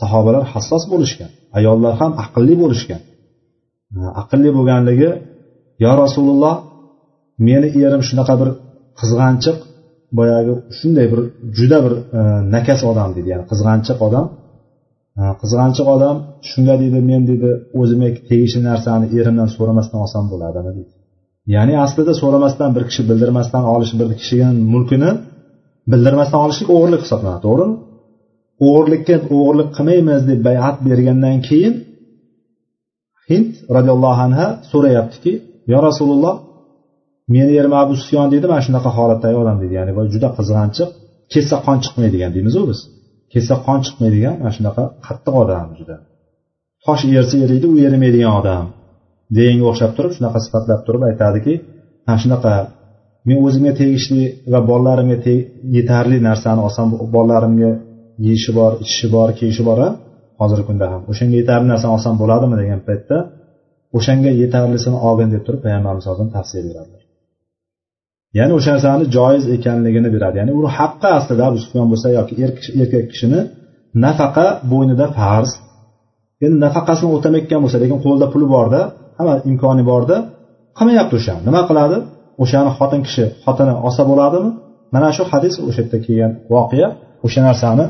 sahobalar 0.00 0.44
hassos 0.52 0.82
bo'lishgan 0.92 1.30
ayollar 1.58 1.92
ham 2.00 2.12
aqlli 2.24 2.54
bo'lishgan. 2.62 3.00
Aqlli 4.22 4.50
bo'lganligi 4.56 5.10
yo 5.84 5.92
rasululloh 6.02 6.54
meni 7.48 7.68
erim 7.86 8.02
shunaqa 8.08 8.34
bir 8.40 8.48
qizg'anchiq 9.00 9.56
boyagi 10.18 10.52
shunday 10.78 11.06
bir 11.12 11.20
juda 11.58 11.78
bir 11.84 11.92
e, 12.18 12.20
nakas 12.54 12.80
odam 12.90 13.10
deydi 13.16 13.28
ya'ni 13.32 13.44
qizg'anchiq 13.50 13.98
odam. 14.06 14.26
Qizg'anchiq 15.42 15.86
odam 15.96 16.16
shunga 16.50 16.74
deydi 16.82 16.98
men 17.10 17.22
deydi 17.30 17.50
o'zimga 17.80 18.08
tegishli 18.28 18.60
narsani 18.70 19.06
erimdan 19.18 19.48
so'ramasdan 19.56 19.98
olsam 20.04 20.24
bo'ladimi? 20.32 20.70
deydi 20.78 20.92
ya'ni 21.54 21.74
aslida 21.84 22.12
so'ramasdan 22.20 22.70
bir 22.76 22.84
kishi 22.88 23.02
bildirmasdan 23.10 23.64
olish 23.74 23.92
bir 24.00 24.08
kishini 24.20 24.50
mulkini 24.74 25.10
bildirmasdan 25.92 26.40
olishlik 26.44 26.68
o'g'irlik 26.76 27.02
hisoblanadi 27.04 27.42
to'g'rimi? 27.46 27.76
O'g'irlikka 28.68 29.16
o'g'irlik 29.36 29.68
qilmaymiz 29.76 30.20
deb 30.30 30.40
bayat 30.48 30.76
bergandan 30.88 31.38
keyin 31.48 31.74
hind 33.28 33.50
roziyallohu 33.76 34.20
anhu 34.26 34.46
so'rayaptiki 34.72 35.32
yo 35.72 35.78
rasululloh 35.88 36.34
meni 37.34 37.52
erim 37.60 37.74
abu 37.82 37.94
sufyon 38.00 38.26
deydi 38.32 38.46
mana 38.52 38.62
shunaqa 38.66 38.90
holatdagi 38.98 39.36
odam 39.42 39.56
deydi 39.62 39.74
ya'ni 39.78 39.92
juda 40.14 40.28
qizg'anchiq 40.38 40.88
ketsa 41.32 41.56
qon 41.66 41.78
chiqmaydigan 41.84 42.30
deymizu 42.36 42.62
biz. 42.70 42.78
Ketsa 43.32 43.54
qon 43.66 43.78
chiqmaydigan 43.86 44.34
mana 44.40 44.52
shunaqa 44.56 44.84
qattiq 45.06 45.34
odam 45.42 45.68
juda. 45.78 45.96
Tosh 46.84 47.02
ersa 47.20 47.36
eriydi 47.44 47.66
u 47.72 47.74
erimaydigan 47.86 48.32
odam. 48.40 48.64
Deganga 49.36 49.64
o'xshab 49.70 49.92
turib 49.96 50.12
shunaqa 50.16 50.38
sifatlab 50.46 50.80
turib 50.86 51.02
aytadiki 51.10 51.52
mana 52.06 52.18
shunaqa 52.22 52.54
men 53.28 53.36
o'zimga 53.46 53.72
tegishli 53.80 54.22
va 54.52 54.60
bolalarimga 54.70 55.18
yetarli 55.76 56.16
narsani 56.28 56.60
olsam 56.66 56.86
bolalarimga 57.16 57.70
yeyishi 58.26 58.50
bor 58.58 58.72
ichishi 58.84 59.06
bor 59.14 59.28
kiyishi 59.38 59.62
bor 59.68 59.78
a 59.86 59.88
hozirgi 60.40 60.64
kunda 60.68 60.86
ham. 60.92 61.00
O'shanga 61.10 61.36
yetarli 61.40 61.66
narsani 61.72 61.92
olsam 61.96 62.14
bo'ladimi 62.22 62.56
degan 62.62 62.80
paytda 62.88 63.16
o'shanga 63.98 64.30
yetarlisini 64.42 64.98
olgin 65.08 65.28
deb 65.34 65.42
turib 65.46 65.60
payg'ambarimiz 65.64 66.04
alayhisalom 66.06 66.30
tavsiya 66.36 66.62
beradilar. 66.68 67.02
Ya'ni 68.38 68.52
o'sha 68.58 68.70
narsani 68.76 69.04
joiz 69.16 69.44
ekanligini 69.56 70.08
beradi. 70.14 70.36
Ya'ni 70.40 70.52
u 70.58 70.60
haqqi 70.78 71.08
aslida 71.18 71.42
abu 71.50 71.58
sufyon 71.64 71.86
bo'lsa 71.92 72.08
yoki 72.18 72.34
er 72.44 72.50
erkak 72.82 73.04
kishini 73.12 73.40
nafaqa 74.04 74.46
bo'ynida 74.72 75.06
farz. 75.18 75.50
Endi 76.44 76.56
nafaqasini 76.66 77.08
o'tamayotgan 77.16 77.60
bo'lsa 77.64 77.76
lekin 77.82 77.98
qo'lida 78.04 78.26
puli 78.34 78.46
borda 78.54 78.80
hamma 79.18 79.34
imkoni 79.50 79.82
borda 79.90 80.16
qilmayapti 80.78 81.14
o'shani 81.20 81.42
nima 81.48 81.62
qiladi? 81.68 81.96
O'shani 82.42 82.70
xotin 82.78 83.00
kishi 83.06 83.24
xotini 83.44 83.74
olsa 83.86 84.02
bo'ladimi? 84.10 84.50
Mana 84.94 85.08
shu 85.16 85.22
hadis 85.32 85.54
o'sha 85.68 85.80
yerda 85.82 85.98
kelgan 86.06 86.32
voqea. 86.54 86.88
O'sha 87.26 87.40
narsani 87.48 87.84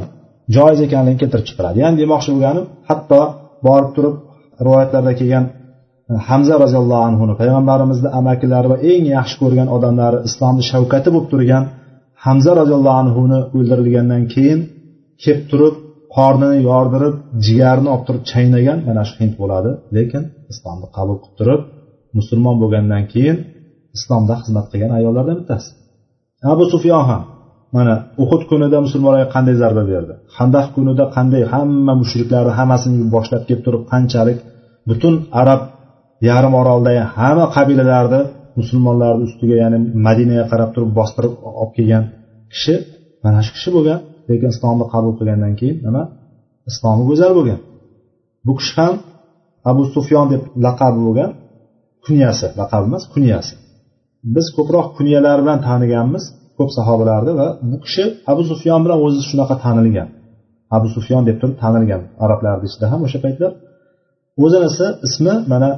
joiz 0.57 0.79
ekanligini 0.87 1.21
keltirib 1.23 1.47
chiqaradi 1.49 1.77
ya'ni 1.83 1.97
demoqchi 2.03 2.31
bo'lganim 2.35 2.65
hatto 2.89 3.21
borib 3.67 3.91
turib 3.97 4.15
rivoyatlarda 4.67 5.13
kelgan 5.21 5.45
e, 6.11 6.13
hamza 6.29 6.55
roziyallohu 6.65 7.05
anhuni 7.11 7.35
payg'ambarimizni 7.41 8.09
amakilari 8.21 8.67
va 8.73 8.77
eng 8.93 9.05
yaxshi 9.17 9.37
ko'rgan 9.43 9.69
odamlari 9.77 10.19
islomni 10.29 10.63
shavkati 10.71 11.09
bo'lib 11.15 11.29
turgan 11.33 11.65
hamza 12.27 12.53
roziyallohu 12.61 12.99
anhuni 13.05 13.39
o'ldirilgandan 13.57 14.23
keyin 14.35 14.61
kelib 15.23 15.45
turib 15.51 15.75
qornini 16.17 16.59
yordirib 16.71 17.15
jigarni 17.47 17.89
olib 17.95 18.05
turib 18.09 18.23
chaynagan 18.33 18.79
mana 18.89 19.03
shu 19.09 19.15
hind 19.23 19.35
bo'ladi. 19.41 19.71
Lekin 19.97 20.23
islomni 20.53 20.87
qabul 20.97 21.17
qilib 21.23 21.35
turib 21.41 21.63
musulmon 22.19 22.57
bo'lgandan 22.63 23.03
keyin 23.13 23.37
islomda 23.97 24.35
xizmat 24.43 24.67
qilgan 24.71 24.93
ayollardan 24.99 25.37
bittasi. 25.41 25.71
Abu 26.53 26.65
sufyon 26.73 27.03
ham 27.11 27.23
mana 27.77 27.95
uhud 28.23 28.43
kunida 28.51 28.79
musulmonlarga 28.87 29.29
qanday 29.37 29.57
zarba 29.63 29.83
berdi? 29.93 30.13
Handaq 30.37 30.67
kunida 30.77 31.05
qanday 31.17 31.43
hamma 31.53 31.93
mushriklarni 32.03 32.53
hammasini 32.59 32.97
boshlab 33.15 33.43
kelib 33.49 33.63
turib 33.67 33.83
qanchalik 33.93 34.39
butun 34.89 35.15
arab 35.43 35.61
yarim 36.29 36.55
oroldagi 36.61 37.03
hamma 37.17 37.47
qabilalarni 37.57 38.21
musulmonlarni 38.59 39.23
ustiga 39.29 39.57
ya'ni 39.63 39.79
madinaga 40.07 40.45
qarab 40.53 40.71
turib 40.75 40.91
bostirib 40.99 41.33
olib 41.61 41.73
kelgan 41.77 42.05
kishi 42.53 42.75
mana 43.25 43.39
shu 43.47 43.53
kishi 43.57 43.71
bo'lgan. 43.77 43.99
Lekin 44.29 44.49
islomni 44.55 44.87
qabul 44.93 45.13
qilgandan 45.19 45.55
keyin 45.61 45.77
nima? 45.87 46.03
Islomi 46.71 47.03
go'zal 47.11 47.33
bo'lgan. 47.39 47.61
Bu 48.47 48.53
kishi 48.59 48.75
ham 48.81 48.95
abu 49.71 49.83
sufyon 49.95 50.27
deb 50.33 50.43
laqabi 50.65 51.01
bo'lgan 51.07 51.31
kunyasi. 52.07 52.47
Laqabi 52.61 52.85
emas 52.91 53.05
kunyasi. 53.15 53.53
Biz 54.35 54.47
ko'proq 54.57 54.87
kunyalar 54.99 55.39
bilan 55.43 55.59
taniganmiz 55.69 56.25
ko'p 56.59 56.71
sahobalarni 56.77 57.33
va 57.41 57.49
bu 57.71 57.77
kishi 57.85 58.05
abu 58.33 58.43
sufyon 58.51 58.81
bilan 58.85 58.99
o'zi 59.07 59.21
shunaqa 59.31 59.55
tanilgan. 59.65 60.09
Abu 60.77 60.89
sufyon 60.97 61.23
deb 61.29 61.37
turib 61.41 61.57
tanilgan 61.63 62.03
arablarni 62.25 62.67
ichida 62.71 62.87
ham 62.93 63.01
o'sha 63.07 63.19
paytlar. 63.25 63.53
O'zinisi 64.45 64.87
ismi 65.07 65.35
mana 65.53 65.71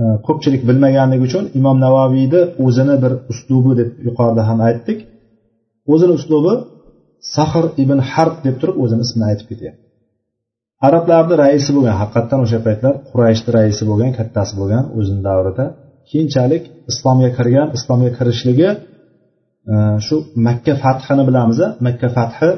e, 0.00 0.02
ko'pchilik 0.26 0.62
bilmaganligi 0.68 1.22
uchun 1.28 1.44
imom 1.58 1.76
navaviyni 1.86 2.40
o'zini 2.64 2.94
bir 3.04 3.12
uslubi 3.32 3.72
deb 3.80 3.88
yuqorida 4.06 4.42
ham 4.48 4.58
aytdik. 4.68 4.98
O'zini 5.92 6.12
uslubi 6.18 6.54
sahr 7.34 7.64
ibn 7.82 7.98
harb 8.12 8.36
deb 8.46 8.56
turib 8.60 8.76
o'zini 8.84 9.02
ismini 9.06 9.26
aytib 9.30 9.46
ketyapti. 9.50 9.82
Arablarni 10.86 11.34
raisi 11.42 11.70
bo'lgan 11.76 11.96
haqiqatdan 12.02 12.38
o'sha 12.44 12.58
paytlar 12.66 12.94
qurayshni 13.10 13.50
raisi 13.58 13.82
bo'lgan 13.90 14.10
kattasi 14.18 14.52
bo'lgan 14.60 14.84
o'zini 14.98 15.22
davrida 15.28 15.64
keyinchalik 16.10 16.62
islomga 16.90 17.30
kirgan 17.36 17.66
islomga 17.76 18.10
kirishligi 18.18 18.68
e, 19.72 19.74
shu 20.06 20.14
makka 20.46 20.74
fathini 20.82 21.22
bilamiz 21.28 21.58
makka 21.86 22.08
fathi 22.16 22.50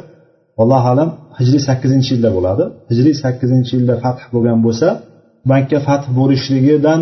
allohu 0.63 0.89
alam 0.95 1.09
hijriy 1.39 1.63
sakkizinchi 1.69 2.11
yilda 2.15 2.31
bo'ladi. 2.37 2.65
Hijriy 2.91 3.15
sakkizinchi 3.23 3.73
yilda 3.79 3.95
fath 4.05 4.23
bo'lgan 4.35 4.59
bo'lsa 4.67 4.89
makka 5.53 5.79
fath 5.87 6.07
bo'lishligidan 6.19 7.01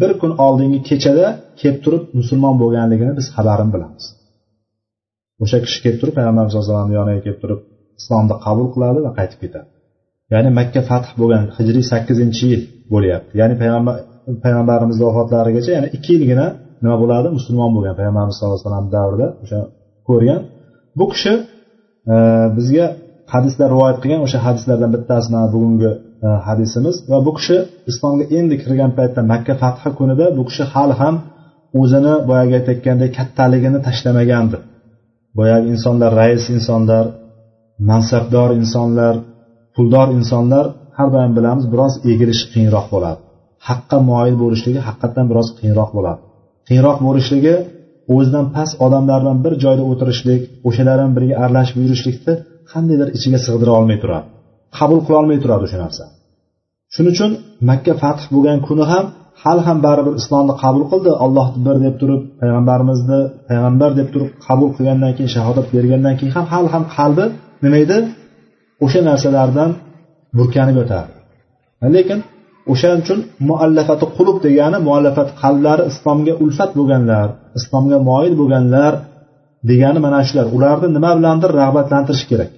bir 0.00 0.10
kun 0.20 0.32
oldingi 0.46 0.80
kechada 0.88 1.26
kelib 1.60 1.78
turib 1.84 2.02
musulmon 2.18 2.54
bo'lganligini 2.62 3.12
biz 3.18 3.26
xabarini 3.36 3.72
bilamiz. 3.76 4.04
O'sha 5.42 5.58
kishi 5.64 5.78
kelib 5.84 5.98
turib 6.00 6.14
payg'ambarimiz 6.18 6.52
sallallohu 6.52 6.68
alayhi 6.68 6.74
vasallamni 6.74 6.96
yoniga 7.00 7.20
kelib 7.26 7.40
turib 7.44 7.60
islomni 8.00 8.34
qabul 8.46 8.66
qiladi 8.74 8.98
va 9.06 9.10
qaytib 9.18 9.38
ketadi. 9.44 9.68
Ya'ni 10.32 10.50
makka 10.58 10.80
fath 10.90 11.08
bo'lgan 11.20 11.44
hijriy 11.56 11.84
sakkizinchi 11.92 12.44
yil 12.52 12.62
bo'lyapti. 12.94 13.32
Ya'ni 13.40 13.54
payg'ambar 13.62 13.94
payg'ambarimizni 14.44 15.04
vafotlarigacha 15.08 15.70
ya'ni 15.76 15.88
ikki 15.96 16.10
yilgina 16.16 16.46
nima 16.82 16.96
bo'ladi? 17.02 17.28
Musulmon 17.38 17.70
bo'lgan 17.76 17.94
payg'ambarimiz 18.00 18.34
sallallohu 18.36 18.58
alayhi 18.58 18.68
vasallam 18.68 18.88
davrida 18.96 19.26
o'sha 19.42 19.60
ko'rgan. 20.08 20.40
Bu 20.98 21.04
kishi 21.12 21.32
e, 22.12 22.14
bizga 22.56 22.86
hadislar 23.34 23.68
rivoyat 23.74 23.98
qilgan. 24.02 24.20
O'sha 24.26 24.38
hadislardan 24.46 24.90
bittasi 24.96 25.28
mana 25.34 25.46
bugungi 25.54 25.90
e, 26.26 26.28
hadisimiz. 26.48 26.96
Va 27.10 27.18
bu 27.26 27.32
kishi 27.38 27.56
islomga 27.90 28.24
endi 28.38 28.54
kirgan 28.62 28.90
paytda 28.98 29.20
makka 29.32 29.54
fathi 29.62 29.90
kunida 29.98 30.26
bu 30.38 30.42
kishi 30.48 30.64
hali 30.74 30.94
ham 31.02 31.14
o'zini 31.80 32.14
boyagi 32.28 32.54
aytayotgandek 32.58 33.10
kattaligini 33.18 33.78
tashlamagandi 33.86 34.58
boyagi 35.38 35.66
insonlar 35.74 36.10
rais 36.20 36.44
insonlar 36.56 37.04
mansabdor 37.90 38.50
insonlar 38.60 39.14
puldor 39.74 40.08
insonlar 40.18 40.64
har 40.96 41.08
doim 41.14 41.32
bilamiz 41.38 41.64
biroz 41.72 41.94
egilish 42.12 42.42
qiyinroq 42.52 42.86
bo'ladi. 42.94 43.20
Haqqa 43.68 43.98
moyil 44.10 44.36
bo'lishligi 44.42 44.80
haqiqatdan 44.88 45.26
biroz 45.30 45.48
qiyinroq 45.58 45.90
bo'ladi. 45.96 46.20
Qiyinroq 46.68 46.98
bo'lishligi 47.06 47.54
o'zidan 48.14 48.46
past 48.56 48.74
odamlar 48.86 49.18
bilan 49.22 49.38
bir 49.44 49.52
joyda 49.64 49.84
o'tirishlik 49.90 50.42
o'shalar 50.68 50.96
bilan 50.98 51.12
birga 51.16 51.34
aralashib 51.42 51.76
yurishlikni 51.84 52.34
qandaydir 52.72 53.08
ichiga 53.16 53.38
sig'dira 53.46 53.72
olmay 53.78 53.98
turadi. 54.02 54.26
Qabul 54.78 55.00
qila 55.06 55.16
olmay 55.22 55.38
turadi 55.44 55.62
o'sha 55.66 55.78
narsa. 55.84 56.04
Shuning 56.94 57.12
uchun 57.16 57.30
makka 57.70 57.92
fath 58.02 58.22
bo'lgan 58.34 58.58
kuni 58.68 58.84
ham 58.92 59.04
hali 59.42 59.62
ham 59.68 59.78
baribir 59.86 60.14
islomni 60.20 60.54
qabul 60.62 60.84
qildi. 60.90 61.10
Olloh 61.24 61.46
bir 61.66 61.76
deb 61.84 61.94
turib 62.00 62.22
payg'ambarimizni 62.40 63.20
payg'ambar 63.48 63.90
deb 64.00 64.08
turib 64.12 64.30
qabul 64.46 64.68
qilgandan 64.76 65.12
keyin 65.16 65.30
shahodat 65.36 65.66
bergandan 65.74 66.14
keyin 66.18 66.32
ham 66.36 66.46
hali 66.52 66.68
ham 66.74 66.84
qalbi 66.96 67.24
nima 67.64 67.76
edi? 67.84 67.98
O'sha 68.84 69.00
narsalardan 69.08 69.70
burkanib 70.36 70.76
o'tardi 70.82 71.14
lekin 71.96 72.18
o'shaning 72.72 73.02
uchun 73.04 73.18
muallafati 73.48 74.04
qulub 74.16 74.36
degani 74.46 74.78
muallafat 74.88 75.28
qalblari 75.42 75.82
islomga 75.90 76.34
ulfat 76.44 76.70
bo'lganlar 76.78 77.28
islomga 77.58 77.98
moyil 78.10 78.34
bo'lganlar 78.40 78.92
degani 79.70 80.00
mana 80.06 80.20
shular. 80.28 80.46
Ularni 80.56 80.88
nima 80.96 81.10
bilandir 81.18 81.50
rag'batlantirish 81.60 82.24
kerak. 82.30 82.50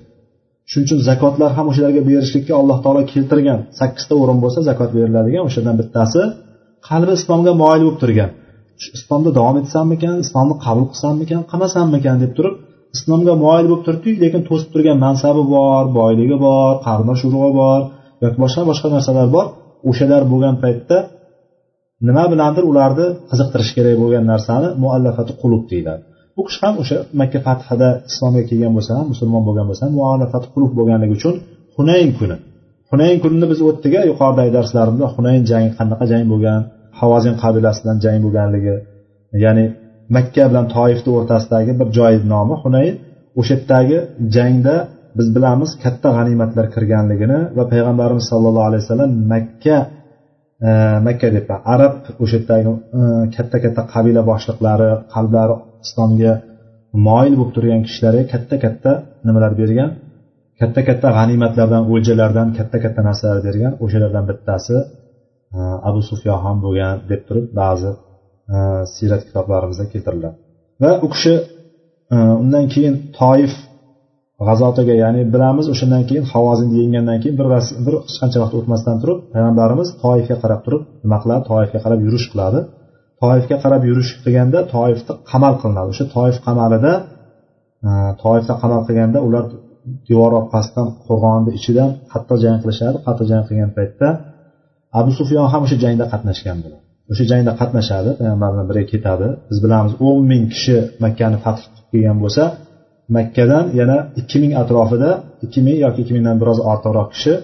Shuning 0.70 0.86
uchun 0.88 1.00
zakotlar 1.08 1.50
ham 1.58 1.66
o'shalarga 1.70 2.02
berishlikka 2.10 2.52
alloh 2.60 2.78
taolo 2.84 3.02
keltirgan. 3.12 3.60
Sakkizta 3.80 4.14
o'rin 4.22 4.38
bo'lsa 4.44 4.60
zakot 4.70 4.90
beriladigan 4.96 5.42
o'shadan 5.48 5.74
bittasi 5.80 6.20
qalbi 6.88 7.12
islomga 7.18 7.52
moyil 7.62 7.82
bo'lib 7.84 7.98
turgan. 8.02 8.30
Islomda 8.98 9.30
davom 9.38 9.56
etsammikan 9.62 10.16
islomni 10.24 10.54
qabul 10.64 10.86
qilsammikan 10.92 11.42
qilmasammikan 11.50 12.16
deb 12.22 12.32
turib 12.36 12.54
islomga 12.96 13.34
moyil 13.44 13.66
bo'lib 13.70 13.82
turibdiyu 13.86 14.16
lekin 14.24 14.42
to'sib 14.48 14.68
turgan 14.74 14.98
mansabi 15.06 15.42
bor 15.54 15.84
boyligi 15.98 16.36
bor 16.46 16.72
qarindosh 16.86 17.22
urug'i 17.28 17.52
bor 17.62 17.80
yoki 18.22 18.38
boshqa 18.44 18.62
boshqa 18.70 18.88
narsalar 18.96 19.26
bor. 19.36 19.46
O'shalar 19.90 20.22
bo'lgan 20.32 20.54
paytda 20.62 20.96
nima 22.08 22.24
bilandir 22.32 22.64
ularni 22.70 23.06
qiziqtirish 23.30 23.72
kerak 23.76 23.94
bo'lgan 24.02 24.24
narsani 24.32 24.68
muallafati 24.82 25.32
qulub 25.42 25.62
deyiladi. 25.72 26.02
Bu 26.36 26.42
kishi 26.48 26.60
ham 26.64 26.74
o'sha 26.82 26.96
makka 27.20 27.38
fathida 27.46 27.88
islomga 28.10 28.42
kelgan 28.50 28.72
bo'lsa 28.76 28.90
ham 28.98 29.06
musulmon 29.12 29.42
bo'lgan 29.48 29.66
bo'lsa 29.70 29.82
ham 29.86 29.94
muallafati 30.00 30.46
qulub 30.54 30.72
bo'lganligi 30.78 31.14
uchun 31.18 31.34
hunayn 31.76 32.10
kuni. 32.18 32.36
Hunayn 32.90 33.18
kunini 33.24 33.46
biz 33.52 33.60
o'tdik 33.68 33.94
yuqoridagi 34.10 34.50
darslarimizda 34.58 35.08
hunayn 35.16 35.42
jangi 35.50 35.70
qanaqa 35.78 36.04
jang 36.12 36.24
bo'lgan 36.32 36.60
havozin 37.00 37.34
qabilasi 37.42 37.78
bilan 37.82 37.98
jang 38.04 38.18
bo'lganligi 38.24 38.76
ya'ni 39.44 39.64
makka 40.16 40.44
bilan 40.50 40.66
toifni 40.76 41.10
o'rtasidagi 41.18 41.72
bir 41.80 41.88
joy 41.98 42.14
nomi 42.32 42.56
hunayn 42.64 42.94
o'sha 43.40 43.54
yerdagi 43.56 43.98
jangda 44.36 44.74
biz 45.18 45.26
bilamiz 45.36 45.70
katta 45.84 46.08
g'animatlar 46.16 46.66
kirganligini 46.74 47.38
va 47.58 47.64
payg'ambarimiz 47.72 48.24
sollallohu 48.32 48.66
alayhi 48.70 48.82
vasallam 48.84 49.10
makka 49.32 49.76
e, 50.68 50.70
makka 51.06 51.28
deb 51.36 51.48
arab 51.74 51.94
o'sha 52.22 52.34
yerdagi 52.38 52.70
e, 53.00 53.02
katta 53.36 53.56
katta 53.64 53.82
qabila 53.94 54.22
boshliqlari 54.30 54.90
qalblari 55.14 55.54
islomga 55.84 56.32
moyil 57.08 57.34
bo'lib 57.38 57.52
turgan 57.56 57.80
kishilarga 57.86 58.24
katta 58.32 58.56
katta 58.64 58.90
nimalar 59.26 59.52
bergan. 59.60 59.90
Katta 60.60 60.80
katta 60.88 61.08
g'animatlardan 61.18 61.82
o'ljalardan 61.92 62.48
katta 62.58 62.78
katta 62.84 63.00
narsalar 63.08 63.38
bergan 63.48 63.72
o'shalardan 63.84 64.24
bittasi 64.30 64.76
e, 65.56 65.58
abu 65.88 66.00
sufyon 66.10 66.38
ham 66.44 66.56
bo'lgan 66.64 66.94
deb 67.10 67.20
turib 67.28 67.46
ba'zi 67.60 67.90
e, 68.54 68.56
siyrat 68.94 69.22
kitoblarimizda 69.28 69.84
keltiriladi 69.92 70.36
va 70.82 70.92
u 71.04 71.08
kishi 71.14 71.34
e, 72.14 72.16
undan 72.42 72.64
keyin 72.74 72.94
toif 73.20 73.52
g'azotiga 74.46 74.94
ya'ni 75.02 75.22
bilamiz 75.34 75.66
o'shandan 75.72 76.02
keyin 76.08 76.24
havozinni 76.32 76.76
yenggandan 76.82 77.18
keyin 77.22 77.36
bir 77.40 77.46
bir 77.86 77.94
hech 78.06 78.16
qancha 78.22 78.38
vaqt 78.42 78.54
o'tmasdan 78.58 78.96
turib 79.02 79.18
payg'ambarimiz 79.32 79.88
toifga 80.02 80.36
qarab 80.42 80.60
turib 80.66 80.82
nima 81.04 81.18
qiladi? 81.22 81.42
Toifga 81.50 81.78
qarab 81.84 82.00
yurish 82.06 82.26
qiladi. 82.32 82.60
Toifga 83.22 83.56
qarab 83.64 83.82
yurish 83.88 84.10
qilganda 84.22 84.58
toifni 84.74 85.12
qamal 85.30 85.54
qilinadi. 85.60 85.88
O'sha 85.92 86.04
toif 86.16 86.36
qamalida 86.46 86.92
e, 87.88 87.90
toifda 88.22 88.54
qamal 88.62 88.80
qilganda 88.88 89.18
ular 89.28 89.44
devor 90.08 90.32
orqasidan 90.40 90.88
qo'rg'onni 91.06 91.50
ichidan 91.58 91.90
qattiq 92.12 92.38
jang 92.44 92.58
qilishadi 92.62 92.96
qattiq 93.06 93.26
jang 93.32 93.42
qilgan 93.48 93.70
paytda 93.78 94.08
abu 95.00 95.10
sufyon 95.18 95.46
ham 95.52 95.62
o'sha 95.66 95.76
jangda 95.84 96.04
qatnashgan 96.12 96.58
bo'ladi. 96.64 96.82
O'sha 97.12 97.24
jangda 97.30 97.52
qatnashadi 97.60 98.10
payg'ambar 98.18 98.48
bilan 98.52 98.66
birga 98.70 98.86
ketadi. 98.92 99.28
Biz 99.48 99.58
bilamiz 99.64 99.92
o'n 100.06 100.20
ming 100.30 100.44
kishi 100.54 100.76
makkani 101.04 101.38
fath 101.44 101.60
qilib 101.64 101.86
kelgan 101.92 102.18
bo'lsa 102.24 102.44
makkadan 103.16 103.64
yana 103.80 103.98
ikki 104.20 104.36
ming 104.42 104.52
atrofida 104.62 105.10
ikki 105.44 105.60
ming 105.66 105.78
yoki 105.84 105.98
ikki 106.02 106.12
mingdan 106.16 106.36
biroz 106.42 106.58
ortiqroq 106.70 107.08
kishi 107.14 107.34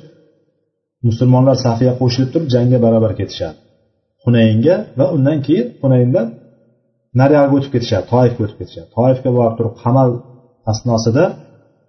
musulmonlar 1.09 1.57
safiga 1.65 1.93
qo'shilib 2.01 2.31
turib 2.33 2.49
jangga 2.55 2.79
barobar 2.85 3.13
ketishadi. 3.21 3.57
Hunaynga 4.25 4.75
va 4.99 5.07
undan 5.17 5.39
keyin 5.47 5.67
hunayndan 5.83 6.27
nariyog'iga 7.21 7.55
o'tib 7.59 7.73
ketishadi 7.75 8.05
toifga 8.13 8.41
o'tib 8.45 8.59
ketishadi. 8.61 8.89
Toifga 8.99 9.31
borib 9.39 9.55
turib 9.59 9.75
qamal 9.83 10.09
asnosida 10.73 11.25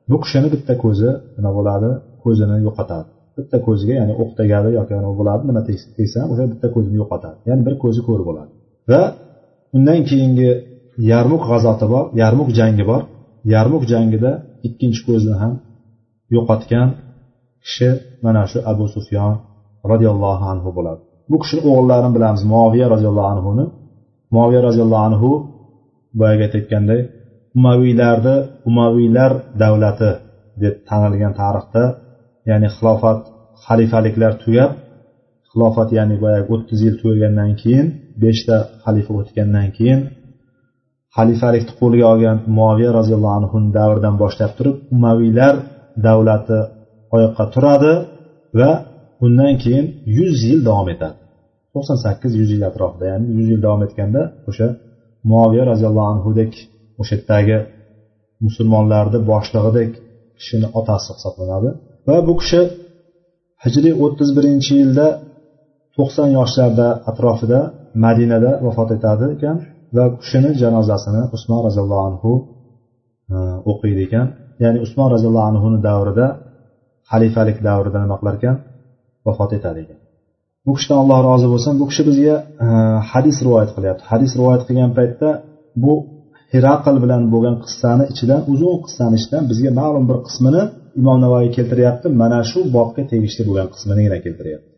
bu 0.10 0.18
kishini 0.24 0.48
bitta 0.54 0.74
ko'zi 0.84 1.10
nima 1.38 1.52
bo'ladi? 1.58 1.90
Ko'zini 2.24 2.56
yo'qotadi. 2.68 3.08
Bitta 3.38 3.58
ko'ziga 3.66 3.94
ya'ni 4.00 4.14
o'q 4.22 4.30
tegadi 4.40 4.70
yoki 4.80 4.94
nima 5.00 5.12
bo'ladi 5.20 5.44
nima 5.50 5.62
tegsa 5.98 6.20
o'sha 6.32 6.44
bitta 6.54 6.68
ko'zini 6.76 6.96
yo'qotadi. 7.02 7.38
Ya'ni 7.50 7.62
bir 7.68 7.76
ko'zi 7.84 8.02
ko'r 8.08 8.22
bo'ladi. 8.30 8.52
Va 8.92 9.02
undan 9.78 10.00
keyingi 10.10 10.50
yarmuk 11.12 11.42
g'azoti 11.50 11.86
bor 11.94 12.06
yarmuk 12.22 12.50
jangi 12.60 12.84
bor. 12.92 13.02
Yarmuk 13.54 13.84
jangida 13.92 14.32
ikkinchi 14.68 15.02
ko'zni 15.08 15.36
ham 15.42 15.54
yo'qotgan 16.36 16.88
kishi 17.66 17.90
mana 18.26 18.42
shu 18.52 18.58
abu 18.72 18.86
sufyon 18.96 19.34
roziyallohu 19.92 20.44
anhu 20.54 20.70
bo'ladi. 20.78 21.02
Bu 21.32 21.38
kishini 21.44 21.62
o'g'illarini 21.72 22.12
bilamiz 22.16 22.42
moviya 22.54 22.88
roziyallohu 22.94 23.30
anhuni. 23.36 23.66
Moviya 24.36 24.62
roziyallohu 24.68 25.04
anhu 25.10 25.30
boyagi 26.20 26.42
aytayotganday 26.48 27.00
umaviylarni 27.58 28.36
umaviylar 28.70 29.32
davlati 29.64 30.12
deb 30.64 30.76
tanilgan 30.90 31.34
tarixda 31.42 31.84
ya'ni 32.50 32.68
xilofat 32.76 33.20
xalifaliklar 33.66 34.32
tugab 34.44 34.72
xilofat 35.52 35.90
ya'ni 35.98 36.16
boyagi 36.24 36.50
o'ttiz 36.56 36.80
yil 36.86 36.96
tugagandan 37.02 37.52
keyin 37.62 37.88
beshta 38.24 38.58
xalifa 38.84 39.12
o'tgandan 39.20 39.68
keyin 39.78 40.00
xalifalikni 41.16 41.74
qo'lga 41.82 42.06
olgan 42.14 42.38
muaviya 42.58 42.92
roziyallohu 43.00 43.36
anhu 43.40 43.58
davridan 43.78 44.16
boshlab 44.24 44.52
turib 44.58 44.76
umaviylar 44.96 45.54
davlati 46.08 46.60
oyoqqa 47.16 47.46
turadi 47.54 47.94
va 48.60 48.72
undan 49.26 49.54
keyin 49.64 49.86
yuz 50.18 50.36
yil 50.50 50.60
davom 50.68 50.88
etadi. 50.94 51.18
To'qson 51.74 51.98
sakkiz 52.06 52.32
yuz 52.40 52.50
yil 52.56 52.64
atrofida 52.70 53.06
ya'ni 53.12 53.26
yuz 53.38 53.48
yil 53.54 53.62
davom 53.66 53.82
etganda 53.88 54.22
o'sha 54.50 54.68
muaviya 55.30 55.64
roziyallohu 55.72 56.10
anhudek 56.16 56.52
o'sha 57.00 57.14
yerdagi 57.18 57.58
musulmonlarni 58.46 59.20
boshlig'idek 59.32 59.92
kishini 60.40 60.68
otasi 60.80 61.10
hisoblanadi. 61.16 61.70
Va 62.08 62.18
bu 62.28 62.34
kishi 62.42 62.62
hijriy 63.64 63.94
o'ttiz 64.04 64.30
birinchi 64.38 64.74
yilda 64.82 65.08
to'qson 65.98 66.30
yoshlarda 66.38 66.88
atrofida 67.10 67.60
madinada 68.06 68.52
vafot 68.66 68.90
etadi 68.98 69.26
ekan 69.36 69.58
va 69.96 70.04
u 70.12 70.16
kishini 70.22 70.52
janozasini 70.62 71.22
usmon 71.36 71.60
roziyallohu 71.68 72.04
anhu 72.10 72.32
e, 73.34 73.36
o'qiydi 73.72 74.02
ekan. 74.08 74.28
Ya'ni 74.64 74.80
usmon 74.86 75.08
roziyallohu 75.16 75.48
anhuni 75.52 75.80
davrida 75.88 76.28
xalifalik 77.12 77.58
davrida 77.68 77.98
nima 78.04 78.16
qilar 78.20 78.34
ekan? 78.40 78.56
Vafot 79.28 79.52
etadi 79.58 79.80
ekan. 79.86 80.00
Bu 80.66 80.72
kishidan 80.78 80.98
alloh 81.04 81.20
rozi 81.30 81.48
bo'lsin. 81.54 81.74
Bu 81.82 81.86
kishi 81.90 82.04
bizga 82.10 82.36
e, 82.66 82.68
hadis 83.12 83.38
rivoyat 83.46 83.72
qilyapti. 83.76 84.04
Hadis 84.12 84.32
rivoyat 84.40 84.62
qilgan 84.68 84.92
paytda 84.98 85.30
bu 85.84 85.94
hiraql 86.54 86.96
bilan 87.04 87.24
bo'lgan 87.34 87.56
qissani 87.66 88.04
ichidan 88.14 88.42
uzun 88.54 88.76
qissani 88.86 89.16
ichidan 89.20 89.44
bizga 89.52 89.72
ma'lum 89.80 90.04
bir 90.10 90.18
qismini 90.28 90.64
imom 91.00 91.18
navoiy 91.26 91.50
keltiryapti. 91.58 92.08
Mana 92.22 92.40
shu 92.52 92.60
bobga 92.76 93.04
tegishli 93.12 93.44
bo'lgan 93.50 93.68
qisminigina 93.74 94.18
keltiryapti. 94.26 94.70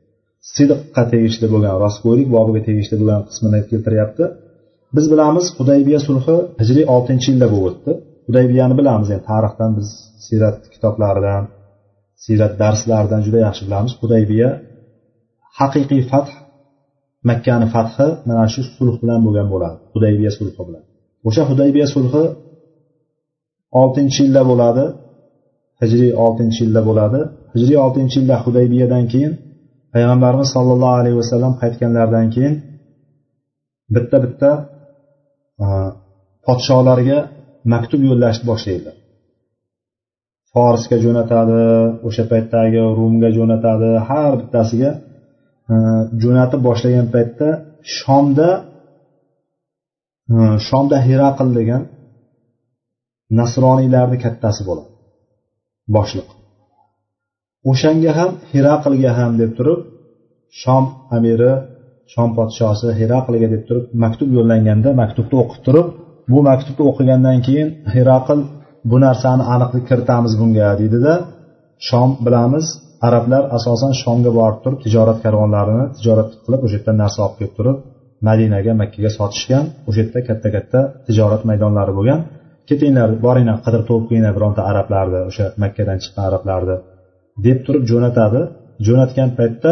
Sidqqa 0.55 1.03
tegishli 1.13 1.47
bo'lgan 1.53 1.75
rostgo'ylik 1.83 2.27
bobiga 2.35 2.61
tegishli 2.67 2.95
bo'lgan 3.01 3.21
qismini 3.29 3.59
keltiryapti. 3.71 4.23
Biz 4.95 5.05
bilamiz 5.13 5.45
hudaybiya 5.59 5.99
sulhi 6.07 6.35
hijriy 6.61 6.85
oltinchi 6.95 7.27
yilda 7.31 7.47
bo'lib 7.53 7.67
o'tdi. 7.71 7.91
Hudaybiyani 8.27 8.75
bilamiz 8.79 9.09
endi 9.15 9.25
tarixdan 9.31 9.71
biz 9.77 9.87
siyrat 10.25 10.57
kitoblaridan 10.73 11.43
siyrat 12.25 12.53
darslaridan 12.61 13.21
juda 13.25 13.39
yaxshi 13.47 13.63
bilamiz. 13.67 13.91
Hudaybiya 14.01 14.49
haqiqiy 15.59 16.01
fath 16.11 16.31
makkani 17.29 17.67
fathi 17.75 18.07
mana 18.29 18.45
shu 18.53 18.61
sulh 18.75 18.95
bilan 19.01 19.19
bo'lgan 19.25 19.47
bo'ladi. 19.53 19.77
Hudaybiya 19.93 20.31
sulhi 20.37 20.53
bilan. 20.69 20.83
O'sha 21.27 21.43
hudaybiya 21.49 21.87
sulhi 21.95 22.23
oltinchi 23.81 24.19
yilda 24.25 24.43
bo'ladi. 24.51 24.85
Hijriy 25.81 26.11
oltinchi 26.25 26.59
yilda 26.65 26.81
bo'ladi. 26.89 27.19
Hijriy 27.53 27.77
oltinchi 27.85 28.15
yilda 28.19 28.35
hudaybiyadan 28.45 29.03
keyin 29.11 29.33
payg'ambarimiz 29.95 30.49
sollallohu 30.55 30.95
alayhi 31.01 31.17
vasallam 31.21 31.53
qaytganlaridan 31.61 32.27
keyin 32.35 32.55
bitta 33.95 34.17
bitta 34.25 34.51
e, 35.63 35.65
podsholarga 36.45 37.19
maktub 37.73 38.01
yo'llashni 38.09 38.45
boshlaydilar 38.51 38.95
forsga 40.53 40.97
jo'natadi 41.05 41.61
o'sha 42.07 42.23
paytdagi 42.31 42.81
rumga 42.99 43.29
jo'natadi 43.37 43.89
har 44.09 44.31
bittasiga 44.41 44.91
e, 45.73 45.75
jo'natib 46.23 46.61
boshlagan 46.67 47.07
paytda 47.15 47.49
shomda 47.97 48.49
shomda 50.67 50.97
hiraql 51.07 51.49
degan 51.59 51.81
nasroniylarni 53.39 54.17
kattasi 54.25 54.61
bo'ladi. 54.69 54.89
Boshliq. 55.95 56.29
O'shanga 57.71 58.11
ham 58.19 58.31
hiraqlga 58.51 59.11
ham 59.19 59.31
deb 59.41 59.51
turib 59.57 59.79
shom 60.61 60.83
amiri 61.15 61.51
shom 62.13 62.29
podshosi 62.37 62.87
hiraqlga 62.99 63.47
deb 63.53 63.63
turib 63.67 63.85
maktub 64.03 64.29
yo'llanganda 64.37 64.89
maktubni 65.01 65.35
o'qib 65.43 65.61
turib 65.67 65.87
bu 66.31 66.39
maktubni 66.49 66.83
o'qigandan 66.91 67.37
keyin 67.47 67.69
hiraql 67.93 68.39
bu 68.89 68.97
narsani 69.05 69.43
aniqlik 69.53 69.83
kiritamiz 69.89 70.33
bunga 70.41 70.69
deydida 70.81 71.13
shom 71.87 72.09
bilamiz 72.25 72.65
arablar 73.07 73.43
asosan 73.57 73.91
shomga 74.01 74.31
borib 74.39 74.59
turib 74.63 74.79
tijorat 74.85 75.17
karvonlarini 75.25 75.85
tijorat 75.97 76.29
qilib 76.45 76.61
o'sha 76.65 76.75
yerdan 76.77 76.97
narsa 77.03 77.19
olib 77.25 77.35
kelib 77.39 77.53
turib 77.59 77.77
madinaga 78.27 78.71
makkaga 78.81 79.11
sotishgan 79.17 79.65
o'sha 79.87 79.99
yerda 80.01 80.19
katta 80.29 80.47
katta 80.55 80.79
tijorat 81.07 81.41
maydonlari 81.49 81.93
bo'lgan. 81.99 82.19
Ketinglar 82.69 83.09
boringlar 83.25 83.57
qidirib 83.65 83.85
topib 83.89 84.05
kelinglar 84.09 84.33
bironta 84.37 84.61
arablarni 84.71 85.21
o'sha 85.29 85.45
makkadan 85.63 85.97
chiqqan 86.03 86.23
arablarni 86.29 86.75
deb 87.45 87.57
turib 87.65 87.83
jo'natadi. 87.91 88.41
Jo'natgan 88.87 89.29
paytda 89.39 89.71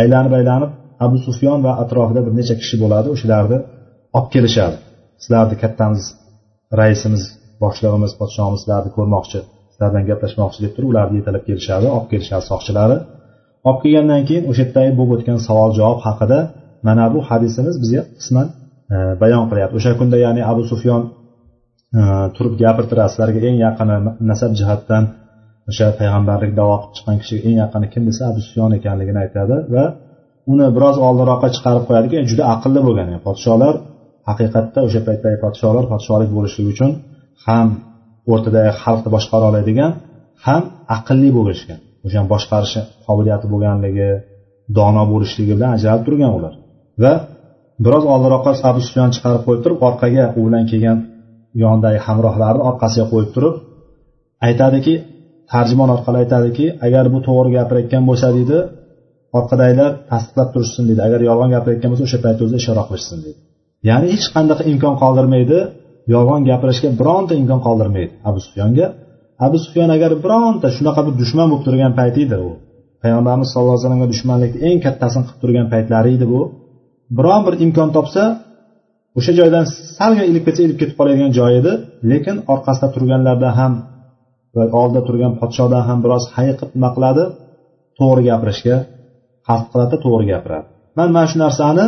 aylanib 0.00 0.32
aylanib 0.38 0.70
abu 1.04 1.16
sufyon 1.26 1.58
va 1.66 1.72
atrofida 1.82 2.20
bir 2.26 2.32
necha 2.38 2.54
kishi 2.60 2.76
bo'ladi 2.82 3.08
o'shalarni 3.14 3.58
olib 4.16 4.28
kelishadi. 4.34 4.76
Sizlarni 5.22 5.56
kattamiz 5.62 6.04
raisimiz 6.80 7.22
boshlig'imiz 7.62 8.12
podshomiz 8.20 8.60
sizlarni 8.62 8.90
ko'rmoqchi 8.96 9.40
sizlar 9.72 9.88
bilan 9.92 10.04
gaplashmoqchi 10.10 10.58
deb 10.64 10.72
turib 10.76 10.88
ularni 10.92 11.14
yetalab 11.20 11.44
kelishadi 11.48 11.86
olib 11.96 12.08
kelishadi 12.12 12.44
soqchilari. 12.50 12.96
Olib 13.68 13.80
kelgandan 13.84 14.22
keyin 14.28 14.44
o'sha 14.50 14.62
yerdagi 14.64 14.92
bo'lib 14.98 15.12
o'tgan 15.16 15.38
savol 15.48 15.70
javob 15.78 16.00
haqida 16.06 16.38
mana 16.86 17.04
bu 17.14 17.20
hadisimiz 17.28 17.74
bizga 17.82 18.02
qisman 18.18 18.46
e, 18.94 18.96
bayon 19.22 19.44
qilyapti. 19.50 19.74
O'sha 19.78 19.92
kunda 20.00 20.16
ya'ni 20.24 20.42
abu 20.52 20.62
sufyon 20.72 21.02
e, 22.00 22.02
turib 22.36 22.54
gapirtiradi 22.62 23.10
sizlarga 23.12 23.40
eng 23.48 23.58
yaqini 23.66 23.96
nasab 24.30 24.52
jihatdan 24.60 25.04
o'sha 25.70 25.86
payg'ambarlik 26.00 26.52
davo 26.60 26.74
qilib 26.80 26.94
chiqqan 26.96 27.16
kishi 27.22 27.36
eng 27.48 27.56
yaqini 27.62 27.86
kim 27.92 28.02
desa 28.08 28.22
abu 28.30 28.40
sufyon 28.46 28.70
ekanligini 28.78 29.18
aytadi 29.24 29.56
va 29.74 29.84
uni 30.52 30.66
biroz 30.76 30.96
oldinroqqa 31.06 31.48
chiqarib 31.56 31.84
qo'yadiki 31.88 32.16
juda 32.30 32.44
aqlli 32.54 32.80
bo'lgan 32.86 33.06
yani 33.12 33.22
podsholar 33.28 33.74
haqiqatda 34.28 34.78
o'sha 34.86 35.00
paytdagi 35.08 35.38
podsholar 35.44 35.84
podsholik 35.92 36.30
bo'lishligi 36.36 36.70
uchun 36.74 36.90
ham 37.46 37.66
o'rtadagi 38.32 38.72
xalqni 38.82 39.10
boshqara 39.16 39.44
oladigan 39.50 39.92
ham 40.46 40.62
aqlli 40.96 41.30
bo'lishgan 41.38 41.78
o'sha 42.06 42.20
boshqarish 42.32 42.74
qobiliyati 43.06 43.46
bo'lganligi 43.52 44.10
dono 44.78 45.04
bo'lishligi 45.12 45.52
bilan 45.58 45.70
ajralib 45.76 46.04
turgan 46.08 46.32
ular. 46.38 46.54
Va 47.02 47.12
biroz 47.84 48.04
oldinroqqa 48.14 48.52
abu 48.70 48.80
sufyon 48.86 49.10
chiqarib 49.14 49.42
qo'yib 49.46 49.62
turib 49.64 49.80
orqaga 49.88 50.24
u 50.38 50.40
bilan 50.46 50.64
kelgan 50.70 50.98
yonidagi 51.62 51.98
hamrohlarni 52.06 52.62
orqasiga 52.70 53.06
qo'yib 53.12 53.30
turib 53.36 53.54
aytadiki 54.48 54.94
tarjimon 55.52 55.88
orqali 55.96 56.16
aytadiki 56.24 56.66
agar 56.86 57.04
bu 57.14 57.18
to'g'ri 57.26 57.50
gapirayotgan 57.58 58.02
bo'lsa 58.10 58.28
deydi 58.36 58.58
orqadagilar 59.38 59.90
tasdiqlab 60.10 60.48
turishsin 60.54 60.82
deydi 60.88 61.00
agar 61.08 61.20
yolg'on 61.28 61.50
gapirayotgan 61.54 61.90
bo'lsa 61.92 62.04
o'sha 62.08 62.18
paytda 62.24 62.42
o'zi 62.46 62.56
ishora 62.62 62.82
qilishsin 62.88 63.18
deydi 63.26 63.40
ya'ni 63.88 64.06
hech 64.14 64.26
qanaqa 64.34 64.62
imkon 64.72 64.94
qoldirmaydi. 65.02 65.58
Yolg'on 66.14 66.42
gapirishga 66.50 66.88
bironta 67.00 67.32
imkon 67.40 67.60
qoldirmaydi 67.66 68.12
abu 68.28 68.38
sufyonga. 68.46 68.86
Abu 69.46 69.56
sufyon 69.64 69.90
agar 69.96 70.12
bironta 70.24 70.68
shunaqa 70.76 71.00
bir 71.06 71.14
dushman 71.22 71.46
bo'lib 71.50 71.64
turgan 71.66 71.92
payti 71.98 72.20
edi 72.26 72.36
u 72.48 72.50
payg'ambarimiz 73.02 73.48
sallallohu 73.52 73.74
alayhi 73.74 73.84
vasallamga 73.84 74.08
dushmanlikni 74.14 74.60
eng 74.68 74.78
kattasini 74.86 75.24
qilib 75.26 75.40
turgan 75.42 75.66
paytlari 75.74 76.10
edi 76.16 76.26
bu. 76.32 76.40
Biron 77.16 77.40
bir 77.46 77.54
imkon 77.64 77.90
topsa 77.96 78.22
o'sha 79.18 79.32
joydan 79.38 79.64
salgina 79.98 80.26
ilib 80.30 80.44
ketsa 80.46 80.60
ilib 80.66 80.78
ketib 80.80 80.96
qoladigan 81.00 81.30
joy 81.38 81.52
edi. 81.60 81.72
Lekin 82.10 82.36
orqasida 82.52 82.88
turganlardan 82.94 83.52
ham 83.60 83.72
va 84.56 84.64
oldida 84.80 85.02
turgan 85.08 85.32
podshodan 85.40 85.82
ham 85.88 85.98
biroz 86.04 86.24
hayiqib 86.36 86.70
nima 86.76 86.90
qiladi 86.96 87.24
to'g'ri 87.98 88.22
gapirishga 88.30 88.76
qasd 89.48 89.66
qiladi 89.72 89.96
to'g'ri 90.04 90.24
gapiradi. 90.32 90.66
Man 90.98 91.08
mana 91.16 91.26
shu 91.30 91.36
narsani 91.44 91.86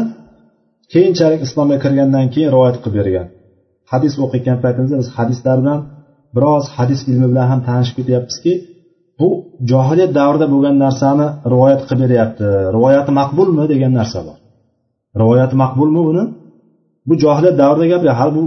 keyinchalik 0.92 1.40
islomga 1.46 1.76
kirgandan 1.84 2.26
keyin 2.34 2.50
rivoyat 2.54 2.76
qilib 2.82 2.96
bergan. 3.00 3.26
Hadis 3.92 4.12
o'qiyotgan 4.24 4.58
paytimizda 4.64 4.96
biz 5.02 5.08
hadislardan 5.16 5.78
biroz 6.36 6.64
hadis 6.76 7.00
ilmi 7.10 7.26
bilan 7.32 7.46
ham 7.52 7.60
tanishib 7.68 7.96
ketyapmizki 7.98 8.52
bu 9.20 9.28
johiliyat 9.70 10.12
davrida 10.18 10.46
bo'lgan 10.54 10.76
narsani 10.84 11.26
rivoyat 11.52 11.80
qilib 11.88 12.00
beryapti. 12.04 12.46
Rivoyati 12.76 13.10
maqbulmi 13.20 13.64
degan 13.72 13.92
narsa 14.00 14.20
bor. 14.28 14.36
Rivoyati 15.20 15.54
maqbulmi 15.62 16.00
uni? 16.10 16.24
Bu 17.08 17.14
johiliyat 17.22 17.56
davrida 17.62 17.86
gap 17.92 18.02
hali 18.20 18.32
bu 18.38 18.42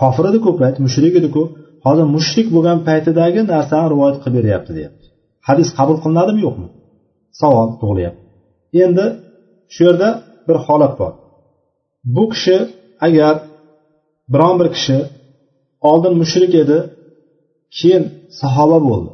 kofir 0.00 0.24
edi 0.30 0.38
ko'p 0.46 0.56
payt 0.62 0.76
mushrik 0.86 1.14
ediku. 1.20 1.42
Hozir 1.86 2.06
mushrik 2.16 2.48
bo'lgan 2.54 2.78
paytidagi 2.88 3.40
narsani 3.52 3.86
rivoyat 3.92 4.16
qilib 4.22 4.34
beryapti 4.38 4.72
deyapti. 4.78 5.04
Hadis 5.48 5.68
qabul 5.78 5.96
qilinadimi 6.04 6.40
yo'qmi? 6.46 6.68
Savol 7.40 7.68
tug'ilyapti. 7.80 8.22
Endi 8.84 9.06
shu 9.74 9.80
yerda 9.86 10.08
bir 10.46 10.56
holat 10.66 10.94
bor. 11.00 11.12
Bu 12.14 12.24
kishi 12.32 12.56
agar 13.06 13.34
biron 14.32 14.54
bir 14.60 14.68
kishi 14.76 14.98
oldin 15.90 16.14
mushrik 16.22 16.52
edi 16.62 16.78
keyin 17.78 18.04
sahoba 18.40 18.78
bo'ldi. 18.88 19.10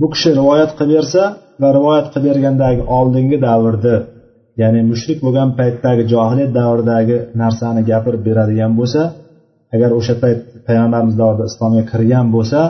Bu 0.00 0.06
kishi 0.12 0.30
rivoyat 0.40 0.70
qilib 0.78 0.94
bersa 0.98 1.22
va 1.60 1.68
rivoyat 1.78 2.06
qilib 2.12 2.24
bergandagi 2.28 2.82
oldingi 2.98 3.36
davrni 3.46 3.96
ya'ni 4.60 4.80
mushrik 4.90 5.18
bo'lgan 5.24 5.48
paytdagi 5.58 6.02
johiliyat 6.12 6.52
davridagi 6.60 7.16
narsani 7.42 7.80
gapirib 7.90 8.22
beradigan 8.28 8.72
bo'lsa 8.80 9.00
agar 9.74 9.90
o'sha 9.98 10.14
payt 10.22 10.40
payg'ambarimiz 10.66 11.16
davrida 11.22 11.44
islomga 11.50 11.82
kirgan 11.92 12.26
bo'lsa 12.36 12.60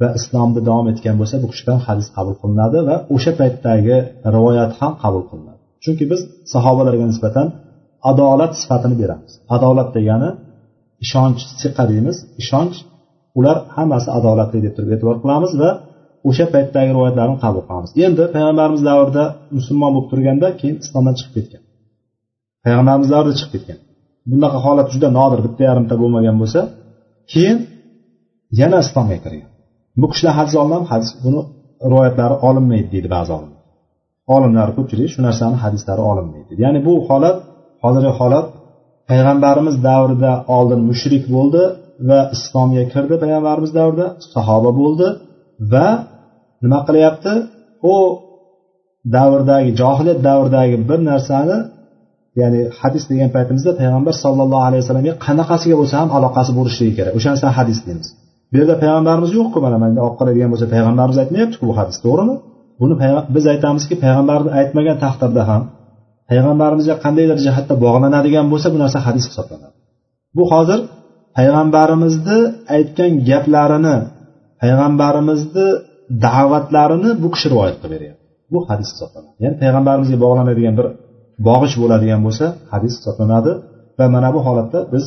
va 0.00 0.08
islomda 0.18 0.60
davom 0.68 0.86
etgan 0.92 1.16
bo'lsa 1.20 1.34
bu 1.42 1.46
kishidan 1.52 1.78
hadis 1.86 2.08
qabul 2.16 2.34
qilinadi 2.42 2.78
va 2.88 2.96
o'sha 3.14 3.32
paytdagi 3.40 3.96
rivoyat 4.36 4.72
ham 4.80 4.92
qabul 5.02 5.22
qilinadi. 5.30 5.60
Chunki 5.84 6.04
biz 6.12 6.20
sahobalarga 6.52 7.04
nisbatan 7.12 7.46
adolat 8.10 8.52
sifatini 8.60 8.96
beramiz. 9.02 9.32
Adolat 9.56 9.88
degani 9.96 10.30
ishonch 11.04 11.40
siqa 11.62 11.84
deymiz. 11.90 12.16
Ishonch 12.42 12.76
ular 13.38 13.56
hammasi 13.76 14.08
adolatli 14.18 14.58
deb 14.66 14.72
turib 14.76 14.90
e'tibor 14.94 15.16
qilamiz 15.22 15.52
va 15.62 15.70
o'sha 16.28 16.44
paytdagi 16.54 16.90
rivoyatlarni 16.96 17.36
qabul 17.44 17.62
qilamiz. 17.68 17.90
Endi 18.06 18.22
payg'ambarimiz 18.34 18.82
davrida 18.90 19.24
musulmon 19.56 19.90
bo'lib 19.94 20.08
turganda 20.12 20.48
keyin 20.60 20.76
islomdan 20.84 21.14
chiqib 21.18 21.32
ketgan. 21.36 21.62
Payg'ambarimiz 22.64 23.08
davrida 23.14 23.34
chiqib 23.40 23.52
ketgan. 23.54 23.78
Bunaqa 24.30 24.58
holat 24.66 24.88
juda 24.94 25.08
nodir 25.18 25.40
bitta 25.46 25.62
yarimta 25.68 25.94
bo'lmagan 26.02 26.36
bo'lsa 26.42 26.60
keyin 27.32 27.58
yana 28.60 28.78
islomga 28.84 29.18
kirgan. 29.24 29.50
Bu 30.00 30.06
kishilar 30.12 30.34
hadis 30.40 30.54
olinadi 30.62 30.86
hadis 30.92 31.10
buni 31.24 31.40
rivoyatlari 31.90 32.34
olinmaydi 32.48 32.88
deydi 32.94 33.08
ba'zi 33.16 33.30
olimlar. 33.38 33.60
Olimlar 34.36 34.68
ko'pchilik 34.76 35.08
shu 35.14 35.20
narsani 35.28 35.56
hadislari 35.64 36.02
olinmaydi 36.10 36.52
ya'ni 36.64 36.80
bu 36.86 36.94
holat 37.08 37.36
hozirgi 37.84 38.12
holat 38.20 38.46
payg'ambarimiz 39.10 39.76
davrida 39.88 40.32
oldin 40.56 40.80
mushrik 40.90 41.24
bo'ldi 41.34 41.62
va 42.08 42.20
islomga 42.36 42.84
kirdi 42.92 43.14
payg'ambarimiz 43.22 43.72
davrida 43.78 44.06
sahoba 44.34 44.70
bo'ldi 44.80 45.06
va 45.72 45.88
nima 46.64 46.78
qilyapti? 46.88 47.32
U 47.92 47.94
davrdagi 49.16 49.70
johiliyat 49.80 50.20
davridagi 50.28 50.76
bir 50.88 51.00
narsani 51.10 51.58
ya'ni 52.40 52.60
hadis 52.80 53.04
degan 53.10 53.30
paytimizda 53.36 53.70
payg'ambar 53.80 54.14
sallallohu 54.24 54.64
alayhi 54.68 54.82
vasallamga 54.82 55.14
qanaqasiga 55.26 55.76
bo'lsa 55.80 55.94
ham 56.00 56.08
aloqasi 56.18 56.50
bo'lishligi 56.58 56.92
kerak. 56.98 57.12
O'shanisidan 57.18 57.52
hadis 57.58 57.78
deymiz. 57.86 58.08
Bu 58.50 58.54
yerda 58.60 58.74
payg'ambarimiz 58.82 59.30
yo'qku 59.38 59.58
mana 59.66 59.76
manda 59.82 60.00
olib 60.06 60.16
qaraydigan 60.20 60.50
bo'lsa 60.52 60.66
payg'ambarimiz 60.74 61.18
aytmayaptiku 61.22 61.64
bu 61.70 61.74
hadis 61.80 61.96
to'g'rimi? 62.04 62.34
Buni 62.80 62.94
biz 63.34 63.44
aytamizki 63.52 63.94
payg'ambarni 64.04 64.50
aytmagan 64.60 64.96
taqdirda 65.04 65.42
ham 65.50 65.62
payg'ambarimizga 66.30 66.94
qandaydir 67.04 67.38
jihatda 67.46 67.74
bog'lanadigan 67.84 68.46
bo'lsa 68.52 68.68
bu 68.74 68.78
narsa 68.82 68.98
hadis 69.06 69.24
hisoblanadi. 69.30 69.74
Bu 70.36 70.44
hozir 70.52 70.80
payg'ambarimizni 71.36 72.38
aytgan 72.76 73.12
gaplarini 73.28 73.96
payg'ambarimizni 74.62 75.68
da'vatlarini 76.26 77.10
bu 77.22 77.28
kishi 77.34 77.46
rivoyat 77.52 77.76
qilib 77.80 77.92
beryapti. 77.94 78.22
Bu 78.52 78.58
hadis 78.70 78.88
hisoblanadi. 78.94 79.34
Ya'ni 79.44 79.56
payg'ambarimizga 79.62 80.18
bog'lanadigan 80.24 80.74
bir 80.78 80.86
bog'ish 81.48 81.76
bo'ladigan 81.82 82.20
bo'lsa 82.26 82.46
hadis 82.72 82.92
hisoblanadi 82.98 83.52
va 83.98 84.06
mana 84.14 84.28
bu 84.36 84.40
holatda 84.46 84.78
biz 84.94 85.04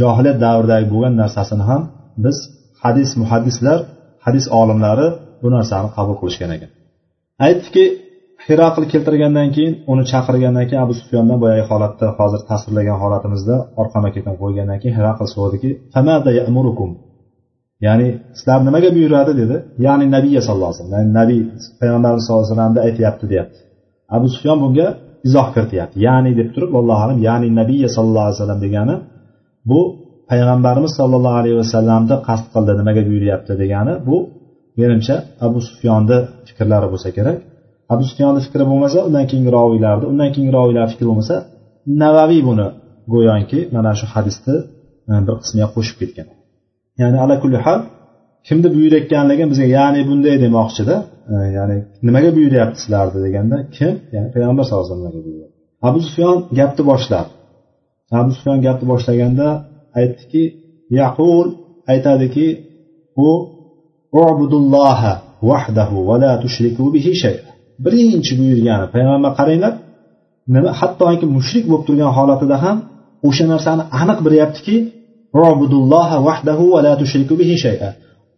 johiliyat 0.00 0.38
davridagi 0.46 0.86
bo'lgan 0.92 1.14
narsasini 1.22 1.64
ham 1.70 1.82
biz 2.24 2.36
hadis 2.82 3.10
muhaddislar 3.22 3.78
hadis 4.26 4.44
olimlari 4.60 5.06
bu 5.42 5.48
narsani 5.56 5.88
qabul 5.96 6.16
qilishgan 6.20 6.50
ekan. 6.56 6.70
Aytdiki 7.46 7.84
hiraql 8.46 8.84
keltirgandan 8.92 9.48
keyin 9.56 9.74
uni 9.92 10.04
chaqirgandan 10.12 10.64
keyin 10.68 10.82
abu 10.86 10.94
sufyondan 11.00 11.38
boyagi 11.44 11.64
holatda 11.70 12.06
hozir 12.18 12.40
tasvirlagan 12.50 12.98
holatimizda 13.02 13.56
orqama 13.80 14.08
ketin 14.16 14.34
qo'ygandan 14.42 14.78
keyin 14.82 14.94
hiraql 14.98 15.26
so'radiki 15.34 15.70
ya'ni 17.86 18.08
sizlar 18.38 18.60
nimaga 18.68 18.88
buyuradi 18.96 19.32
dedi? 19.40 19.56
Ya'ni 19.86 20.06
nabiy 20.16 20.36
sallallohu 20.46 20.70
alayhi 20.70 20.82
vasallam 20.82 20.98
ya'ni 20.98 21.12
nabiy 21.20 21.40
payg'ambarimiz 21.80 22.22
sallallohu 22.26 22.44
alayhi 22.44 22.54
vasallamni 22.54 22.80
aytyapti 22.88 23.24
deyapti. 23.32 23.58
Abu 24.16 24.26
sufyon 24.34 24.58
bunga 24.62 24.86
izoh 25.28 25.46
kirityapti. 25.54 25.96
Ya'ni 26.08 26.30
deb 26.38 26.48
turib 26.54 26.72
allohu 26.80 27.00
alam 27.06 27.18
ya'ni 27.28 27.48
nabiy 27.60 27.84
sallallohu 27.96 28.26
alayhi 28.26 28.38
vasallam 28.38 28.60
degani 28.66 28.94
bu 29.70 29.80
payg'ambarimiz 30.30 30.92
sollallohu 31.00 31.36
alayhi 31.40 31.56
vasallamni 31.62 32.16
qasd 32.28 32.46
qildi 32.54 32.72
nimaga 32.80 33.02
buyuryapti 33.08 33.52
degani 33.62 33.92
bu 34.08 34.16
menimcha 34.80 35.16
abu 35.46 35.58
sufyonni 35.68 36.18
fikrlari 36.48 36.86
bo'lsa 36.92 37.08
kerak. 37.16 37.38
Abu 37.92 38.02
sufyonni 38.10 38.40
fikri 38.46 38.64
bo'lmasa 38.70 38.98
undan 39.08 39.24
keyingi 39.30 39.50
roviylarni 39.58 40.04
undan 40.12 40.28
keyingi 40.34 40.52
roviylar 40.58 40.86
fikri 40.92 41.06
bo'lmasa 41.10 41.34
navaviy 42.02 42.42
buni 42.48 42.66
go'yoki 43.14 43.60
mana 43.74 43.92
shu 43.98 44.06
hadisni 44.14 44.56
e, 45.10 45.14
bir 45.26 45.34
qismiga 45.42 45.68
qo'shib 45.74 45.96
ketgan. 46.02 46.28
Ya'ni 47.00 47.18
ala 47.24 47.34
kulli 47.42 47.58
hal 47.66 47.80
kimni 48.46 48.68
buyurayotganligi 48.74 49.44
bizga 49.50 49.66
ya'ni 49.78 50.00
bunday 50.08 50.36
demoqchida 50.44 50.94
e, 51.32 51.34
ya'ni 51.56 51.76
nimaga 52.06 52.30
buyuryapti 52.36 52.78
sizlarni 52.82 53.18
deganda 53.26 53.56
kim? 53.76 53.92
Ya'ni 54.14 54.28
payg'ambar 54.34 54.64
sallallohu 54.68 55.08
alayhi 55.10 55.22
vasallam 55.24 55.50
abu 55.88 55.98
sufyon 56.06 56.36
gapni 56.58 56.82
boshladi. 56.90 57.30
Abu 58.20 58.30
sufyon 58.36 58.58
gapni 58.66 58.86
boshlaganda 58.92 59.46
aytdiki 60.00 60.42
yaqul 61.00 61.46
aytadiki 61.92 62.46
u 63.28 63.30
ubudulloha 64.24 65.12
vahdahu 65.48 65.96
va 66.08 66.16
la 66.22 66.32
tushriku 66.42 66.84
bihi 66.94 67.12
shay 67.22 67.36
birinchi 67.84 68.32
buyurgani 68.40 68.86
payg'ambar 68.94 69.32
qaranglar 69.38 69.72
nima 70.54 70.70
hattoki 70.80 71.26
mushrik 71.36 71.64
bo'lib 71.70 71.84
turgan 71.88 72.10
holatida 72.18 72.56
ham 72.64 72.76
o'sha 73.28 73.44
narsani 73.52 73.82
aniq 74.00 74.18
bilyaptiki 74.26 74.76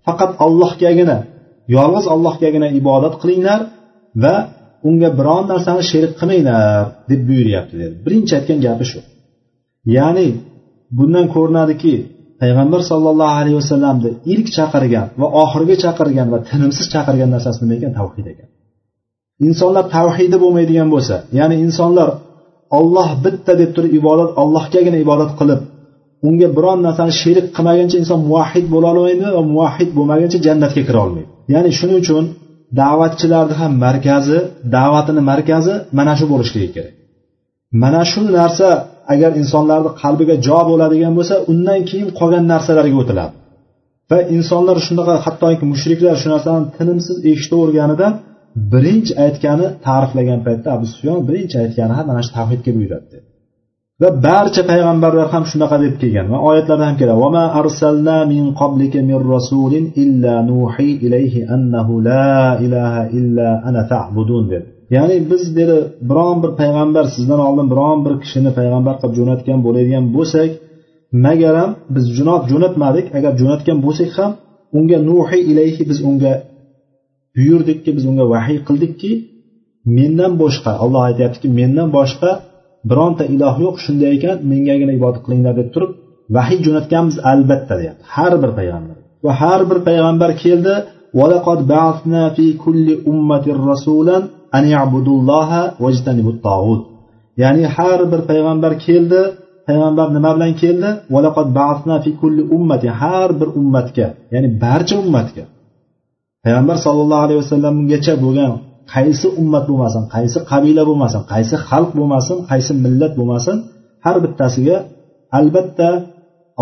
faqat 0.06 0.30
ollohgagina 0.46 1.18
yolg'iz 1.76 2.06
ollohgagina 2.14 2.68
ibodat 2.80 3.14
qilinglar 3.22 3.60
va 4.22 4.34
unga 4.88 5.10
biron 5.18 5.44
narsani 5.52 5.82
sherik 5.90 6.12
qilmanglar 6.20 6.84
deb 7.10 7.20
buyuryapti 7.28 7.74
dedi. 7.82 7.94
Birinchi 8.06 8.32
aytgan 8.38 8.58
gapi 8.66 8.84
shu. 8.90 9.00
Ya'ni 9.96 10.28
bundan 10.98 11.26
ko'rinadiki 11.34 11.94
payg'ambar 12.40 12.80
sollallohu 12.90 13.34
alayhi 13.40 13.56
vasallamni 13.60 14.10
ilk 14.32 14.48
chaqirgan 14.56 15.06
va 15.20 15.26
oxirgi 15.42 15.76
chaqirgan 15.84 16.28
va 16.32 16.38
tinimsiz 16.48 16.86
chaqirgan 16.94 17.30
narsasi 17.34 17.58
nima 17.62 17.74
ekan? 17.78 17.92
Tavhid 17.98 18.26
ekan. 18.32 18.48
Insonlar 19.46 19.84
tavhidi 19.96 20.36
bo'lmaydigan 20.44 20.88
bo'lsa 20.94 21.16
ya'ni 21.38 21.56
insonlar 21.66 22.08
olloh 22.78 23.08
bitta 23.24 23.52
deb 23.60 23.70
turib 23.76 23.92
ibodat 24.00 24.30
ollohgagina 24.42 24.98
ibodat 25.04 25.30
qilib 25.40 25.60
unga 26.26 26.48
biron 26.56 26.78
narsani 26.86 27.12
sherik 27.22 27.46
qilmaguncha 27.56 27.96
inson 28.02 28.18
muvahhid 28.28 28.66
bo'la 28.74 28.88
olmaydi 28.92 29.26
va 29.36 29.42
muvahhid 29.52 29.90
bo'lmaguncha 29.96 30.38
jannatga 30.46 30.82
kira 30.88 30.98
olmaydi. 31.06 31.28
Ya'ni 31.54 31.70
shuning 31.78 31.98
uchun 32.04 32.24
da'vatchilarni 32.80 33.54
ham 33.60 33.72
markazi 33.86 34.38
da'vatini 34.76 35.22
markazi 35.30 35.74
mana 35.98 36.12
shu 36.18 36.24
bo'lishligi 36.32 36.70
kerak. 36.76 36.94
Mana 37.82 38.02
shu 38.10 38.20
narsa 38.38 38.68
agar 39.14 39.30
insonlarni 39.42 39.90
qalbiga 40.02 40.34
jo 40.46 40.58
bo'ladigan 40.70 41.12
bo'lsa 41.18 41.34
undan 41.52 41.80
keyin 41.90 42.08
qolgan 42.18 42.44
narsalarga 42.52 42.96
o'tiladi. 43.02 43.34
Va 44.10 44.18
insonlar 44.36 44.76
shunaqa 44.86 45.14
hattoki 45.24 45.64
mushriklar 45.72 46.14
shu 46.22 46.28
narsani 46.34 46.64
tinimsiz 46.76 47.16
eshitaverganidan 47.30 48.12
birinchi 48.72 49.12
aytgani 49.24 49.66
ta'riflagan 49.86 50.40
paytda 50.46 50.68
abu 50.76 50.86
sufyon 50.92 51.18
birinchi 51.28 51.56
aytgani 51.64 51.92
ham 51.98 52.06
mana 52.10 52.20
shu 52.26 52.30
tavhidga 52.38 52.70
buyuradi. 52.76 53.16
Va 54.02 54.08
barcha 54.26 54.62
payg'ambarlar 54.70 55.28
ham 55.34 55.44
shunaqa 55.50 55.76
deb 55.84 55.94
kelgan 56.02 56.26
va 56.32 56.38
oyatlarda 56.48 56.84
ham 56.88 56.96
keladi. 57.00 57.18
Vama 57.24 57.44
arsalna 57.60 58.18
min 58.32 58.44
qablika 58.60 59.00
min 59.10 59.18
rasulin 59.34 59.84
illa 60.02 60.34
nuhi 60.50 60.90
ilayhi 61.06 61.40
annahu 61.54 61.92
la 62.08 62.32
ilaha 62.66 63.02
illa 63.18 63.48
ana 63.68 63.82
ta'budun 63.92 64.44
deb. 64.52 64.62
Ya'ni 64.96 65.16
biz 65.30 65.42
dedi 65.58 65.76
biron 66.10 66.36
bir 66.42 66.52
payg'ambar 66.60 67.04
sizdan 67.14 67.40
oldin 67.48 67.66
biron 67.72 67.98
bir 68.04 68.14
kishini 68.22 68.50
payg'ambar 68.58 68.94
qilib 69.00 69.14
jo'natgan 69.18 69.58
bo'ladigan 69.66 70.04
bo'lsak 70.16 70.50
magaram 71.26 71.70
biz 71.94 72.04
jo'nat 72.16 72.42
jo'natmadik 72.50 73.06
agar 73.18 73.32
jo'natgan 73.40 73.78
bo'lsak 73.86 74.10
ham 74.18 74.32
unga 74.78 74.98
nuhi 75.10 75.38
ilayhi 75.50 75.82
biz 75.90 75.98
unga 76.10 76.32
buyurdikki 77.36 77.90
biz 77.96 78.04
unga 78.10 78.24
vahiy 78.34 78.58
qildikki 78.68 79.12
mendan 79.98 80.32
boshqa 80.42 80.72
olloh 80.84 81.02
aytyaptiki 81.08 81.48
mendan 81.60 81.88
boshqa 81.98 82.30
bironta 82.90 83.22
iloh 83.34 83.54
yo'q 83.64 83.76
shunday 83.84 84.10
ekan 84.16 84.36
mengagina 84.52 84.92
ibodat 84.98 85.20
qilinglar 85.26 85.54
deb 85.60 85.68
turib 85.74 85.90
vahiy 86.36 86.60
jo'natganmiz 86.66 87.16
albatta 87.32 87.74
deyapti. 87.80 88.04
Har 88.14 88.32
bir 88.42 88.50
payg'ambar. 88.58 88.96
Va 89.24 89.32
har 89.42 89.60
bir 89.70 89.78
payg'ambar 89.88 90.30
keldi 90.44 90.74
ya'ni 97.42 97.64
har 97.76 98.00
bir 98.12 98.20
payg'ambar 98.30 98.72
keldi 98.86 99.20
payg'ambar 99.68 100.06
nima 100.16 100.30
bilan 100.36 100.52
keldi? 100.62 100.88
Har 103.00 103.30
bir 103.40 103.48
ummatga 103.60 104.06
ya'ni 104.34 104.48
barcha 104.64 104.94
ummatga. 105.04 105.44
Payg'ambar 106.44 106.76
sollallohu 106.86 107.22
alayhi 107.26 107.40
vasallamgacha 107.44 108.14
bo'lgan 108.24 108.50
qaysi 108.94 109.26
ummat 109.40 109.64
bo'lmasin 109.70 110.02
qaysi 110.14 110.38
qabila 110.50 110.82
bo'lmasin 110.88 111.22
qaysi 111.32 111.54
xalq 111.68 111.90
bo'lmasin 111.98 112.36
qaysi 112.50 112.72
millat 112.84 113.12
bo'lmasin 113.18 113.56
har 114.04 114.16
bittasiga 114.24 114.76
albatta 115.38 115.88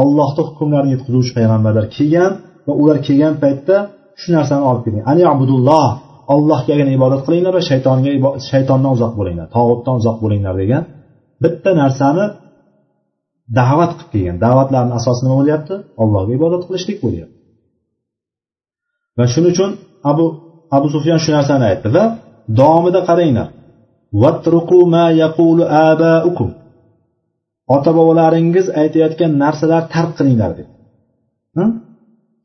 allohni 0.02 0.42
hukmlarini 0.48 0.90
yetkazuvchi 0.94 1.32
payg'ambarlar 1.38 1.84
kelgan 1.96 2.32
va 2.66 2.72
ular 2.80 2.96
kelgan 3.06 3.34
paytda 3.44 3.76
shu 4.20 4.28
narsani 4.36 4.64
olib 4.70 4.82
kelgan. 4.86 5.02
Abudulloh 5.34 5.88
allohgagina 6.34 6.90
ibodat 6.98 7.20
qilinglar 7.26 7.52
va 7.58 7.62
shaytonga 7.70 8.10
shaytondan 8.50 8.90
uzoq 8.96 9.12
bo'linglar 9.20 9.46
tog'utdan 9.56 9.94
uzoq 10.00 10.16
bo'linglar 10.24 10.54
degan 10.62 10.82
bitta 11.42 11.70
narsani 11.82 12.24
da'vat 13.58 13.92
qilib 13.98 14.10
kelgan. 14.14 14.36
Da'vatlarni 14.46 14.92
asosi 15.00 15.20
nima 15.24 15.36
bo'lyapti? 15.40 15.74
Allohga 16.02 16.32
ibodat 16.38 16.62
qilishlik 16.68 16.98
bo'lyapti. 17.04 17.36
Va 19.18 19.24
shuning 19.32 19.52
uchun 19.54 19.70
abu 20.10 20.26
abu 20.76 20.86
sufyan 20.94 21.18
shu 21.24 21.30
narsani 21.36 21.64
aytdi 21.70 21.88
va 21.96 22.04
davomida 22.58 23.00
qaranglar. 23.08 23.48
Ota 27.74 27.90
bobolaringiz 27.98 28.66
aytayotgan 28.80 29.32
narsalar 29.42 29.82
tark 29.94 30.12
qilinglar 30.18 30.50
deb 30.58 30.68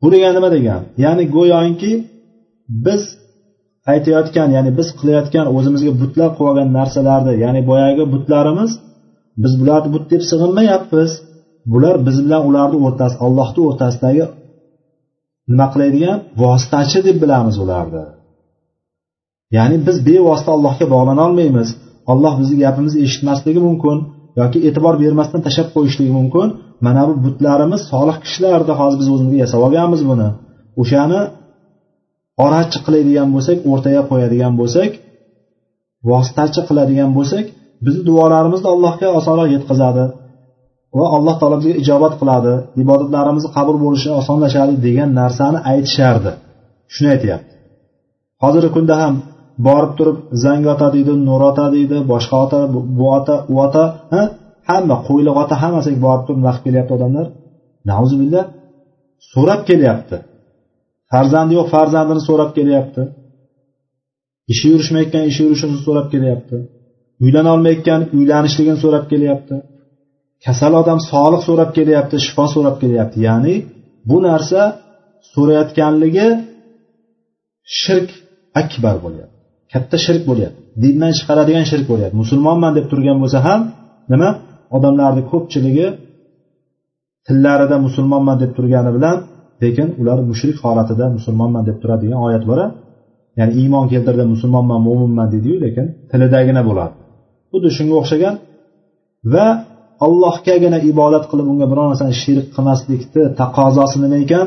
bu 0.02 0.08
degani 0.14 0.34
nima 0.38 0.50
degani? 0.56 0.84
Ya'ni 1.04 1.24
go'yoki 1.36 1.92
biz 2.86 3.02
aytayotgan 3.92 4.48
ya'ni 4.56 4.70
biz 4.78 4.88
qilayotgan 4.98 5.46
o'zimizga 5.56 5.92
butlar 6.00 6.28
qilib 6.36 6.48
olgan 6.50 6.68
narsalarni 6.78 7.32
ya'ni 7.44 7.60
boyagi 7.70 8.04
butlarimiz 8.14 8.70
biz 9.42 9.52
bularni 9.60 9.88
but 9.94 10.04
deb 10.12 10.22
sig'inmayapmiz. 10.30 11.10
Bular 11.72 11.96
biz 12.06 12.16
bilan 12.24 12.42
ularni 12.48 12.78
o'rtasi 12.86 13.16
allohni 13.24 13.60
o'rtasidagi 13.68 14.24
nima 15.50 15.66
qiladigan? 15.72 16.18
Vositachi 16.42 16.98
deb 17.06 17.16
bilamiz 17.22 17.56
ularni. 17.64 18.04
Ya'ni 19.56 19.76
biz 19.86 19.96
bevosita 20.08 20.50
allohga 20.56 20.86
bog'lana 20.94 21.22
olmaymiz. 21.28 21.68
Olloh 22.12 22.34
bizni 22.40 22.56
gapimizni 22.64 23.00
eshitmasligi 23.06 23.60
mumkin 23.68 23.96
yoki 24.40 24.58
e'tibor 24.68 24.94
bermasdan 25.02 25.40
tashlab 25.46 25.68
qo'yishligi 25.76 26.12
mumkin. 26.18 26.48
Mana 26.86 27.02
bu 27.08 27.14
butlarimiz 27.24 27.80
solih 27.92 28.16
kishilarni 28.24 28.74
hozir 28.80 28.98
biz 29.02 29.08
o'zimizga 29.14 29.38
yasab 29.44 29.60
olganmiz 29.66 30.02
buni. 30.10 30.28
O'shani 30.82 31.20
orachi 32.44 32.78
qiladigan 32.86 33.28
bo'lsak 33.34 33.58
o'rtaga 33.70 34.02
qo'yadigan 34.10 34.52
bo'lsak 34.60 34.90
vositachi 36.10 36.60
qiladigan 36.68 37.10
bo'lsak 37.16 37.44
bizni 37.84 38.02
duolarimizni 38.08 38.68
allohga 38.74 39.08
osonroq 39.18 39.48
yetkazadi. 39.56 40.04
Va 40.98 41.06
alloh 41.16 41.34
taolo 41.40 41.56
bizga 41.60 41.74
ijobat 41.82 42.14
qiladi 42.20 42.52
ibodatlarimiz 42.82 43.44
qabul 43.56 43.76
bo'lishi 43.84 44.10
osonlashadi 44.20 44.74
degan 44.86 45.10
narsani 45.20 45.58
aytishardi. 45.72 46.30
Shuni 46.94 47.08
aytyapti. 47.14 47.52
Hozirgi 48.42 48.70
kunda 48.76 48.94
ham 49.02 49.14
borib 49.66 49.92
turib 49.98 50.18
zang 50.44 50.62
ota 50.74 50.86
deydi 50.94 51.12
nur 51.28 51.40
ota 51.50 51.64
deydi 51.74 51.96
boshqa 52.12 52.36
ota 52.44 52.58
bu 52.98 53.04
ota 53.18 53.34
u 53.52 53.54
ota 53.66 53.84
hamma 54.68 54.96
qo'yliq 55.08 55.36
ota 55.42 55.54
hammasiga 55.62 55.98
borib 56.06 56.22
turib 56.26 56.38
nima 56.40 56.52
qilib 56.54 56.64
kelyapti 56.66 56.92
odamlar. 56.98 57.26
Nauzubillah. 57.90 58.44
So'rab 59.32 59.60
kelyapti. 59.68 60.16
Farzandi 61.12 61.52
yo'q 61.58 61.68
farzandini 61.74 62.22
so'rab 62.28 62.50
kelyapti. 62.58 63.02
Ishi 64.52 64.66
yurishmayotgan 64.72 65.24
ishi 65.30 65.40
yurishini 65.46 65.76
so'rab 65.86 66.06
kelyapti. 66.14 66.56
Uylanolmayotgan 67.24 68.00
uylanishligini 68.16 68.78
so'rab 68.84 69.04
kelyapti. 69.12 69.54
Kasal 70.44 70.72
odam 70.82 70.98
sog'liq 71.10 71.42
so'rab 71.48 71.70
kelyapti 71.76 72.16
shifo 72.26 72.44
so'rab 72.54 72.76
kelyapti 72.82 73.18
ya'ni 73.28 73.54
bu 74.10 74.16
narsa 74.28 74.60
so'rayotganligi 75.34 76.26
shirk 77.80 78.10
akbar 78.62 78.96
bo'lyapti. 79.04 79.36
Katta 79.72 79.96
shirk 80.06 80.22
bo'lyapti. 80.30 80.60
Dindan 80.82 81.12
chiqaradigan 81.18 81.64
shirk 81.70 81.86
bo'lyapti. 81.90 82.16
Musulmonman 82.22 82.72
deb 82.78 82.86
turgan 82.90 83.16
bo'lsa 83.22 83.38
ham 83.46 83.60
nima? 84.12 84.28
Odamlarni 84.76 85.22
ko'pchiligi 85.32 85.86
tillarida 87.26 87.76
musulmonman 87.86 88.36
deb 88.42 88.50
turgani 88.56 88.90
bilan 88.96 89.16
lekin 89.62 89.88
ular 90.00 90.18
mushrik 90.30 90.56
holatida 90.64 91.04
musulmonman 91.16 91.62
deb 91.68 91.76
turadigan 91.82 92.20
oyat 92.26 92.44
bor 92.50 92.58
ya'ni 93.38 93.52
iymon 93.60 93.84
keltirdi 93.92 94.24
musulmonman 94.34 94.80
mo'minman 94.86 95.28
deydiyu 95.34 95.56
lekin 95.64 95.86
tilidagina 96.10 96.62
bo'ladi. 96.68 96.94
Xuddi 97.50 97.68
shunga 97.76 97.94
o'xshagan 98.00 98.34
va 99.34 99.46
allohgagina 100.04 100.78
ibodat 100.90 101.24
qilib 101.30 101.46
unga 101.52 101.66
biror 101.72 101.86
narsani 101.92 102.14
shirk 102.22 102.46
qilmaslikni 102.56 103.22
taqozosi 103.40 103.96
nima 104.04 104.18
ekan? 104.24 104.46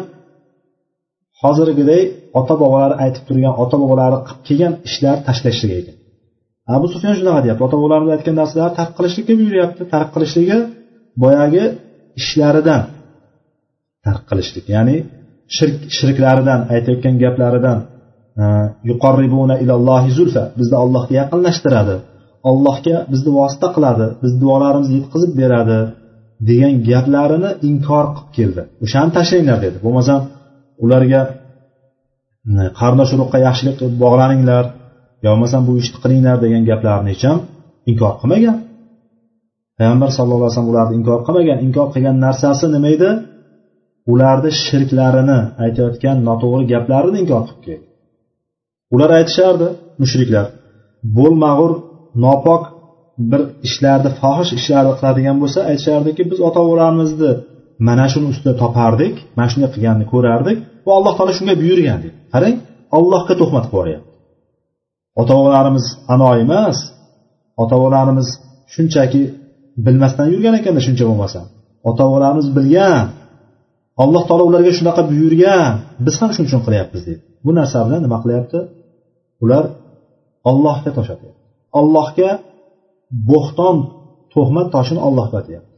Hozirgiday 1.41 2.01
ota 2.39 2.53
bobolari 2.62 2.95
aytib 3.03 3.24
turgan 3.28 3.53
ota 3.64 3.76
bobolari 3.82 4.18
qilib 4.28 4.41
kelgan 4.47 4.74
ishlarni 4.88 5.22
tashlashlik 5.28 5.72
ekan. 5.82 5.95
Abu 6.76 6.86
sufyan 6.93 7.14
shunaqa 7.20 7.39
deyapti. 7.43 7.64
Ota 7.68 7.76
bobolarimiz 7.80 8.12
aytgan 8.16 8.36
narsalarni 8.41 8.76
tark 8.80 8.91
qilishlikka 8.97 9.34
buyuryapti 9.39 9.84
tark 9.93 10.10
qilishligi 10.16 10.58
boyagi 11.24 11.64
ishlaridan 12.20 12.82
tark 14.06 14.24
qilishlik. 14.30 14.66
Ya'ni 14.76 14.95
shirk 15.56 15.78
shirklaridan 15.97 16.60
aytayotgan 16.74 17.16
gaplaridan 17.24 17.80
yuqorribuna 18.89 19.56
ilallohi 19.64 20.10
zulfa. 20.18 20.43
Bizni 20.60 20.78
allohga 20.84 21.14
yaqinlashtiradi. 21.22 21.95
Allohga 22.50 22.98
bizni 23.12 23.32
vosita 23.39 23.68
qiladi 23.76 24.06
bizni 24.22 24.38
duolarimizni 24.43 24.96
yetkazib 25.00 25.32
beradi 25.41 25.80
degan 26.50 26.74
gaplarini 26.89 27.52
inkor 27.70 28.06
qilib 28.16 28.30
keldi. 28.38 28.62
O'shani 28.86 29.12
tashlanglar 29.18 29.58
dedi. 29.66 29.78
Bo'lmasam 29.86 30.20
ularga 30.84 31.22
hm, 32.46 32.68
qarindosh 32.80 33.12
urug'qa 33.16 33.38
yaxshilik 33.48 33.76
qilib 33.80 33.96
bog'laninglar 34.04 34.64
yo 35.24 35.28
bo'lmasam 35.34 35.62
bu 35.68 35.74
ishni 35.82 35.98
qilinglar 36.04 36.38
degan 36.46 36.64
gaplarni 36.70 37.10
hech 37.14 37.24
ham 37.30 37.39
inkor 37.91 38.14
qilmagan. 38.22 38.58
Payg'ambar 39.78 40.10
sallallohu 40.18 40.41
alayhi 40.46 40.54
vasallam 40.56 40.72
ularni 40.74 40.93
inkor 41.00 41.20
qilmagan. 41.28 41.58
Inkor 41.68 41.88
qilgan 41.93 42.18
narsasi 42.26 42.66
nima 42.76 42.89
edi? 42.96 43.12
Ularni 44.14 44.52
shirklarini 44.66 45.39
aytayotgan 45.64 46.18
noto'g'ri 46.28 46.64
gaplarini 46.74 47.18
inkor 47.24 47.41
qilib 47.48 47.62
keldi. 47.68 47.86
Ular 48.93 49.10
aytishardi 49.20 49.68
mushriklar 50.02 50.46
bo'lmag'ur 51.18 51.72
nopok 52.24 52.61
bir 53.30 53.41
ishlarni 53.68 54.09
fohish 54.22 54.51
ishlarni 54.59 54.91
qiladigan 54.99 55.38
bo'lsa 55.41 55.59
aytishardiki 55.70 56.22
biz 56.32 56.39
ota 56.47 56.59
bobolarimizni 56.66 57.32
mana 57.88 58.05
shuni 58.11 58.28
ustida 58.34 58.53
topardik 58.63 59.16
mana 59.38 59.47
shunday 59.51 59.70
qilganini 59.76 60.05
ko'rardik 60.13 60.57
va 60.86 60.91
alloh 60.97 61.13
taolo 61.18 61.34
shunga 61.39 61.55
buyurgan 61.61 61.97
deydi 62.03 62.18
qarang 62.34 62.55
allohga 62.97 63.34
tuhmat 63.41 63.66
qilib 63.72 63.76
yuboryapti 63.76 64.09
ota 65.22 65.34
bobolarimiz 65.39 65.86
ano 66.13 66.28
emas 66.43 66.78
ota 67.61 67.76
bobolarimiz 67.80 68.28
shunchaki 68.74 69.22
bilmasdan 69.86 70.28
yurgan 70.34 70.55
ekanda 70.59 70.82
shuncha 70.88 71.05
bo'lmasa. 71.09 71.39
Ota 71.89 72.03
bobolarimiz 72.07 72.47
bilgan 72.57 73.05
alloh 74.03 74.24
taolo 74.28 74.43
ularga 74.49 74.72
shunaqa 74.80 75.01
buyurgan. 75.11 75.72
Biz 76.05 76.16
ham 76.22 76.30
shuning 76.34 76.49
uchun 76.49 76.61
qilyapmiz 76.68 77.01
deydi 77.07 77.22
bu 77.45 77.51
narsa 77.59 77.78
bilan 77.88 78.01
nima 78.05 78.18
qilyapti? 78.24 78.59
Ular 79.43 79.63
ollohga 80.49 80.91
toshatyapti. 80.97 81.45
Allohga 81.80 82.30
bo'xton 83.30 83.78
tuhmat 84.34 84.67
toshini 84.76 85.01
ollohga 85.07 85.36
otyapti 85.41 85.71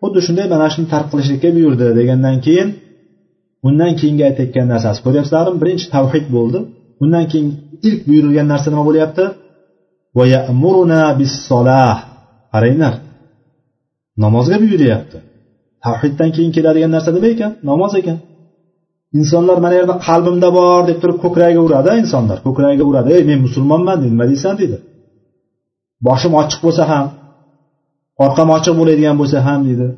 xuddi 0.00 0.20
shunday 0.26 0.46
mana 0.54 0.66
shuni 0.72 0.86
tark 0.92 1.06
qilishlikka 1.12 1.48
buyurdi 1.56 1.86
degandan 1.98 2.36
keyin 2.46 2.68
undan 3.68 3.92
keyingi 3.98 4.22
aytayotgan 4.28 4.66
narsasi 4.72 5.00
ko'ryapsizlarmi 5.06 5.58
birinchi 5.62 5.86
tavhid 5.94 6.26
bo'ldi. 6.36 6.58
Undan 7.02 7.24
keyin 7.30 7.48
ilk 7.88 8.00
buyurilgan 8.08 8.46
narsa 8.52 8.68
nima 8.72 8.84
bo'lyapti? 8.88 9.24
Qaranglar 12.52 12.94
namozga 14.24 14.56
buyuryapti. 14.64 15.18
Tavhiddan 15.84 16.30
keyin 16.36 16.52
keladigan 16.56 16.90
narsa 16.96 17.10
nima 17.16 17.28
ekan? 17.34 17.50
Namoz 17.70 17.92
ekan. 18.00 18.18
Insonlar 19.18 19.58
mana 19.64 19.74
yerda 19.78 19.94
qalbimda 20.06 20.48
bor 20.58 20.80
deb 20.90 20.98
turib 21.02 21.18
ko'kragiga 21.24 21.62
uradi 21.68 21.90
insonlar 22.02 22.38
ko'kragiga 22.46 22.84
uradi 22.90 23.08
ey 23.16 23.22
men 23.30 23.38
musulmonman 23.46 23.96
deydi 24.00 24.12
nima 24.14 24.26
deysan? 24.32 24.54
deydi. 24.60 24.76
Boshim 26.06 26.32
ochiq 26.40 26.60
bo'lsa 26.66 26.82
ham 26.92 27.06
orqam 28.24 28.48
ochiq 28.56 28.74
bo'ladigan 28.80 29.16
bo'lsa 29.20 29.38
ham 29.48 29.60
deydi. 29.68 29.88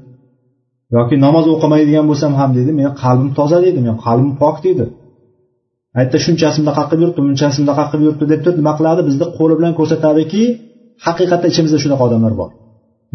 Yoki 0.97 1.15
namoz 1.27 1.47
o'qimaydigan 1.55 2.07
bo'lsam 2.11 2.33
ham 2.41 2.51
deydi. 2.57 2.71
Meni 2.79 2.91
qalbim 3.03 3.31
toza 3.39 3.59
deydi. 3.65 3.79
Meni 3.87 3.97
qalbim 4.07 4.33
pok 4.43 4.57
deydi. 4.67 4.85
Aytdi 6.01 6.17
shunchasi 6.27 6.59
bunaqa 6.63 6.83
qilib 6.89 7.03
yuribdi 7.05 7.21
bunchasi 7.27 7.59
bunaqa 7.63 7.85
qilib 7.91 8.05
yuribdi 8.07 8.27
deb 8.33 8.41
turib 8.45 8.59
nima 8.61 8.73
qiladi? 8.79 9.01
Bizni 9.09 9.27
qo'li 9.39 9.55
bilan 9.59 9.73
ko'rsatadiki 9.79 10.43
haqiqatda 11.07 11.47
ichimizda 11.53 11.79
shunaqa 11.85 12.03
odamlar 12.09 12.33
bor. 12.41 12.51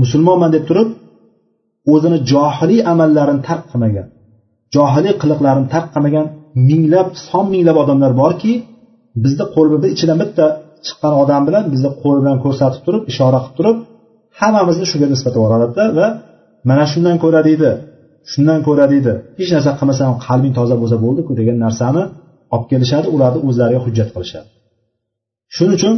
Musulmonman 0.02 0.52
deb 0.56 0.64
turib 0.70 0.90
o'zini 1.94 2.18
johiliy 2.32 2.82
amallarini 2.92 3.42
tark 3.48 3.64
qilmagan. 3.72 4.08
Johiliy 4.76 5.14
qiliqlarini 5.22 5.68
tark 5.74 5.88
qilmagan 5.94 6.26
minglab 6.70 7.08
son 7.28 7.46
minglab 7.54 7.78
odamlar 7.84 8.12
borki 8.22 8.54
bizni 9.24 9.46
qo'limizni 9.56 9.88
ichidan 9.96 10.18
bitta 10.24 10.46
chiqqan 10.86 11.14
odam 11.24 11.42
bilan 11.48 11.64
bizni 11.74 11.90
qo'l 12.02 12.18
bilan 12.22 12.38
ko'rsatib 12.46 12.82
turib 12.86 13.04
ishora 13.12 13.40
qilib 13.44 13.56
turib 13.58 13.78
hammamizni 14.40 14.86
shunga 14.92 15.08
nisbatan 15.14 15.40
yuboradida 15.42 15.84
va 15.98 16.08
mana 16.70 16.84
shundan 16.92 17.16
ko'ra 17.24 17.42
deydi 17.48 17.70
shundan 18.32 18.60
ko'ra 18.68 18.86
deydi 18.94 19.14
hech 19.40 19.52
narsa 19.56 19.72
qilmasam 19.80 20.10
qalbing 20.26 20.54
toza 20.60 20.76
bo'lsa 20.82 20.98
bo'ldiku 21.06 21.32
degan 21.40 21.58
narsani 21.66 22.04
olib 22.54 22.66
kelishadi 22.72 23.08
ularni 23.16 23.40
o'zlariga 23.48 23.80
hujjat 23.86 24.10
qilishadi. 24.16 24.48
Shuning 25.56 25.76
uchun 25.80 25.96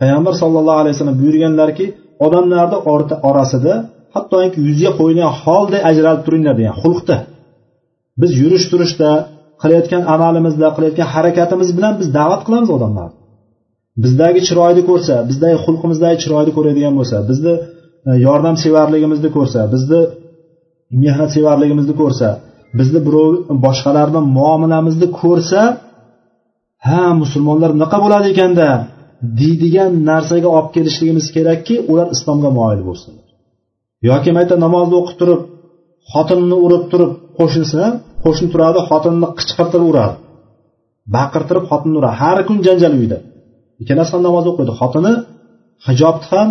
payg'ambar 0.00 0.34
sallallohu 0.42 0.78
alayhi 0.82 0.94
vasallam 0.96 1.18
buyurganlarki 1.22 1.86
odamlarni 2.26 2.78
orasida 3.28 3.74
hattoki 4.14 4.58
yuzga 4.68 4.90
qo'yilgan 4.98 5.30
holday 5.42 5.80
ajralib 5.90 6.22
turinglar 6.26 6.54
degan 6.60 6.74
xulqda 6.82 7.16
biz 8.20 8.30
yurish 8.42 8.66
turishda 8.72 9.10
qilayotgan 9.62 10.02
amalimizda 10.14 10.68
qilayotgan 10.76 11.08
harakatimiz 11.14 11.68
bilan 11.76 11.94
biz 12.00 12.08
da'vat 12.18 12.42
qilamiz 12.46 12.70
odamlarni 12.76 13.18
bizdagi 14.04 14.40
chiroyni 14.48 14.82
ko'rsa 14.90 15.14
bizdagi 15.30 15.56
xulqimizdagi 15.64 16.16
chiroyni 16.22 16.52
ko'radigan 16.56 16.94
bo'lsa 16.98 17.16
bizni 17.30 17.54
e, 18.08 18.10
yordamsevarligimizni 18.26 19.30
ko'rsa 19.36 19.60
bizni 19.74 20.00
mehnatsevarligimizni 21.04 21.94
ko'rsa 22.02 22.28
bizni 22.78 23.00
birov 23.06 23.30
boshqalar 23.66 24.06
bilan 24.10 24.26
muomalamizni 24.38 25.08
ko'rsa 25.20 25.60
ha 26.88 27.02
musulmonlar 27.22 27.70
bunaqa 27.76 27.98
bo'ladi 28.04 28.26
ekanda 28.34 28.68
deydigan 29.40 29.92
narsaga 30.10 30.48
olib 30.56 30.70
kelishligimiz 30.76 31.26
kerakki 31.36 31.74
ular 31.90 32.06
islomga 32.16 32.50
moyil 32.58 32.82
bo'lsinlar. 32.88 33.26
Yoki 34.08 34.30
mayta 34.36 34.54
namozni 34.64 34.94
o'qib 35.00 35.16
turib 35.20 35.40
xotinini 36.12 36.56
urib 36.66 36.84
turib 36.92 37.12
qo'shnisi 37.38 37.82
qo'shni 38.24 38.46
turadi 38.52 38.80
xotinini 38.90 39.28
qichqirtirib 39.38 39.86
uradi. 39.92 40.14
Baqirtirib 41.16 41.64
xotinni 41.70 41.96
uradi. 42.00 42.14
Har 42.22 42.38
kun 42.48 42.58
janjal 42.66 42.92
uyda 43.00 43.18
ikkalasi 43.82 44.10
ham 44.14 44.22
namoz 44.28 44.44
o'qiydi. 44.50 44.72
Xotini 44.80 45.12
hijobni 45.86 46.26
ham 46.32 46.48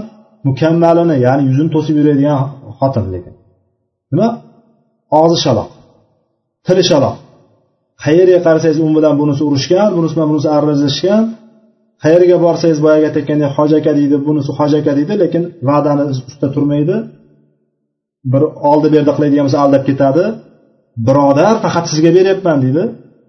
mukammalini 0.47 1.15
ya'ni 1.25 1.43
yuzini 1.49 1.69
to'sib 1.75 1.95
yuradigan 1.99 2.39
xotin 2.79 3.05
lekin. 3.13 3.33
Nima 4.11 4.27
og'zi 5.19 5.37
shaloq 5.45 5.69
tili 6.65 6.83
shaloq. 6.91 7.15
Qayerga 8.03 8.39
qarasangiz 8.45 8.77
u 8.85 8.87
bilan 8.97 9.13
bunisi 9.21 9.41
urushgan 9.49 9.87
bunisi 9.97 10.13
bilan 10.15 10.27
bunisi 10.31 10.47
aralashishgan 10.55 11.23
qayerga 12.03 12.37
borsangiz 12.45 12.79
boyagi 12.85 13.05
aytayotgandek 13.09 13.51
hoji 13.57 13.75
aka 13.81 13.91
deydi 13.99 14.15
bunisi 14.27 14.51
hoji 14.57 14.75
aka 14.81 14.91
deydi 14.97 15.13
lekin 15.23 15.43
va'dani 15.69 16.03
ustida 16.13 16.47
turmaydi. 16.55 16.95
Bir 18.31 18.43
oldi 18.69 18.87
berdi 18.95 19.11
qiladigan 19.17 19.45
bo'lsa 19.47 19.59
aldab 19.65 19.83
ketadi. 19.89 20.23
Birodar 21.07 21.55
faqat 21.65 21.85
sizga 21.91 22.11
beryapman 22.17 22.57
deydi. 22.65 22.83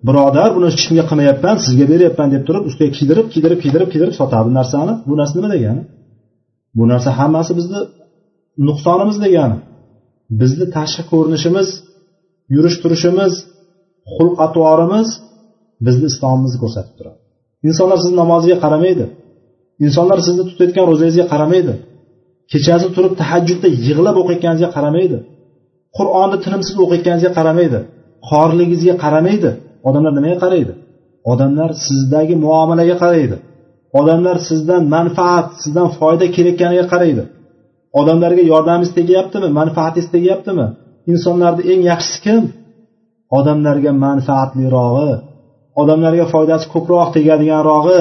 Birodar 0.09 0.49
buni 0.57 0.67
hech 0.71 0.79
kimga 0.87 1.05
qilmayapman 1.11 1.57
sizga 1.67 1.85
beryapman 1.93 2.29
deb 2.35 2.43
turib 2.49 2.65
ustiga 2.69 2.91
kiydirib 2.97 3.27
kiydirib 3.33 3.59
kiydirib 3.65 3.89
kiydirib 3.93 4.15
sotadi 4.21 4.45
bu 4.49 4.53
narsani. 4.61 4.93
Bu 5.09 5.15
narsa 5.21 5.35
nima 5.39 5.51
degani? 5.55 5.83
Bu 6.79 6.85
narsa 6.93 7.11
hammasi 7.21 7.53
bizni 7.59 7.81
nuqsonimiz 8.69 9.17
degani. 9.25 9.57
Bizni 10.41 10.67
tashqi 10.77 11.03
ko'rinishimiz 11.13 11.69
yurish 12.55 12.77
turishimiz 12.83 13.33
xulq 14.15 14.37
atvorimiz 14.47 15.09
bizni 15.87 16.07
islomimizni 16.13 16.59
ko'rsatib 16.63 16.95
turadi. 16.99 17.19
Insonlar 17.69 17.99
sizni 18.03 18.17
namozingizga 18.23 18.59
qaramaydi. 18.65 19.05
Insonlar 19.87 20.19
sizni 20.27 20.45
tutayotgan 20.51 20.85
ro'zangizga 20.91 21.27
qaramaydi. 21.33 21.75
Kechasi 22.53 22.87
turib 22.97 23.15
tahajjudda 23.21 23.69
yig'lab 23.87 24.17
o'qiyotganingizga 24.23 24.71
qaramaydi. 24.77 25.19
Qur'onni 25.97 26.37
tinimsiz 26.45 26.77
o'qiyotganingizga 26.85 27.33
qaramaydi. 27.39 27.79
Xorligingizga 28.31 28.95
qaramaydi. 29.05 29.51
Odamlar 29.89 30.13
nimaga 30.19 30.39
qaraydi? 30.45 30.73
Odamlar 31.33 31.71
sizdagi 31.87 32.35
muomalaga 32.45 32.97
qaraydi. 33.03 33.37
Odamlar 33.99 34.37
sizdan 34.49 34.83
manfaat 34.97 35.47
sizdan 35.63 35.89
foyda 35.99 36.27
kelayotganiga 36.37 36.85
qaraydi. 36.93 37.23
Odamlarga 38.01 38.43
yordamingiz 38.53 38.93
tegyaptimi? 38.99 39.49
Manfaatingiz 39.59 40.09
tegyaptimi? 40.17 40.67
Insonlarni 41.13 41.63
eng 41.73 41.81
yaxshisi 41.91 42.19
kim? 42.27 42.43
Odamlarga 43.39 43.91
manfaatlirog'i 44.05 45.13
odamlarga 45.81 46.27
foydasi 46.35 46.67
ko'proq 46.75 47.09
tegadiganrog'i 47.17 48.01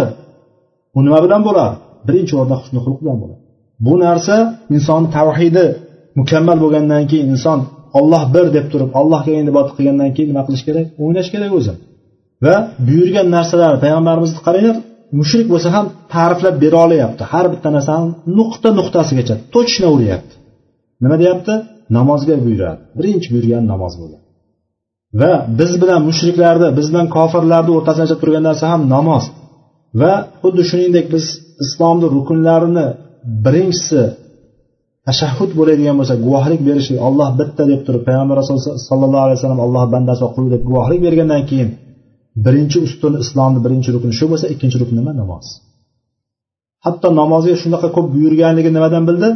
bu 0.93 0.99
nima 1.05 1.19
bilan 1.25 1.41
bo'ladi 1.47 1.75
birinchi 2.07 2.33
o'rinda 2.39 2.55
husni 2.61 2.79
xulq 2.85 2.99
bilan 3.03 3.17
bo'ladi. 3.21 3.42
Bu 3.85 3.93
narsa 4.05 4.35
inson 4.75 5.01
tavhidi 5.15 5.65
mukammal 6.19 6.57
bo'lgandan 6.63 7.03
keyin 7.11 7.27
inson 7.35 7.59
olloh 7.99 8.23
bir 8.35 8.45
deb 8.55 8.65
turib 8.71 8.91
allohga 8.99 9.31
ibodat 9.51 9.71
qilgandan 9.77 10.09
keyin 10.15 10.29
nima 10.31 10.43
qilish 10.47 10.63
kerak? 10.67 10.85
O'ynash 11.03 11.29
kerak 11.33 11.51
o'zi. 11.59 11.73
Va 12.45 12.55
buyurgan 12.87 13.27
narsalarni 13.35 13.79
payg'ambarimizni 13.85 14.39
qaranglar 14.47 14.77
mushrik 15.19 15.47
bo'lsa 15.53 15.69
ham 15.75 15.85
ta'riflab 16.13 16.55
bera 16.63 16.77
olyapti. 16.85 17.23
Har 17.31 17.45
bitta 17.53 17.69
narsani 17.77 18.07
nuqta 18.37 18.69
nuqtasigacha 18.79 19.35
точно 19.55 19.87
uryapti. 19.95 20.33
Nima 21.03 21.15
deyapti? 21.21 21.53
Namozga 21.97 22.35
buyuradi. 22.45 22.81
Birinchi 22.97 23.27
buyurgan 23.33 23.63
namoz 23.73 23.93
bo'ldi. 24.01 24.17
Va 25.21 25.33
biz 25.59 25.71
bilan 25.81 25.99
mushriklarni 26.09 26.69
biz 26.77 26.87
bilan 26.91 27.07
kofirlarni 27.17 27.71
o'rtasida 27.77 28.15
turgan 28.21 28.43
narsa 28.49 28.65
ham 28.73 28.81
namoz. 28.95 29.23
Va 30.01 30.13
xuddi 30.41 30.63
shuningdek 30.69 31.05
biz 31.15 31.25
islomni 31.63 32.07
rukunlarini 32.15 32.87
birinchisi 33.45 34.01
tashahhud 35.07 35.51
bo'ladigan 35.59 35.95
bo'lsa 35.99 36.15
guvohlik 36.25 36.61
berishlik 36.67 36.99
olloh 37.07 37.29
bitta 37.39 37.63
deb 37.71 37.81
turib 37.87 38.03
payg'ambar 38.07 38.35
sallallohu 38.47 38.83
sollallohu 38.89 39.23
alayhi 39.25 39.37
vasallam 39.39 39.61
alloh 39.65 39.83
bandasi 39.93 40.21
va 40.25 40.29
deb 40.55 40.61
guvohlik 40.69 40.99
bergandan 41.05 41.43
keyin 41.49 41.69
birinchi 42.45 42.77
ustun 42.87 43.13
islomni 43.23 43.59
birinchi 43.65 43.89
rukni 43.95 44.13
shu 44.19 44.25
bo'lsa 44.31 44.45
ikkinchi 44.53 44.77
rukni 44.81 44.97
nima? 44.99 45.11
Namoz. 45.21 45.45
Hatto 46.85 47.07
namozga 47.21 47.55
shunaqa 47.63 47.87
ko'p 47.95 48.07
buyurganligi 48.15 48.69
nimadan 48.77 49.03
bildi 49.09 49.29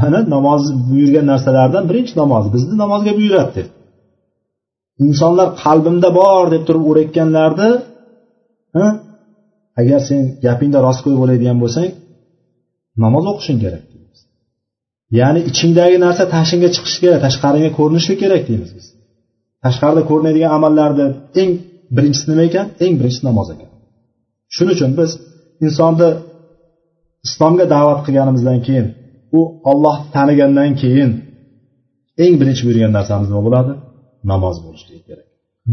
mana 0.00 0.18
namoz 0.34 0.62
buyurgan 0.90 1.26
narsalardan 1.32 1.84
birinchi 1.90 2.14
namoz 2.22 2.44
bizni 2.54 2.74
namozga 2.82 3.12
buyuradi 3.18 3.52
deb. 3.58 3.68
Insonlar 5.06 5.48
qalbimda 5.64 6.08
bor 6.20 6.44
deb 6.54 6.62
turib 6.68 6.84
o'rayotganlarni 6.90 7.70
agar 9.80 10.00
sen 10.08 10.20
gapingda 10.46 10.78
rostgo'y 10.86 11.16
bo'ladigan 11.22 11.56
bo'lsang 11.62 11.88
namoz 13.02 13.24
o'qishing 13.32 13.58
kerak 13.64 13.84
deymiz. 13.92 14.20
Ya'ni 15.18 15.40
ichingdagi 15.50 15.96
narsa 16.06 16.24
tashingga 16.36 16.68
chiqishi 16.74 16.98
kerak 17.04 17.20
tashqariga 17.26 17.70
ko'rinishi 17.78 18.14
kerak 18.22 18.42
deymiz 18.48 18.70
biz. 18.76 18.86
Tashqarida 19.64 20.02
ko'rinadigan 20.10 20.50
amallarni 20.58 21.06
eng 21.40 21.50
birinchisi 21.96 22.26
nima 22.30 22.42
ekan? 22.48 22.66
Eng 22.84 22.94
birinchisi 22.98 23.24
namoz 23.30 23.48
ekan. 23.54 23.70
Shuning 24.54 24.74
uchun 24.76 24.90
biz 25.00 25.10
insonni 25.66 26.08
islomga 27.26 27.64
da'vat 27.74 28.00
qilganimizdan 28.06 28.58
keyin 28.66 28.86
u 29.38 29.40
olloh 29.70 29.96
tanigandan 30.16 30.70
keyin 30.82 31.10
eng 32.24 32.34
birinchi 32.40 32.62
buyurgan 32.66 32.92
narsamiz 32.98 33.28
nima 33.30 33.42
bo'ladi? 33.46 33.72
Namoz 34.32 34.56
bo'lishligi 34.64 35.02
kerak. 35.08 35.26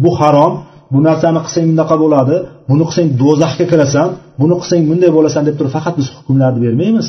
Bu 0.04 0.10
harom 0.20 0.54
bu 0.94 1.00
narsani 1.08 1.40
qilsang 1.46 1.66
bunaqa 1.72 1.96
bo'ladi 2.04 2.36
buni 2.70 2.84
qilsang 2.90 3.08
do'zaxga 3.22 3.66
kirasan 3.72 4.08
buni 4.42 4.56
qilsang 4.62 4.82
bunday 4.90 5.12
bo'lasan 5.18 5.44
deb 5.48 5.56
turib 5.60 5.72
faqat 5.78 5.94
biz 6.00 6.08
hukmlarni 6.18 6.60
bermaymiz. 6.66 7.08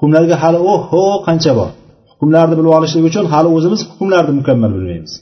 Hukmlarga 0.00 0.36
hali 0.42 0.58
oho 0.72 1.04
qancha 1.26 1.52
bor? 1.58 1.70
Hukmlarni 2.12 2.54
bilib 2.58 2.72
olishlik 2.78 3.04
uchun 3.10 3.24
hali 3.32 3.48
o'zimiz 3.56 3.80
hukmlarni 3.90 4.32
mukammal 4.38 4.70
bilmaymiz. 4.76 5.12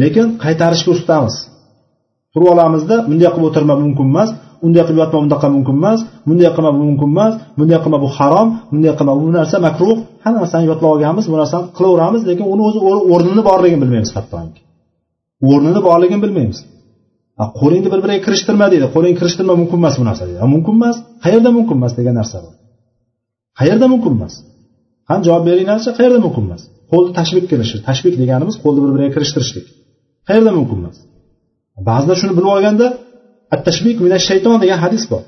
Lekin 0.00 0.26
qaytarishga 0.44 0.90
ustamiz 0.96 1.34
turib 2.32 2.48
olamizda 2.54 2.96
bunday 3.08 3.28
qilib 3.34 3.46
o'tirma 3.48 3.74
mumkin 3.84 4.06
emas 4.12 4.30
unday 4.66 4.82
qilib 4.86 4.98
yotma 5.02 5.18
bunaqa 5.24 5.48
mumkin 5.56 5.76
emas 5.80 6.00
bunday 6.28 6.50
qilma 6.56 6.70
bu 6.76 6.82
mumkin 6.88 7.08
emas 7.14 7.32
bunday 7.58 7.78
qilma 7.84 7.98
bu 8.04 8.08
harom 8.16 8.48
bunday 8.70 8.92
qilma 8.98 9.12
bu 9.20 9.26
narsa 9.38 9.56
makruh. 9.66 9.96
Hamma 10.24 10.38
narsani 10.42 10.64
yodlab 10.70 10.88
olganmiz 10.94 11.24
bu 11.32 11.36
narsani 11.40 11.64
qilaveramiz 11.76 12.22
lekin 12.30 12.46
uni 12.52 12.62
o'zi 12.68 12.78
o'rnini 13.14 13.42
borligini 13.48 13.80
bilmaymiz 13.82 14.12
hattoki. 14.18 14.60
O'rnini 15.50 15.80
borligini 15.88 16.20
bilmaymiz. 16.24 16.58
Qo'lingni 17.60 17.88
bir 17.92 18.00
biriga 18.04 18.20
kirishtirma 18.26 18.66
deydi. 18.72 18.86
Qo'lingni 18.94 19.18
kirishtirma 19.20 19.54
mumkin 19.60 19.78
emas 19.82 19.94
bu 20.00 20.04
narsa 20.08 20.24
deydi. 20.28 20.38
Mumkin 20.54 20.74
emas. 20.78 20.96
Qayerda 21.24 21.50
mumkin 21.56 21.76
emas 21.80 21.92
degan 21.98 22.14
narsa 22.20 22.36
bor 22.44 22.54
qayerda 23.58 23.86
mumkin 23.92 24.12
emas? 24.18 24.34
Qani 25.08 25.22
javob 25.28 25.44
beringlarchi 25.48 25.90
qayerda 25.98 26.18
mumkin 26.26 26.44
emas? 26.48 26.62
Qo'lni 26.92 27.10
tashbik 27.18 27.44
kirishi 27.50 27.76
tashbik 27.88 28.14
deganimiz 28.22 28.56
qo'lni 28.64 28.80
bir 28.84 28.90
biriga 28.94 29.10
kirishtirishlik. 29.16 29.66
Qayerda 30.28 30.52
mumkin 30.58 30.78
emas? 30.82 30.96
Ba'zilar 31.88 32.16
shuni 32.20 32.34
bilib 32.38 32.50
olganda 32.56 32.86
at 33.54 33.60
tashbik 33.68 33.96
mina 34.04 34.18
shayton 34.28 34.56
degan 34.64 34.78
hadis 34.84 35.04
bor. 35.12 35.22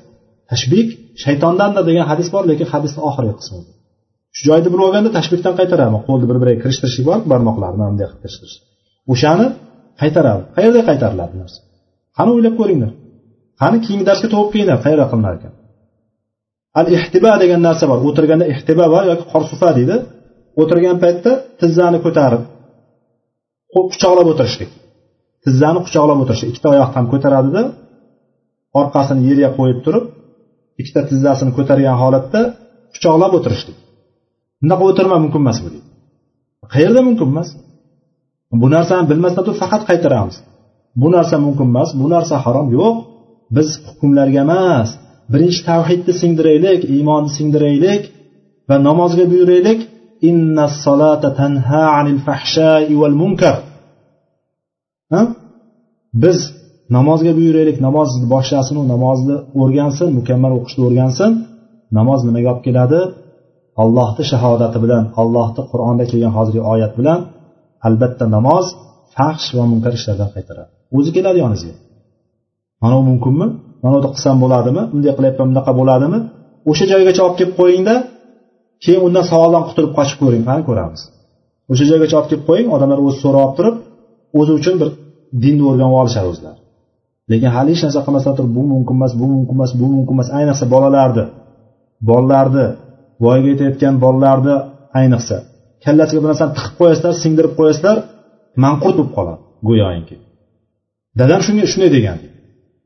Tashbik 0.51 0.87
shaytondandir 1.23 1.83
degan 1.89 2.05
hadis 2.11 2.27
bor 2.33 2.43
lekin 2.51 2.67
hadisni 2.73 3.01
oxirgi 3.09 3.35
qismi 3.39 3.59
shu 4.35 4.41
joyni 4.47 4.69
bilib 4.73 4.83
olganda 4.87 5.09
tashbikdan 5.17 5.53
qaytaradi 5.59 5.99
qo'lni 6.07 6.25
bir 6.29 6.37
biriga 6.41 6.59
kirishtirishlik 6.63 7.05
bor 7.09 7.19
barmoqlarni 7.31 7.83
bunday 7.89 8.07
qilib 8.09 8.21
kirishtirish 8.23 8.57
o'shani 9.13 9.45
qaytaradi. 10.01 10.43
Qayerda 10.55 10.81
qaytariladi 10.89 11.35
narsa? 11.41 11.59
Qani 12.17 12.29
o'ylab 12.35 12.55
ko'ringlar. 12.59 12.91
Qani 13.61 13.77
keyingi 13.85 14.05
darsga 14.09 14.27
to'g'ib 14.33 14.49
kelinglar 14.53 14.79
qayerda 14.85 15.05
qilinar 15.11 15.33
ekan? 15.39 15.53
Al 16.79 16.87
ihtiba 16.97 17.31
degan 17.43 17.61
narsa 17.67 17.85
bor. 17.91 17.99
O'tirganda 18.07 18.45
ihtiba 18.53 18.85
bor 18.93 19.03
yoki 19.11 19.25
qorsufa 19.33 19.69
deydi. 19.77 19.95
O'tirgan 20.61 20.97
paytda 21.03 21.31
tizzani 21.61 21.99
ko'tarib 22.05 22.41
quchoqlab 23.73 24.27
o'tirishlik. 24.33 24.71
Tizzani 25.45 25.79
quchoqlab 25.85 26.19
o'tirish 26.23 26.43
ikkita 26.49 26.67
oyoqni 26.73 26.95
ham 26.97 27.05
ko'taradida 27.13 27.61
orqasini 28.79 29.21
yerga 29.29 29.49
qo'yib 29.57 29.79
turib 29.85 30.05
ikkita 30.81 31.01
tizzasini 31.09 31.51
ko'targan 31.57 31.95
holatda 32.01 32.41
quchoqlab 32.93 33.31
o'tirishlik. 33.37 33.77
Bunaqa 34.61 34.83
o'tirma 34.89 35.15
mumkin 35.23 35.41
emas 35.45 35.57
bu 35.63 35.69
deydi. 35.73 35.87
Qayerda 36.73 37.01
mumkin 37.07 37.27
emas? 37.33 37.49
Bu 38.61 38.67
narsani 38.75 39.05
bilmasdan 39.11 39.43
turib 39.45 39.59
faqat 39.63 39.83
qaytaramiz. 39.89 40.35
Bu 41.01 41.07
narsa 41.15 41.35
mumkin 41.45 41.67
emas 41.71 41.89
bu 42.01 42.05
narsa 42.13 42.35
harom. 42.45 42.67
Yo'q 42.77 42.95
biz 43.55 43.67
hukmlarga 43.87 44.39
emas. 44.47 44.89
Birinchi 45.33 45.61
tavhidni 45.69 46.13
singdiraylik 46.21 46.81
iymonni 46.95 47.31
singdiraylik 47.37 48.03
va 48.69 48.75
namozga 48.87 49.25
buyuraylik. 49.31 49.79
Inna 50.29 50.65
solata 50.83 51.29
tanha 51.39 51.83
anil 51.99 52.19
fahshai 52.27 52.93
val 53.01 53.15
munkar. 53.21 53.57
Biz 56.23 56.39
namozga 56.95 57.31
buyuraylik 57.39 57.77
namoz 57.87 58.09
boshlasin 58.33 58.75
u 58.81 58.83
namozni 58.93 59.35
o'rgansin 59.61 60.07
mukammal 60.17 60.51
o'qishni 60.57 60.81
o'rgansin. 60.87 61.31
Namoz 61.97 62.19
nimaga 62.27 62.49
olib 62.53 62.63
keladi? 62.67 62.99
Allohni 63.83 64.23
shahodati 64.31 64.77
bilan 64.83 65.03
allohni 65.21 65.61
qur'onda 65.71 66.03
kelgan 66.11 66.33
hozirgi 66.37 66.61
oyat 66.73 66.93
bilan 66.99 67.19
albatta 67.87 68.25
namoz 68.35 68.65
fahsh 69.15 69.47
va 69.57 69.63
munkar 69.71 69.93
ishlardan 69.99 70.29
qaytaradi. 70.35 70.69
O'zi 70.97 71.09
keladi 71.15 71.37
yoningizga. 71.43 71.73
Mana 72.81 72.93
bu 72.99 73.03
mumkinmi? 73.11 73.47
Mana 73.83 73.95
bu 74.03 74.07
qilsam 74.15 74.35
bo'ladimi? 74.43 74.83
Bunday 74.91 75.11
qilyapman 75.17 75.47
bunaqa 75.51 75.71
bo'ladimi? 75.79 76.19
O'sha 76.69 76.85
joygacha 76.91 77.21
olib 77.27 77.37
kelib 77.39 77.55
qo'yingda 77.61 77.95
keyin 78.83 79.01
undan 79.07 79.25
savoldan 79.31 79.63
qutulib 79.69 79.91
qochib 79.97 80.17
ko'ring 80.23 80.43
qani 80.49 80.61
ko'ramiz. 80.69 81.01
O'sha 81.71 81.85
joygacha 81.91 82.15
olib 82.19 82.29
kelib 82.31 82.45
qo'ying 82.49 82.67
odamlar 82.75 82.99
o'zi 83.07 83.17
so'rab 83.23 83.41
olib 83.45 83.55
turib 83.59 83.75
o'zi 84.39 84.51
uchun 84.59 84.75
bir 84.81 84.89
dinni 85.43 85.63
o'rganib 85.69 85.95
olishadi 86.01 86.27
o'zlari. 86.33 86.59
Lekin 87.31 87.49
hali 87.55 87.69
hech 87.73 87.83
narsa 87.85 87.99
qilmasdan 88.05 88.33
turib 88.37 88.51
bu 88.57 88.61
mumkin 88.73 88.95
emas 88.99 89.13
bu 89.19 89.25
mumkin 89.33 89.55
emas 89.59 89.71
bu 89.79 89.85
mumkin 89.95 90.13
emas 90.17 90.29
ayniqsa 90.37 90.65
bolalarni 90.73 91.25
bolalarni 92.09 92.65
voyaga 93.23 93.49
yetayotgan 93.53 93.93
bolalarni 94.03 94.55
ayniqsa 94.99 95.37
kallasiga 95.85 96.19
bir 96.23 96.29
narsani 96.31 96.51
tiqib 96.57 96.73
qo'yasizlar 96.79 97.13
singdirib 97.23 97.53
qo'yasizlar 97.59 97.97
manqurt 98.65 98.95
bo'lib 98.99 99.11
qoladi 99.17 99.41
go'yoki. 99.67 100.15
Dadam 101.19 101.41
shunga 101.45 101.65
shunday 101.71 101.91
degan 101.97 102.17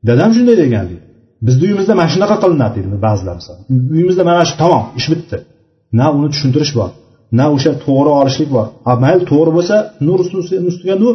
dadam 0.08 0.30
shunday 0.36 0.56
degan 0.64 0.84
deydi 0.90 1.04
bizni 1.46 1.62
uyimizda 1.68 1.94
mana 1.98 2.08
shunaqa 2.14 2.36
qilinadi 2.42 2.74
deydi 2.76 2.98
ba'zilar 3.06 3.34
misol. 3.40 3.56
Uyimizda 3.96 4.22
mana 4.30 4.42
shu 4.48 4.54
tamom 4.62 4.84
ish 4.98 5.08
bitdi. 5.12 5.36
Na 5.98 6.06
uni 6.16 6.28
tushuntirish 6.34 6.72
bor 6.78 6.90
na 7.38 7.44
o'sha 7.54 7.72
to'g'ri 7.84 8.10
olishlik 8.20 8.50
bor. 8.56 8.66
A 8.90 8.92
mayli 9.04 9.22
to'g'ri 9.30 9.50
bo'lsa 9.56 9.76
nur 10.06 10.18
ustiga 10.70 10.94
nur 11.02 11.14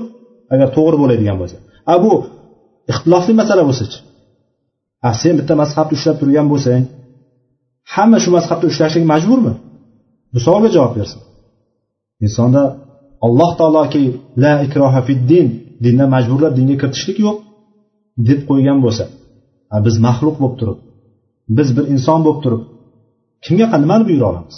agar 0.54 0.68
to'g'ri 0.78 0.98
bo'ladigan 1.02 1.38
bo'lsa. 1.42 1.58
A 1.94 1.96
bu 2.04 2.14
ixtilofli 2.92 3.34
masala 3.42 3.64
bo'lsachi 3.70 4.00
a 5.08 5.10
sen 5.22 5.34
bitta 5.40 5.54
mazhabni 5.62 5.94
ushlab 5.98 6.18
turgan 6.22 6.48
bo'lsang 6.54 6.84
hamma 7.94 8.18
shu 8.24 8.30
mazhabda 8.38 8.66
ushlashga 8.72 9.00
majburmi? 9.14 9.54
Bu 10.34 10.40
savolga 10.46 10.70
javob 10.76 10.94
bersin. 11.00 11.20
Insonda 12.26 12.64
alloh 13.26 13.52
taoloki 13.60 14.04
la 14.44 14.54
ikroha 14.66 15.02
fid 15.08 15.22
din 15.32 15.48
dindan 15.84 16.10
majburlab 16.16 16.54
dinga 16.60 16.76
kiritishlik 16.82 17.18
yo'q 17.26 17.38
deb 18.28 18.40
qo'ygan 18.50 18.78
bo'lsa 18.86 19.06
a 19.76 19.78
biz 19.86 19.96
maxluq 20.06 20.36
bo'lib 20.42 20.56
turib 20.60 20.80
biz 21.58 21.68
bir 21.78 21.86
inson 21.94 22.20
bo'lib 22.26 22.40
turib 22.44 22.62
kimga 23.46 23.66
nimani 23.84 24.04
buyura 24.10 24.26
olamiz? 24.32 24.56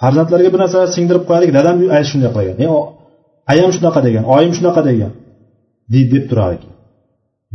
Farzandlarga 0.00 0.48
bir 0.54 0.60
narsalar 0.62 0.88
singdirib 0.96 1.24
qo'yaylik 1.28 1.50
dadam 1.58 1.76
shunday 2.10 2.30
qilgan 2.36 2.56
e, 2.64 2.66
ayam 3.52 3.70
shunaqa 3.76 4.00
degan 4.06 4.24
oyim 4.34 4.52
shunaqa 4.58 4.80
degan 4.88 5.12
deb 5.94 6.24
turar 6.30 6.50
ekan 6.56 6.72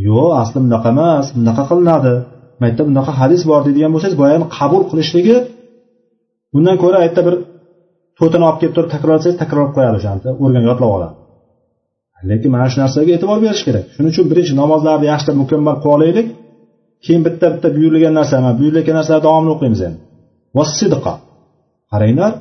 yo'q 0.08 0.30
asli 0.42 0.58
bunaqa 0.66 0.90
emas 0.96 1.26
bunaqa 1.38 1.64
qilinadi. 1.70 2.14
Mayerda 2.62 2.84
bunaqa 2.90 3.12
hadis 3.22 3.42
bor 3.50 3.62
deydigan 3.68 3.92
bo'lsangiz 3.96 4.18
boyani 4.24 4.46
qabul 4.58 4.82
qilishligi 4.90 5.38
bundan 6.54 6.76
ko'ra 6.84 6.98
ayerda 7.04 7.22
bir 7.28 7.36
to'rtini 8.20 8.44
olib 8.48 8.60
kelib 8.62 8.74
turib 8.78 8.90
takrorlasangiz 8.96 9.38
takrorlab 9.44 9.74
qo'yadi 9.78 9.96
o'shani 10.00 10.20
o'rganib 10.44 10.68
yodlab 10.72 10.92
oladi. 10.98 11.16
Lekin 12.30 12.50
mana 12.56 12.66
shu 12.72 12.78
narsaga 12.84 13.12
e'tibor 13.18 13.38
berish 13.46 13.64
kerak. 13.68 13.86
Shuning 13.96 14.12
uchun 14.14 14.26
birinchi 14.32 14.54
namozlarni 14.62 15.06
yaxshilab 15.12 15.38
mukammal 15.44 15.76
qilib 15.84 15.96
olaylik. 15.96 16.28
Keyin 17.06 17.22
bitta 17.28 17.46
bitta 17.54 17.68
buyurilgan 17.78 18.14
narsa 18.20 18.36
buyurilayotgan 18.60 18.96
narsalarni 19.00 19.26
davomli 19.28 19.52
o'qiymiz 19.56 19.82
endi. 19.88 20.00
Vassidqa 20.58 21.14
qaranglar. 21.92 22.34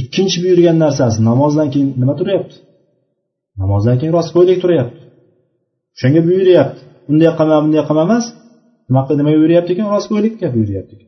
Ikkinchi 0.00 0.38
buyurgan 0.44 0.76
narsasi 0.84 1.18
namozdan 1.30 1.68
keyin 1.72 1.88
nima 2.02 2.14
turyapti? 2.20 2.56
Namozdan 3.62 3.96
keyin 4.00 4.12
rostgo'ylik 4.18 4.58
turyapti. 4.64 5.00
O'shanga 5.94 6.20
buyuryapti. 6.28 6.80
Unday 7.10 7.30
qilma 7.38 7.56
bunday 7.64 7.82
qilma 7.88 8.02
emas. 8.08 8.24
Nima 8.88 9.00
nimaga 9.20 9.38
buyuryapti 9.40 9.70
ekan? 9.74 9.86
Rostgo'ylikka 9.94 10.46
buyuryapti 10.54 10.92
ekan. 10.96 11.07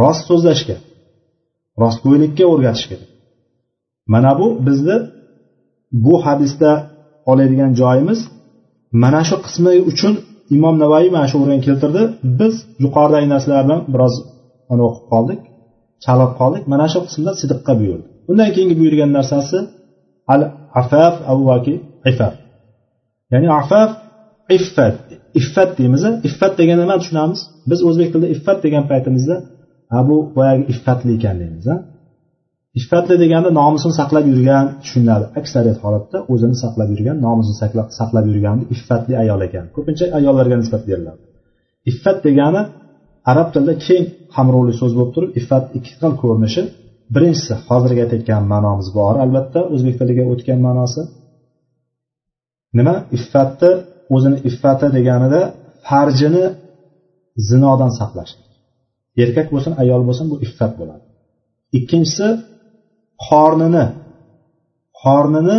Rost 0.00 0.22
so'zlashga 0.30 0.76
rostgo'ylikka 1.82 2.44
o'rgatish 2.52 2.86
kerak 2.90 3.08
mana 4.12 4.32
bu 4.38 4.46
bizni 4.66 4.96
bu 5.92 6.26
hadisda 6.26 6.70
oladigan 7.30 7.72
joyimiz. 7.80 8.20
Mana 8.92 9.22
shu 9.28 9.36
qismi 9.44 9.72
uchun 9.90 10.14
imom 10.56 10.74
navoiy 10.82 11.08
mana 11.16 11.26
shu 11.30 11.36
o'ringa 11.42 11.64
keltirdi. 11.68 12.02
Biz 12.40 12.54
yuqoridagi 12.84 13.28
narsalar 13.34 13.62
bilan 13.66 13.80
biroz 13.92 14.14
o'qib 14.72 15.04
qoldik 15.12 15.40
chalib 16.04 16.32
qoldik. 16.40 16.62
Mana 16.72 16.86
shu 16.92 16.98
qismda 17.06 17.32
sidiqqa 17.40 17.72
buyurdi. 17.80 18.06
Undan 18.30 18.48
keyingi 18.54 18.76
buyurgan 18.80 19.10
narsasi 19.18 19.58
al 20.32 20.42
afaf 20.80 21.14
avvaki 21.32 21.74
ifaf 22.10 22.34
ya'ni 23.32 23.48
afaf 23.60 23.90
iffat 24.56 24.96
iffat 25.40 25.70
deymiz 25.78 26.02
iffat 26.28 26.52
deganda 26.60 26.82
nima 26.84 26.96
tushunamiz? 27.02 27.40
Biz 27.70 27.80
o'zbek 27.88 28.08
tilida 28.12 28.28
iffat 28.34 28.58
degan 28.64 28.84
paytimizda 28.90 29.36
ha 29.92 29.98
bu 30.08 30.16
boyagi 30.36 30.62
iffatli 30.72 31.10
ekan 31.18 31.36
deymiz 31.42 31.66
iffatli 32.78 33.14
deganda 33.22 33.50
nomusini 33.60 33.94
saqlab 34.00 34.24
yurgan 34.32 34.64
tushuniladi 34.82 35.26
aksariyat 35.40 35.78
holatda 35.84 36.18
o'zini 36.32 36.56
saqlab 36.62 36.88
yurgan 36.94 37.16
nomusini 37.26 37.56
saqlab 38.00 38.24
yurgan 38.30 38.56
iffatli 38.74 39.14
ayol 39.22 39.40
ekan. 39.48 39.64
Ko'pincha 39.76 40.04
ayollarga 40.18 40.56
nisbat 40.62 40.82
beriladi. 40.88 41.20
Iffat 41.90 42.18
degani 42.26 42.62
arab 43.30 43.48
tilida 43.54 43.74
keng 43.86 44.04
qamrovli 44.34 44.72
so'z 44.80 44.92
bo'lib 44.98 45.12
turib 45.16 45.30
iffat 45.40 45.64
ikki 45.78 45.92
xil 46.00 46.12
ko'rinishi. 46.22 46.62
Birinchisi 47.14 47.54
hozirgi 47.68 48.00
aytayotgan 48.04 48.42
ma'nomiz 48.52 48.88
bor 48.98 49.14
albatta 49.24 49.60
o'zbek 49.74 49.94
tiliga 50.00 50.24
o'tgan 50.32 50.58
ma'nosi. 50.66 51.00
Nima? 52.78 52.94
Iffatni 53.16 53.70
o'zini 54.14 54.38
iffati 54.48 54.86
deganida 54.96 55.40
farjini 55.86 56.44
zinodan 57.48 57.92
saqlash. 58.00 58.32
Erkak 59.22 59.48
bo'lsin 59.54 59.72
ayol 59.82 60.02
bo'lsin 60.08 60.26
bu 60.32 60.36
iffat 60.46 60.72
bo'ladi. 60.80 61.04
Ikkinchisi 61.78 62.28
qornini 63.28 63.84
qornini 65.02 65.58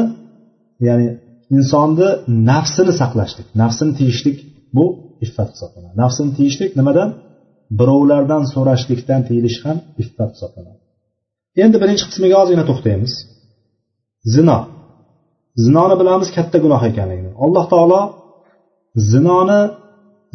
ya'ni 0.88 1.08
insonni 1.56 2.10
nafsini 2.52 2.94
saqlashlik. 3.02 3.48
Nafsini 3.62 3.92
tiyishlik 4.00 4.38
bu 4.78 4.86
iffat 5.26 5.50
hisoblanadi. 5.54 5.94
Nafsini 6.04 6.32
tiyishlik 6.38 6.72
nimadan? 6.80 7.10
Birovlardan 7.80 8.44
so'rashlikdan 8.54 9.22
tiyilish 9.28 9.58
ham 9.66 9.78
iffat 10.04 10.30
hisoblanadi. 10.36 10.80
Endi 11.64 11.78
birinchi 11.84 12.06
qismiga 12.10 12.36
ozgina 12.44 12.64
to'xtaymiz. 12.70 13.14
Zino. 14.36 14.58
Zinoni 15.66 15.96
bilamiz 16.02 16.30
katta 16.38 16.58
gunoh 16.66 16.82
ekanligini. 16.90 17.32
Alloh 17.46 17.66
taolo 17.74 18.02
zinoni 19.12 19.62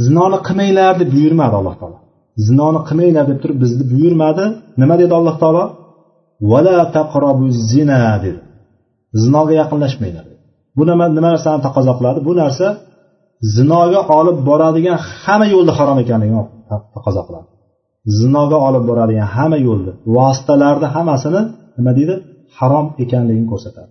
zinoni 0.06 0.38
qilmanglar 0.46 0.94
deb 1.00 1.08
buyurmadi 1.14 1.54
alloh 1.60 1.76
taolo. 1.80 1.98
Zinoni 2.46 2.80
qilmanglar 2.88 3.24
deb 3.30 3.38
turib 3.42 3.58
bizni 3.62 3.84
buyurmadi. 3.92 4.44
Nima 4.80 4.94
dedi 5.02 5.12
alloh 5.18 5.36
taolo? 5.42 5.64
Vala 6.50 6.78
taqrobu 6.96 7.46
zina 7.70 7.98
dedi. 8.24 8.40
Zinoga 9.22 9.52
yaqinlashmanglar 9.62 10.24
bu 10.76 10.82
nima 10.90 11.04
nima 11.16 11.28
narsani 11.34 11.60
taqozo 11.66 11.92
qiladi 11.98 12.20
bu 12.28 12.32
narsa 12.42 12.66
zinoga 13.56 14.00
olib 14.18 14.38
boradigan 14.48 14.98
hamma 15.22 15.46
yo'lni 15.54 15.72
harom 15.78 15.98
ekanligini 16.04 16.42
taqozo 16.94 17.22
qiladi 17.28 17.48
zinoga 18.18 18.58
olib 18.68 18.84
boradigan 18.90 19.28
hamma 19.36 19.58
yo'lni 19.66 19.92
vositalarni 20.16 20.88
hammasini 20.94 21.40
nima 21.78 21.92
deydi? 21.98 22.14
Harom 22.58 22.86
ekanligini 23.04 23.46
ko'rsatadi. 23.52 23.90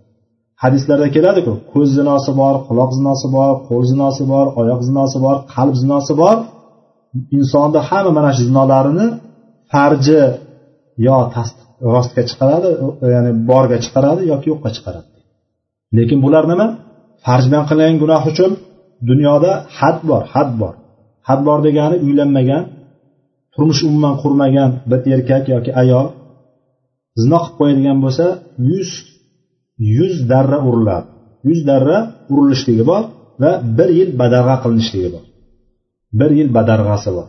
Hadislarda 0.62 1.08
keladiku 1.16 1.52
ko'z 1.72 1.88
zinosi 1.98 2.30
bor 2.40 2.54
quloq 2.68 2.90
zinosi 2.98 3.26
bor 3.36 3.52
qo'l 3.68 3.84
zinosi 3.92 4.22
bor 4.32 4.46
oyoq 4.60 4.80
zinosi 4.88 5.18
bor 5.24 5.36
qalb 5.54 5.74
zinosi 5.82 6.12
bor. 6.22 6.36
Insonni 7.36 7.80
hamma 7.88 8.10
mana 8.18 8.30
shu 8.36 8.42
zinolarini 8.48 9.06
farji 9.72 10.20
yo 11.06 11.16
rostga 11.94 12.22
chiqaradi 12.30 12.70
ya'ni 13.14 13.30
borga 13.50 13.76
chiqaradi 13.84 14.22
yoki 14.32 14.46
yo'qqa 14.52 14.70
chiqaradi. 14.76 15.08
Lekin 15.96 16.18
bular 16.24 16.44
nima? 16.52 16.66
Farj 17.24 17.44
bilan 17.50 17.64
qilgan 17.70 17.94
gunoh 18.02 18.22
uchun 18.30 18.50
dunyoda 19.10 19.52
had 19.78 19.98
bor 20.08 20.22
had 20.34 20.50
bor. 20.60 20.74
Had 21.28 21.40
bor 21.46 21.58
degani 21.66 21.96
uylanmagan 22.06 22.62
turmush 23.54 23.82
umuman 23.88 24.14
qurmagan 24.22 24.70
bir 24.90 25.00
erkak 25.16 25.44
yoki 25.54 25.70
ayol 25.82 26.06
zino 27.22 27.38
qilib 27.42 27.56
qo'yadigan 27.58 27.98
bo'lsa 28.04 28.26
yuz 28.70 28.90
yuz 29.96 30.14
darra 30.30 30.58
uriladi. 30.68 31.08
Yuz 31.48 31.60
darra 31.70 31.98
urilishligi 32.32 32.84
bor 32.90 33.02
va 33.42 33.50
bir 33.76 33.88
yil 33.98 34.10
badarg'a 34.20 34.56
qilinishligi 34.64 35.10
bor. 35.14 35.24
Bir 36.18 36.30
yil 36.38 36.48
badarg'asi 36.56 37.10
bor 37.16 37.28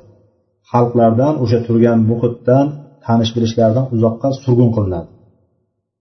xalqlardan 0.72 1.34
o'sha 1.44 1.60
turgan 1.68 2.00
muhitdan 2.10 2.66
tanish 3.06 3.32
bilishlaridan 3.36 3.86
uzoqqa 3.96 4.30
surgun 4.44 4.70
qilinadi. 4.76 5.10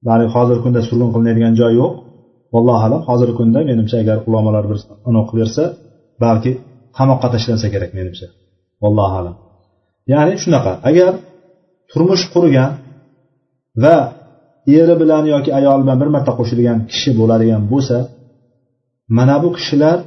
Ya'ni 0.09 0.25
hozirgi 0.35 0.63
kunda 0.67 0.81
surgun 0.89 1.11
qilinadigan 1.15 1.55
joy 1.61 1.73
yo'q. 1.81 1.93
Allohu 2.59 2.83
alam 2.87 3.01
hozirgi 3.09 3.35
kunda 3.41 3.61
menimcha 3.71 3.97
agar 4.03 4.17
ulamolar 4.29 4.65
bir 4.71 4.79
anavi 5.09 5.25
qilib 5.31 5.41
bersa 5.43 5.65
balki 6.25 6.51
qamoqqa 6.99 7.29
tashlansa 7.35 7.67
kerak 7.75 7.91
menimcha. 7.99 8.27
Allohu 8.87 9.15
alam. 9.21 9.37
Ya'ni 10.13 10.35
shunaqa 10.45 10.73
agar 10.91 11.13
turmush 11.91 12.25
qurgan 12.35 12.71
va 13.83 13.97
eri 14.79 14.95
bilan 15.03 15.25
yoki 15.35 15.51
ayoli 15.59 15.83
bilan 15.85 15.99
bir 16.03 16.09
marta 16.15 16.33
qo'shilgan 16.39 16.79
kishi 16.91 17.11
bo'ladigan 17.21 17.63
bo'lsa 17.73 17.97
mana 19.17 19.37
bu 19.43 19.49
kishilar 19.57 19.99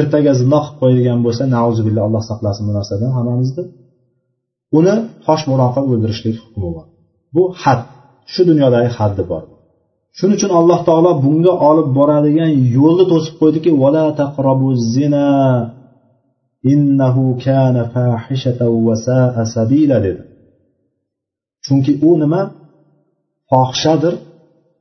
ertaga 0.00 0.32
zino 0.40 0.58
qilib 0.64 0.76
qo'yadigan 0.80 1.18
bo'lsa 1.26 1.42
nauzubillah 1.56 2.02
alloh 2.08 2.22
saqlasin 2.30 2.62
bu 2.68 2.72
narsadan 2.78 3.10
hammamizni 3.18 3.64
uni 4.78 4.94
tosh 5.26 5.42
qilib 5.46 5.90
o'ldirishlik 5.94 6.36
hukmi 6.42 6.68
bor. 6.76 6.86
Bu 7.34 7.42
had 7.62 7.80
shu 8.32 8.42
dunyodagi 8.50 8.90
haddi 8.98 9.22
bor. 9.30 9.42
Shuning 10.18 10.36
uchun 10.38 10.52
alloh 10.60 10.80
taolo 10.88 11.10
bunga 11.24 11.52
olib 11.70 11.88
boradigan 11.98 12.52
yo'lni 12.76 13.04
to'sib 13.12 13.34
qo'ydiki 13.40 13.70
vala 13.82 14.04
taqrobu 14.20 14.68
zina 14.94 15.28
innahu 16.72 17.24
kana 17.44 17.82
fahishatan 17.94 18.72
va 18.86 18.94
sa'a 19.06 19.42
sabila 19.54 19.98
dedi. 20.06 20.22
Chunki 21.64 21.92
u 22.08 22.10
nima? 22.22 22.42
Fohishadir 23.50 24.14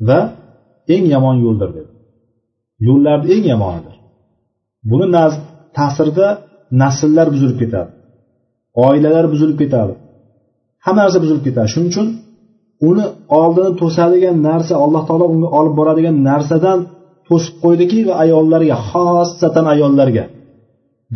va 0.08 0.20
eng 0.94 1.06
yomon 1.14 1.36
yo'ldir 1.46 1.70
dedi. 1.78 1.92
Yo'llarni 2.88 3.28
eng 3.36 3.46
yomonidir. 3.54 3.96
buni 4.91 5.07
ta'sirida 5.77 6.29
nasllar 6.83 7.27
buzilib 7.35 7.57
ketadi 7.63 7.91
oilalar 8.87 9.25
buzilib 9.33 9.57
ketadi 9.63 9.95
hamma 10.85 11.01
narsa 11.05 11.19
buzilib 11.25 11.43
ketadi 11.47 11.69
shuning 11.75 11.89
uchun 11.93 12.09
uni 12.89 13.05
oldini 13.41 13.71
to'sadigan 13.81 14.37
narsa 14.49 14.75
alloh 14.85 15.03
taolo 15.09 15.25
unga 15.35 15.49
olib 15.59 15.75
boradigan 15.81 16.17
narsadan 16.29 16.79
to'sib 17.29 17.55
qo'ydiki 17.65 17.99
va 18.09 18.15
ayollarga 18.25 18.77
xossatan 18.91 19.67
ayollarga 19.75 20.25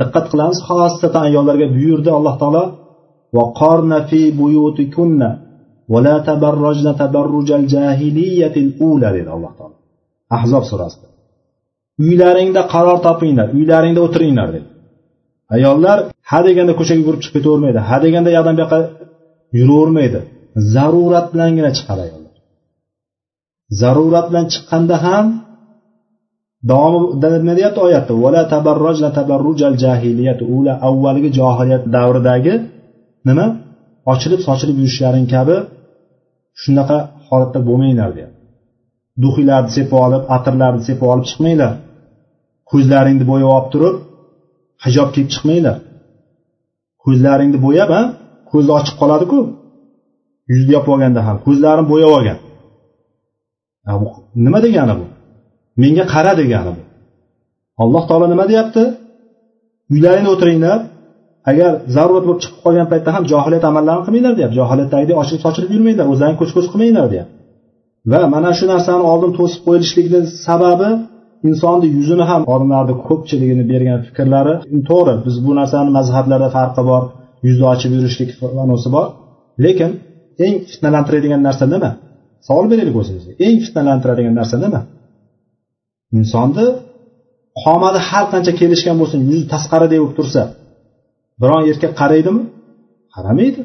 diqqat 0.00 0.24
qilamiz 0.32 0.58
xossatan 0.68 1.22
ayollarga 1.28 1.66
buyurdi 1.76 2.10
alloh 2.18 2.34
taolo 2.42 2.64
وقرن 3.36 3.92
في 4.06 4.30
بيوتكن 4.30 5.20
ولا 5.88 6.18
تبرجن 6.18 6.96
تبرج 6.96 7.52
الجاهلية 7.52 8.54
الأولى 8.64 9.08
dedi 9.16 9.30
alloh 9.36 9.52
taolo 9.58 9.76
ahzob 10.36 10.64
surasida 10.70 11.08
Uylaringda 12.05 12.61
qaror 12.73 12.97
topinglar 13.07 13.47
uylaringda 13.57 14.01
o'tiringlar 14.07 14.49
dedi. 14.55 14.67
Ayollar 15.55 15.97
ha 16.29 16.39
deganda 16.47 16.73
ko'chaga 16.79 16.99
yugurib 17.01 17.21
chiqib 17.23 17.35
ketavermaydi 17.37 17.79
ha 17.89 17.97
deganda 18.05 18.29
u 18.31 18.33
yoqdan 18.37 18.55
bu 18.57 18.61
yoqqa 18.63 18.79
yuravermaydi. 19.59 20.19
Zarurat 20.73 21.27
bilangina 21.33 21.71
chiqadi 21.77 22.01
ayollar. 22.07 22.33
Zarurat 23.81 24.25
bilan 24.29 24.45
chiqqanda 24.53 24.95
ham 25.05 25.25
davomida 26.71 27.27
nima 27.41 27.53
deyapti 27.59 27.79
oyatda? 27.87 28.13
Vala 28.23 28.41
tabarrojna 28.53 29.09
tabarrujal 29.17 29.75
jahiliyat 29.83 30.39
ula 30.55 30.73
avvalgi 30.87 31.29
johiliyat 31.39 31.83
davridagi 31.95 32.53
nima? 33.27 33.47
Ochilib 34.13 34.41
sochilib 34.47 34.77
yurishlaring 34.81 35.27
kabi 35.35 35.55
shunaqa 36.61 36.97
holatda 37.27 37.59
bo'lmanglar 37.67 38.09
deyapti. 38.17 38.32
Duxiylarni 39.21 39.71
sepib 39.77 39.95
olib 40.05 40.23
atirlarni 40.35 40.81
sepib 40.87 41.07
olib 41.13 41.25
chiqmanglar. 41.29 41.73
Ko'zlaringni 42.71 43.25
bo'yab 43.31 43.49
olib 43.55 43.67
turib 43.73 43.95
hijob 44.85 45.09
kiyib 45.13 45.29
chiqmanglar. 45.33 45.77
Ko'zlaringni 47.03 47.59
bo'yab 47.65 47.89
a 47.99 48.01
ko'zi 48.51 48.69
ochiq 48.77 48.95
qoladiku. 49.01 49.39
Yuzni 50.51 50.71
yopib 50.75 50.91
olganda 50.95 51.21
ham 51.27 51.37
ko'zlarini 51.45 51.85
bo'yab 51.91 52.11
olgan. 52.17 52.39
Nima 54.45 54.59
degani 54.65 54.93
bu? 54.99 55.05
Menga 55.81 56.05
qara 56.13 56.33
degani 56.41 56.71
bu. 56.77 56.81
Alloh 57.83 58.03
taolo 58.09 58.25
nima 58.33 58.45
deyapti? 58.51 58.83
Uylaringda 59.93 60.29
o'tiringlar. 60.35 60.79
Agar 61.51 61.71
zarurat 61.95 62.23
bo'lib 62.27 62.41
chiqib 62.43 62.59
qolgan 62.65 62.87
paytda 62.91 63.09
ham 63.15 63.23
johiliyat 63.31 63.65
amallarini 63.71 64.03
qilmanglar 64.05 64.33
deyapti. 64.37 64.55
Johiliyatdagidek 64.61 65.15
ochilib 65.21 65.41
sochilib 65.45 65.69
yurmanglar 65.75 66.05
o'zlaring 66.13 66.37
ko'ch 66.41 66.51
ko'ch 66.55 66.67
qilmanglar 66.73 67.07
deyapti. 67.13 67.42
Va 68.11 68.21
mana 68.33 68.51
shu 68.57 68.65
narsani 68.73 69.03
oldin 69.11 69.31
to'sib 69.39 69.61
qo'yilishlikni 69.67 70.19
sababi 70.47 70.89
insonni 71.49 71.87
yuzini 71.97 72.25
ham 72.31 72.41
olimlarni 72.53 72.93
ko'pchiligini 73.07 73.63
bergan 73.71 73.99
fikrlari. 74.07 74.53
To'g'ri 74.89 75.13
biz 75.25 75.35
bu 75.45 75.51
narsani 75.59 75.89
mazhablarda 75.97 76.49
farqi 76.57 76.83
bor 76.91 77.03
yuzni 77.47 77.65
ochib 77.73 77.91
yurishlik 77.97 78.29
anisi 78.63 78.89
bor. 78.95 79.07
Lekin 79.65 79.91
eng 80.45 80.55
fitnalantiradigan 80.71 81.41
narsa 81.47 81.65
nima? 81.73 81.91
Savol 82.47 82.65
beraylik 82.71 82.95
o'zimizga 83.01 83.31
eng 83.45 83.57
fitnalantiradigan 83.65 84.35
narsa 84.39 84.57
nima? 84.65 84.81
Insonni 86.19 86.65
qomati 87.63 87.99
har 88.09 88.25
qancha 88.33 88.51
kelishgan 88.61 88.95
bo'lsin 89.01 89.19
yuzi 89.29 89.45
tasqariday 89.53 89.99
bo'lib 90.01 90.15
tursa 90.19 90.41
biron 91.41 91.61
erkak 91.71 91.93
qaraydimi? 92.01 92.43
Qaramaydi. 93.15 93.61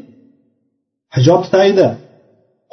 Hijob 1.17 1.43
tagida 1.55 1.87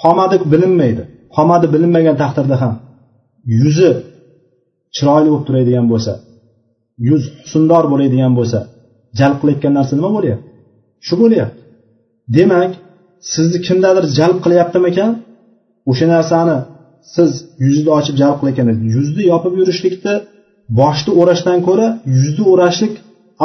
qomati 0.03 0.35
bilinmaydi. 0.53 1.03
Qomati 1.35 1.67
bilinmagan 1.73 2.15
taqdirda 2.23 2.55
ham 2.63 2.73
yuzi 3.61 3.89
chiroyli 4.95 5.29
bo'lib 5.31 5.45
turadigan 5.47 5.85
bo'lsa 5.91 6.13
yuz 7.09 7.23
husndor 7.43 7.83
bo'ladigan 7.91 8.33
bo'lsa 8.39 8.59
jalb 9.19 9.37
qilayotgan 9.41 9.73
narsa 9.77 9.93
nima 9.99 10.09
bo'lyapti? 10.17 10.47
Shu 11.07 11.13
bo'lyapti. 11.21 11.59
Demak 12.37 12.71
sizni 13.33 13.59
kimdadir 13.67 14.05
jalb 14.19 14.37
qilyaptimikan? 14.45 15.11
O'sha 15.91 16.05
narsani 16.15 16.57
siz 17.15 17.29
yuzni 17.65 17.89
ochib 17.99 18.15
jalb 18.21 18.35
qilayotgan 18.39 18.67
yuzni 18.95 19.23
yopib 19.31 19.53
yurishlikni 19.59 20.15
boshni 20.79 21.11
o'rashdan 21.21 21.59
ko'ra 21.67 21.87
yuzni 22.17 22.43
o'rashlik 22.53 22.93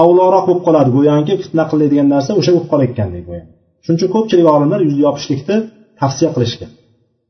avloroq 0.03 0.45
bo'lib 0.49 0.62
qoladi. 0.67 0.89
Go'yoki 0.97 1.35
fitna 1.43 1.65
qiladigan 1.71 2.09
narsa 2.15 2.31
o'sha 2.41 2.51
bo'lib 2.55 2.69
qolayotgandek 2.73 3.23
go'yo 3.31 3.45
shuning 3.85 3.99
uchun 3.99 4.11
ko'pchilik 4.17 4.47
olimlar 4.57 4.81
yuzni 4.87 5.03
yopishlikni 5.07 5.57
tavsiya 6.01 6.31
qilishgan. 6.37 6.71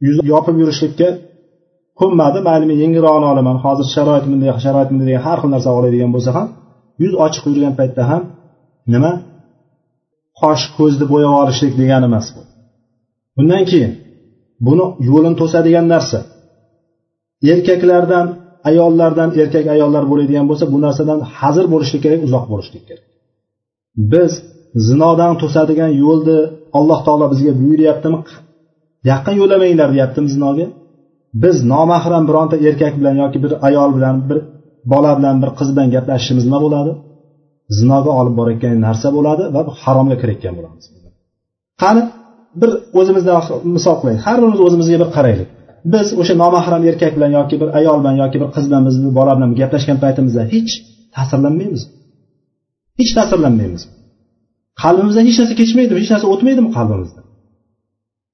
Yuzni 0.06 0.24
yopib 0.32 0.56
yurishlikka 0.62 1.08
ko'nmadi 2.00 2.38
mayli 2.48 2.64
men 2.70 2.78
yengilrog'ini 2.82 3.26
olaman. 3.32 3.56
Hozir 3.64 3.86
sharoit 3.94 4.24
bunday 4.30 4.50
sharoit 4.64 4.88
bunday 4.90 5.06
degan 5.10 5.22
har 5.26 5.38
xil 5.42 5.50
narsa 5.54 5.68
oladigan 5.78 6.10
bo'lsa 6.14 6.30
ham 6.36 6.46
yuz 7.02 7.14
ochiq 7.24 7.44
yurgan 7.50 7.74
paytda 7.80 8.02
ham 8.10 8.22
nima? 8.92 9.12
Qosh 10.40 10.64
ko'zni 10.76 11.04
bo'yab 11.12 11.34
olishlik 11.42 11.72
degani 11.80 12.06
emas 12.10 12.26
bu. 12.34 12.40
Bundan 13.36 13.62
keyin 13.70 13.92
buni 14.66 14.86
yo'lini 15.08 15.36
to'sadigan 15.40 15.86
narsa 15.94 16.18
erkaklardan 17.52 18.26
ayollardan 18.70 19.30
erkak 19.42 19.66
ayollar 19.74 20.04
bo'ladigan 20.10 20.46
bo'lsa 20.50 20.64
bu 20.74 20.78
narsadan 20.86 21.20
hazir 21.38 21.64
bo'lishlik 21.72 22.00
kerak 22.04 22.20
uzoq 22.26 22.44
bo'lishlik 22.52 22.82
kerak. 22.88 23.06
Biz 24.12 24.32
zinodan 24.88 25.32
to'sadigan 25.42 25.92
yo'lni 26.04 26.38
alloh 26.78 26.98
taolo 27.06 27.26
bizga 27.32 27.52
buyuryaptimi? 27.60 28.18
Yaqin 29.10 29.34
yo'lamanglar 29.40 29.88
deyaptimi 29.94 30.28
zinoga 30.34 30.66
biz 31.42 31.56
nomahram 31.72 32.24
bironta 32.28 32.56
erkak 32.68 32.94
bilan 33.00 33.16
yoki 33.22 33.38
bir 33.44 33.52
ayol 33.68 33.90
bilan 33.96 34.16
bir 34.28 34.38
bola 34.92 35.12
bilan 35.18 35.36
bir 35.42 35.50
qiz 35.58 35.68
bilan 35.74 35.88
gaplashishimiz 35.94 36.44
nima 36.48 36.60
bo'ladi? 36.66 36.92
Zinoga 37.78 38.10
olib 38.20 38.34
borayotgan 38.40 38.74
narsa 38.86 39.08
bo'ladi 39.16 39.42
va 39.54 39.60
haromga 39.82 40.16
kirayotgan 40.20 40.54
bo'lamiz. 40.58 40.84
Qani 41.82 42.02
bir 42.60 42.70
o'zimizdan 43.00 43.40
misol 43.76 43.96
qilaylik 44.00 44.22
har 44.26 44.36
birimiz 44.42 44.60
o'zimizga 44.66 44.96
bir 45.02 45.10
qaraylik. 45.16 45.48
Biz 45.94 46.06
o'sha 46.20 46.34
nomahram 46.42 46.82
erkak 46.90 47.12
bilan 47.16 47.30
yoki 47.38 47.54
bir 47.62 47.68
ayol 47.78 47.96
bilan 48.02 48.16
yoki 48.22 48.36
bir 48.42 48.48
qiz 48.54 48.64
bilan 48.68 48.82
bizni 48.88 49.08
bola 49.18 49.32
bilan 49.36 49.50
gaplashgan 49.60 49.98
paytimizda 50.04 50.42
hech 50.54 50.72
ta'sirlanmaymiz. 51.16 51.82
Hech 52.98 53.12
ta'sirlanmaymiz. 53.18 53.82
Qalbimizdan 54.82 55.24
hech 55.28 55.38
narsa 55.40 55.54
kechmaydimi 55.60 55.98
hech 56.02 56.10
narsa 56.14 56.26
o'tmaydimi 56.32 56.70
qalbimizdan 56.78 57.19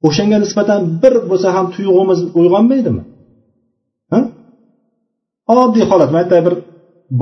o'shanga 0.06 0.39
nisbatan 0.44 0.81
bir 1.02 1.14
bo'lsa 1.31 1.48
ham 1.56 1.66
tuyg'umiz 1.74 2.20
uyg'onmaydimi? 2.40 3.02
Oddiy 5.62 5.85
holat. 5.90 6.10
Man 6.14 6.20
aytay 6.24 6.40
bir 6.47 6.55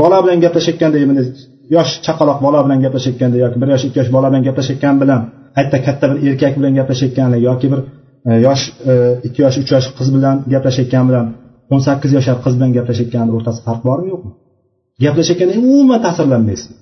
bola 0.00 0.18
bilan 0.24 0.38
gaplashayotganda 0.44 0.98
yosh 1.76 1.92
chaqaloq 2.06 2.38
bola 2.46 2.60
bilan 2.64 2.78
gaplashayotganda 2.84 3.36
yoki 3.44 3.56
bir 3.62 3.68
yosh 3.74 3.84
ikki 3.88 3.98
yosh 4.00 4.10
bola 4.16 4.26
bilan 4.30 4.42
gaplashayotgan 4.48 4.94
bilan 5.02 5.20
aytda 5.60 5.78
katta 5.86 6.04
bir 6.10 6.18
erkak 6.28 6.52
bilan 6.58 6.72
gaplashayotganda 6.78 7.38
yoki 7.48 7.66
bir 7.72 7.80
e, 8.28 8.30
yosh 8.46 8.64
e, 8.90 8.92
ikki 9.26 9.40
yosh 9.44 9.56
uch 9.62 9.70
yosh 9.74 9.88
qiz 9.98 10.08
bilan 10.16 10.36
gaplashayotgan 10.52 11.04
bilan 11.10 11.26
o'n 11.72 11.80
sakkiz 11.88 12.10
yashar 12.18 12.36
qiz 12.44 12.54
bilan 12.58 12.70
gaplashayotgani 12.78 13.30
o'rtasida 13.36 13.64
farq 13.68 13.82
bormi 13.88 14.08
yo'qmi? 14.12 14.32
Gaplashayotganda 15.04 15.54
umuman 15.62 16.00
ta'sirlanmaysiz. 16.06 16.72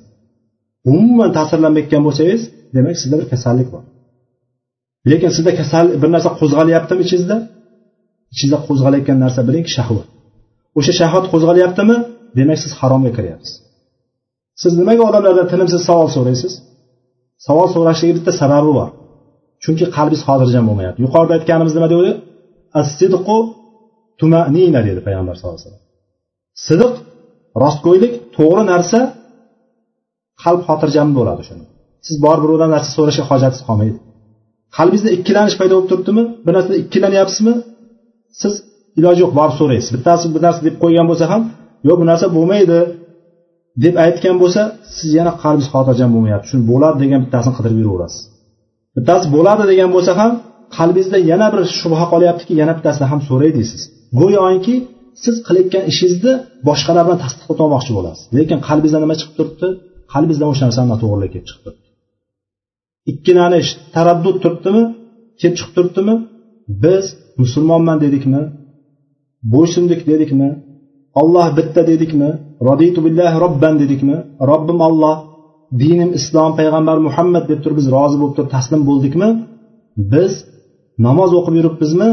Umuman 0.93 1.31
ta'sirlanmayotgan 1.39 2.03
bo'lsangiz 2.07 2.41
demak 2.77 2.97
sizda 3.03 3.17
bir 3.21 3.27
kasallik 3.33 3.69
bor. 3.75 3.83
Lekin 5.11 5.31
sizda 5.37 5.53
kasal 5.61 5.87
bir 6.03 6.09
narsa 6.15 6.31
qo'zg'alyaptimi 6.41 7.01
ichingizda? 7.07 7.37
Ichingizda 8.35 8.59
qo'zg'alayotgan 8.67 9.19
narsa 9.25 9.41
biling 9.49 9.67
shahvat. 9.77 10.07
O'sha 10.79 10.93
shahvat 11.01 11.25
qo'zg'alyaptimi? 11.33 11.97
Demak 12.39 12.59
siz 12.65 12.73
haromga 12.81 13.11
kiryapsiz. 13.17 13.55
Siz 14.63 14.73
nimaga 14.81 15.03
odamlardan 15.11 15.47
tinimsiz 15.53 15.81
savol 15.89 16.09
so'raysiz? 16.17 16.53
Savol 17.47 17.69
so'rashlikni 17.75 18.15
bitta 18.19 18.33
sababi 18.43 18.71
bor. 18.79 18.89
Chunki 19.63 19.85
qalbingiz 19.97 20.23
xotirjam 20.29 20.65
bo'lmayapti. 20.69 20.99
Yuqorida 21.05 21.33
aytganimiz 21.39 21.73
nima 21.77 21.89
dedi 21.95 22.11
assidqu 22.81 23.39
tumanina 24.21 24.81
dedi 24.89 25.01
payg'ambar 25.07 25.35
sallallohu 25.37 25.59
alayhi 25.59 25.69
vasallam. 25.69 25.85
Sidiq 26.67 26.93
rostgo'ylik 27.63 28.13
to'g'ri 28.37 28.63
narsa 28.73 28.99
qalb 30.43 30.61
xotirjam 30.69 31.09
bo'ladi 31.19 31.43
shuni. 31.49 31.65
Siz 32.07 32.17
borib 32.25 32.43
birovdan 32.45 32.71
narsa 32.75 32.91
so'rashga 32.99 33.25
hojatingiz 33.31 33.63
qolmaydi. 33.69 33.99
Qalbingizda 34.77 35.11
ikkilanish 35.17 35.57
paydo 35.61 35.75
bo'lib 35.77 35.89
turibdimi? 35.91 36.25
Bir 36.47 36.53
narsada 36.57 36.77
ikkilanyapsizmi? 36.83 37.55
Siz 38.41 38.55
iloji 38.99 39.21
yo'q 39.25 39.33
borib 39.39 39.55
so'raysiz. 39.61 39.91
Bittasi 39.97 40.25
bir 40.35 40.41
narsa 40.47 40.61
deb 40.69 40.77
qo'ygan 40.83 41.07
bo'lsa 41.11 41.25
ham 41.33 41.43
yo'q 41.89 41.97
bu 42.01 42.05
narsa 42.11 42.27
bo'lmaydi 42.37 42.79
deb 43.85 43.95
aytgan 44.05 44.37
bo'lsa 44.43 44.63
siz 44.97 45.11
yana 45.19 45.33
qalbingiz 45.43 45.69
xotirjam 45.75 46.11
bo'lmayapti. 46.15 46.47
Shuni 46.51 46.63
bo'ladi 46.71 46.97
degan 47.05 47.21
bittasini 47.25 47.55
qidirib 47.59 47.79
yuraverasiz. 47.83 48.23
Bittasi 48.97 49.27
bo'ladi 49.37 49.65
degan 49.73 49.91
bo'lsa 49.97 50.13
ham 50.21 50.33
qalbingizda 50.77 51.19
yana 51.33 51.47
bir 51.53 51.61
shubha 51.81 52.05
qolyaptiki 52.13 52.53
yana 52.61 52.73
bittasini 52.79 53.07
ham 53.13 53.21
so'ray 53.29 53.51
deysiz 53.59 53.83
go'yoki 54.21 54.77
siz 55.25 55.35
qilayotgan 55.47 55.85
ishingizni 55.93 56.33
boshqalar 56.69 57.03
bilan 57.07 57.19
tasdiqlab 57.25 57.59
olmoqchi 57.65 57.93
bo'lasiz. 57.99 58.25
Lekin 58.37 58.59
qalbingizda 58.69 58.99
nima 59.05 59.15
chiqib 59.21 59.35
turibdi? 59.39 59.69
Qalbingizdan 60.13 60.49
o'sha 60.53 60.65
narsani 60.69 60.89
noto'g'rilik 60.93 61.31
kelib 61.35 61.47
chiqib 61.49 61.63
turibdi. 61.65 61.92
Ikkilanib 63.11 63.67
taraddud 63.95 64.37
turibdimi 64.43 64.83
kelib 65.41 65.57
chiqib 65.59 65.73
turibdimi? 65.77 66.15
Biz 66.85 67.05
musulmonman 67.41 67.99
dedikmi? 68.05 68.43
Bo'ysundik 69.53 70.01
dedikmi? 70.11 70.49
Olloh 71.21 71.47
bitta 71.59 71.83
dedikmi? 71.93 72.31
Roditu 72.69 73.01
billahi 73.07 73.37
robban 73.45 73.75
dedikmi? 73.83 74.17
Robbim 74.51 74.81
olloh 74.89 75.17
dinim 75.81 76.11
islom 76.19 76.51
payg'ambar 76.59 76.97
muhammad 77.07 77.45
deb 77.51 77.61
turib 77.65 77.77
biz 77.81 77.87
rozi 77.97 78.17
bo'lib 78.21 78.35
turib 78.37 78.51
taslim 78.57 78.81
bo'ldikmi? 78.89 79.29
Biz 80.13 80.33
namoz 81.07 81.31
o'qib 81.39 81.55
yuribmizmi? 81.59 82.09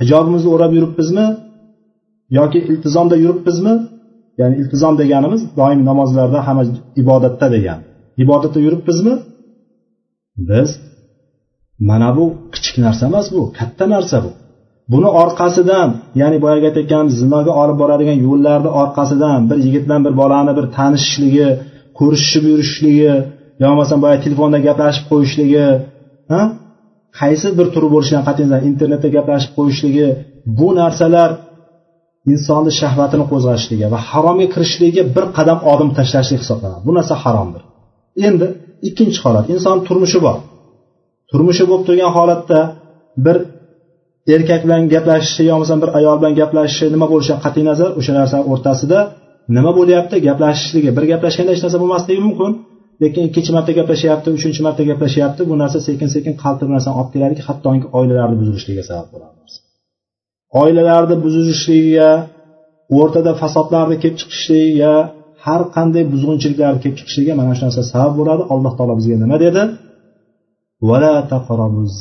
Hijobimizni 0.00 0.48
o'rab 0.54 0.72
yuribmizmi? 0.78 1.26
Yoki 2.38 2.58
iltizomda 2.70 3.16
yuribmizmi? 3.24 3.74
Ya'ni 4.40 4.54
iltizom 4.62 4.94
deganimiz 5.02 5.42
doim 5.58 5.80
namozlarda 5.90 6.38
hamma 6.46 6.64
ibodatda 7.02 7.46
degan. 7.54 7.78
Ibodatda 8.24 8.58
yuribmizmi? 8.66 9.14
Biz 10.36 10.68
mana 11.78 12.16
bu 12.16 12.24
kichik 12.52 12.76
narsa 12.84 13.06
emas 13.06 13.26
bu 13.32 13.52
katta 13.58 13.84
narsa 13.94 14.16
bu. 14.24 14.30
Buni 14.92 15.08
orqasidan 15.22 15.88
ya'ni 16.20 16.38
boyagi 16.44 16.66
aytayotganimiz 16.70 17.14
zinoga 17.22 17.52
olib 17.62 17.76
boradigan 17.82 18.18
yo'llarni 18.26 18.70
orqasidan 18.82 19.40
bir 19.50 19.58
yigit 19.66 19.82
bilan 19.86 20.02
bir 20.06 20.14
bolani 20.20 20.52
bir 20.58 20.66
tanishishligi 20.76 21.48
ko'rishib 21.98 22.44
yurishligi 22.50 23.12
yo 23.60 23.66
bo'lmasam 23.70 23.98
boya 24.04 24.16
telefonda 24.24 24.58
gaplashib 24.66 25.04
qo'yishligi 25.10 25.66
qaysi 27.20 27.48
bir 27.58 27.66
turi 27.74 27.88
bo'lishidan 27.94 28.24
qat'iy 28.28 28.44
nazar 28.46 28.62
internetda 28.70 29.08
gaplashib 29.16 29.52
qo'yishligi 29.58 30.06
bu 30.58 30.68
narsalar 30.80 31.30
insonni 32.32 32.72
shahvatini 32.80 33.24
qo'zg'ashligi 33.32 33.86
va 33.94 33.98
haromga 34.10 34.46
kirishligiga 34.54 35.04
bir 35.16 35.24
qadam 35.36 35.58
odim 35.72 35.88
tashlashlik 35.98 36.40
hisoblanadi. 36.44 36.82
Bu 36.88 36.92
narsa 36.98 37.14
haromdir. 37.24 37.62
Endi 38.28 38.48
ikkinchi 38.88 39.20
holat. 39.24 39.46
Inson 39.54 39.78
turmushi 39.88 40.18
bor. 40.26 40.38
Turmushi 41.30 41.64
bo'lib 41.70 41.84
turgan 41.88 42.10
holatda 42.16 42.60
bir 43.24 43.36
erkak 44.34 44.60
bilan 44.64 44.82
gaplashishi 44.94 45.42
yo 45.48 45.52
bo'lmasam 45.54 45.78
bir 45.82 45.90
ayol 45.98 46.16
bilan 46.20 46.34
gaplashishi 46.40 46.86
nima 46.94 47.06
bo'lishidan 47.12 47.40
qat'iy 47.44 47.64
nazar. 47.70 47.90
O'sha 47.98 48.12
narsa 48.18 48.36
o'rtasida 48.52 48.98
nima 49.56 49.72
bo'lyapti? 49.78 50.16
Gaplashishligi 50.28 50.90
bir 50.96 51.04
gaplashganda 51.12 51.50
hech 51.54 51.62
narsa 51.64 51.78
bo'lmasligi 51.82 52.20
mumkin. 52.28 52.50
Lekin 53.02 53.22
ikkinchi 53.28 53.50
marta 53.56 53.72
gaplashyapti 53.78 54.28
uchinchi 54.36 54.60
marta 54.66 54.82
gaplashyapti 54.90 55.42
bu 55.50 55.54
narsa 55.62 55.78
sekin 55.88 56.08
sekin 56.14 56.34
qaltir 56.42 56.68
narsani 56.74 56.94
olib 57.00 57.10
keladiki 57.14 57.42
hattoki 57.48 57.86
oilalarni 57.98 58.36
buzilishligiga 58.40 58.84
sabab 58.90 59.08
bo'ladi. 59.14 59.34
Oilalarni 60.62 61.16
buzilishligiga 61.24 62.10
o'rtada 62.98 63.32
fasodlarni 63.42 63.96
kelib 64.02 64.16
chiqishligiga 64.20 64.94
har 65.44 65.62
qanday 65.76 66.04
buzg'unchiliklarni 66.12 66.78
kelib 66.82 66.96
chiqishiga 67.00 67.32
mana 67.40 67.52
shu 67.56 67.62
narsa 67.66 67.82
sabab 67.92 68.12
bo'ladi 68.20 68.42
alloh 68.54 68.72
taolo 68.78 68.94
bizga 69.00 69.16
nima 69.24 69.36
dedi? 69.44 69.62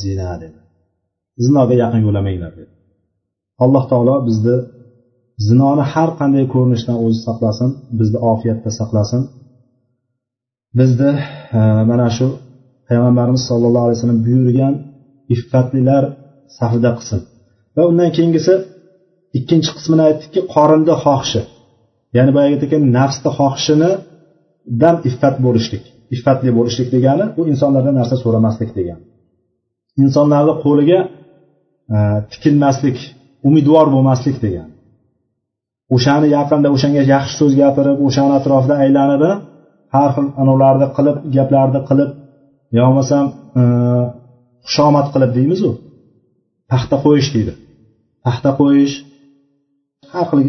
Zina 0.02 0.32
dedi. 0.44 0.60
Zinoga 1.44 1.76
yaqin 1.84 2.02
yo'lamanglar 2.08 2.52
dedi. 2.60 2.74
Alloh 3.64 3.84
taolo 3.92 4.16
bizni 4.28 4.56
zinoni 5.48 5.84
har 5.94 6.10
qanday 6.20 6.46
ko'rinishdan 6.54 6.98
o'zi 7.06 7.20
saqlasin 7.28 7.70
bizni 8.00 8.20
ofiyatda 8.32 8.70
saqlasin. 8.80 9.22
Bizni 10.80 11.12
e, 11.58 11.60
mana 11.90 12.08
shu 12.18 12.28
payg'ambarimiz 12.88 13.44
sollallohu 13.50 13.86
alayhi 13.88 13.98
vasallam 14.00 14.22
buyurgan 14.28 14.74
iffatlilar 15.36 16.04
safida 16.58 16.92
qilsin. 16.98 17.20
Va 17.76 17.84
undan 17.92 18.10
keyingisi 18.18 18.54
ikkinchi 19.38 19.72
qismini 19.78 20.04
aytdikki 20.10 20.42
qorinni 20.54 20.96
xohishi. 21.04 21.42
Ya'ni 22.18 22.32
boyagi 22.36 22.56
aytgan 22.58 22.84
nafsni 22.98 23.30
xohishinidan 23.38 24.96
iffat 25.10 25.36
bo'lishlik 25.46 25.84
iffatli 26.16 26.52
bo'lishlik 26.58 26.90
degani 26.96 27.26
bu 27.38 27.42
insonlardan 27.52 27.96
narsa 28.00 28.16
so'ramaslik 28.24 28.72
degani. 28.78 29.04
Insonlarni 30.04 30.54
qo'liga 30.66 31.00
e, 31.96 31.98
tikilmaslik 32.32 32.98
umidvor 33.48 33.88
bo'lmaslik 33.96 34.38
degani. 34.46 34.72
O'shani 35.96 36.28
yaqinda 36.38 36.68
o'shanga 36.76 37.04
yaxshi 37.14 37.36
so'z 37.42 37.54
gapirib 37.62 37.98
o'shani 38.08 38.34
atrofida 38.40 38.76
aylanib 38.84 39.24
har 39.96 40.10
xil 40.16 40.28
anavlarni 40.42 40.88
qilib 40.98 41.18
gaplarni 41.36 41.80
qilib 41.90 42.10
yo 42.78 42.82
bo'lmasam 42.88 43.26
e, 43.60 43.64
xushomad 44.68 45.08
qilib 45.14 45.32
deymizu. 45.38 45.72
Paxta 46.72 46.96
qo'yish 47.06 47.30
deydi. 47.36 47.54
Paxta 48.26 48.50
qo'yish 48.60 48.96
har 50.12 50.26
xil 50.32 50.42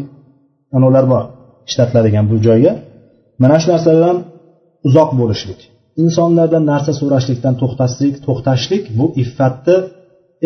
anavlar 0.76 1.04
bor. 1.12 1.24
Ishlatiladigan 1.68 2.24
bu 2.30 2.36
joyga 2.46 2.72
mana 3.42 3.56
shu 3.60 3.66
narsalardan 3.72 4.18
uzoq 4.88 5.10
bo'lishlik 5.20 5.60
insonlardan 6.02 6.64
narsa 6.72 6.92
so'rashlikdan 7.00 7.54
to'xtashlik 7.62 8.14
to'xtashlik 8.26 8.82
bu 8.98 9.06
iffatni 9.22 9.76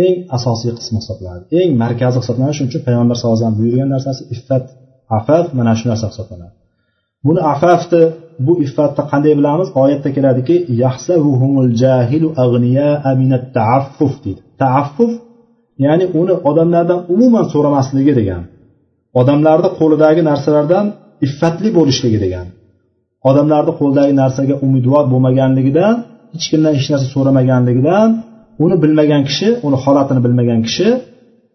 eng 0.04 0.14
asosiy 0.36 0.72
qismi 0.78 0.98
hisoblanadi. 1.02 1.44
Eng 1.60 1.70
markaziy 1.82 2.20
hisoblanadi. 2.22 2.54
Shuning 2.56 2.70
uchun 2.72 2.82
payg'ambar 2.86 3.14
sallallohu 3.16 3.36
alayhi 3.36 3.44
vasallam 3.44 3.60
buyurgan 3.62 3.88
narsasi 3.94 4.22
iffat 4.34 4.64
afaf 5.18 5.46
mana 5.58 5.72
shu 5.78 5.84
narsa 5.90 6.06
hisoblanadi. 6.12 6.54
Buni 7.26 7.40
afafni 7.54 8.02
bu 8.46 8.52
iffatni 8.64 9.02
qanday 9.10 9.32
bilamiz? 9.40 9.68
Oyatda 9.82 10.08
keladiki 10.16 10.56
taaffuf 13.58 14.14
deydi. 14.24 14.40
Taaffuf 14.62 15.12
ya'ni 15.84 16.04
uni 16.20 16.34
odamlardan 16.50 17.00
umuman 17.14 17.44
so'ramasligi 17.52 18.12
degan 18.20 18.42
odamlarni 19.20 19.68
qo'lidagi 19.78 20.22
narsalardan 20.30 20.86
iffatli 21.26 21.68
bo'lishligi 21.78 22.18
degan 22.24 22.46
odamlarni 23.28 23.72
qo'lidagi 23.80 24.12
narsaga 24.22 24.54
umidvor 24.66 25.04
bo'lmaganligidan 25.12 25.94
hech 26.34 26.46
kimdan 26.50 26.72
hech 26.78 26.88
narsa 26.92 27.06
so'ramaganligidan 27.14 28.08
uni 28.64 28.76
bilmagan 28.82 29.22
kishi 29.28 29.48
uni 29.66 29.76
holatini 29.84 30.20
bilmagan 30.26 30.60
kishi 30.66 30.88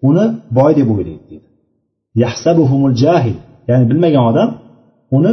uni 0.10 0.26
boy 0.58 0.72
deb 0.80 0.88
o'ylaydi 0.94 1.24
deydi. 1.32 1.48
Yahsabuhumul 2.24 2.96
jahil 3.04 3.38
ya'ni 3.70 3.86
bilmagan 3.92 4.24
odam 4.32 4.50
uni 5.18 5.32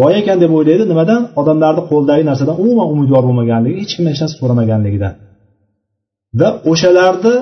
boy 0.00 0.12
ekan 0.20 0.38
deb 0.42 0.50
o'ylaydi. 0.58 0.84
Nimadan? 0.92 1.20
Odamlarni 1.40 1.82
qo'lidagi 1.90 2.22
narsadan 2.30 2.56
umuman 2.62 2.86
umidvor 2.94 3.22
bo'lmaganligi 3.28 3.76
hech 3.82 3.92
kimdan 3.96 4.10
hech 4.14 4.22
narsa 4.24 4.36
so'ramaganligidan. 4.40 5.14
Va 6.40 6.48
o'shalarni 6.70 7.34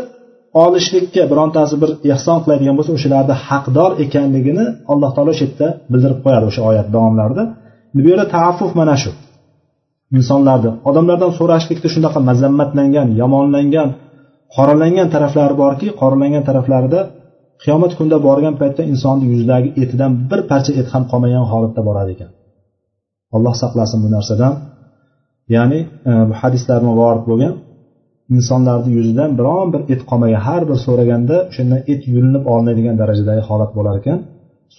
olishlikka 0.62 1.22
birontasi 1.30 1.74
bir 1.82 1.90
ehson 2.14 2.38
qiladigan 2.44 2.74
bo'lsa 2.78 2.92
o'shalarni 2.98 3.34
haqdor 3.48 3.90
ekanligini 4.04 4.64
alloh 4.92 5.10
taolo 5.16 5.32
shu 5.38 5.44
yerda 5.46 5.68
bildirib 5.92 6.18
qo'yadi 6.24 6.44
o'sha 6.50 6.62
oyat 6.70 6.86
davomlarida. 6.94 7.42
Bu 7.94 8.00
yerda 8.10 8.26
taaffuf 8.36 8.70
mana 8.80 8.96
shu. 9.02 9.10
Insonlarni 10.18 10.70
odamlardan 10.88 11.32
so'rashlikda 11.38 11.88
shunaqa 11.94 12.20
mazammatlangan 12.28 13.08
yomonlangan 13.20 13.88
qoralangan 14.56 15.08
taraflari 15.14 15.54
borki 15.62 15.86
qoralangan 16.00 16.42
taraflarida 16.48 17.00
qiyomat 17.62 17.92
kunida 17.98 18.18
borgan 18.28 18.54
paytda 18.60 18.82
insonni 18.92 19.24
yuzidagi 19.32 19.68
etidan 19.82 20.12
bir 20.30 20.40
parcha 20.50 20.72
et 20.80 20.88
ham 20.92 21.02
qolmagan 21.10 21.44
holatda 21.52 21.80
boradi 21.88 22.10
ekan. 22.16 22.30
Alloh 23.36 23.54
saqlasin 23.62 23.98
bu 24.04 24.08
narsadan. 24.16 24.54
Ya'ni 25.54 25.80
e, 26.10 26.12
hadislar 26.40 26.80
muborak 26.88 27.22
bo'lgan. 27.30 27.54
Insonlarni 28.36 28.90
yuzidan 28.98 29.30
biron 29.38 29.68
bir 29.74 29.80
et 29.92 30.00
qolmagan 30.10 30.42
har 30.48 30.62
bir 30.68 30.78
so'raganda 30.86 31.36
o'shandan 31.50 31.80
et 31.92 32.00
yulinib 32.14 32.44
olinadigan 32.52 32.96
darajadagi 33.02 33.42
holat 33.48 33.70
bo'lar 33.78 33.94
ekan. 34.00 34.18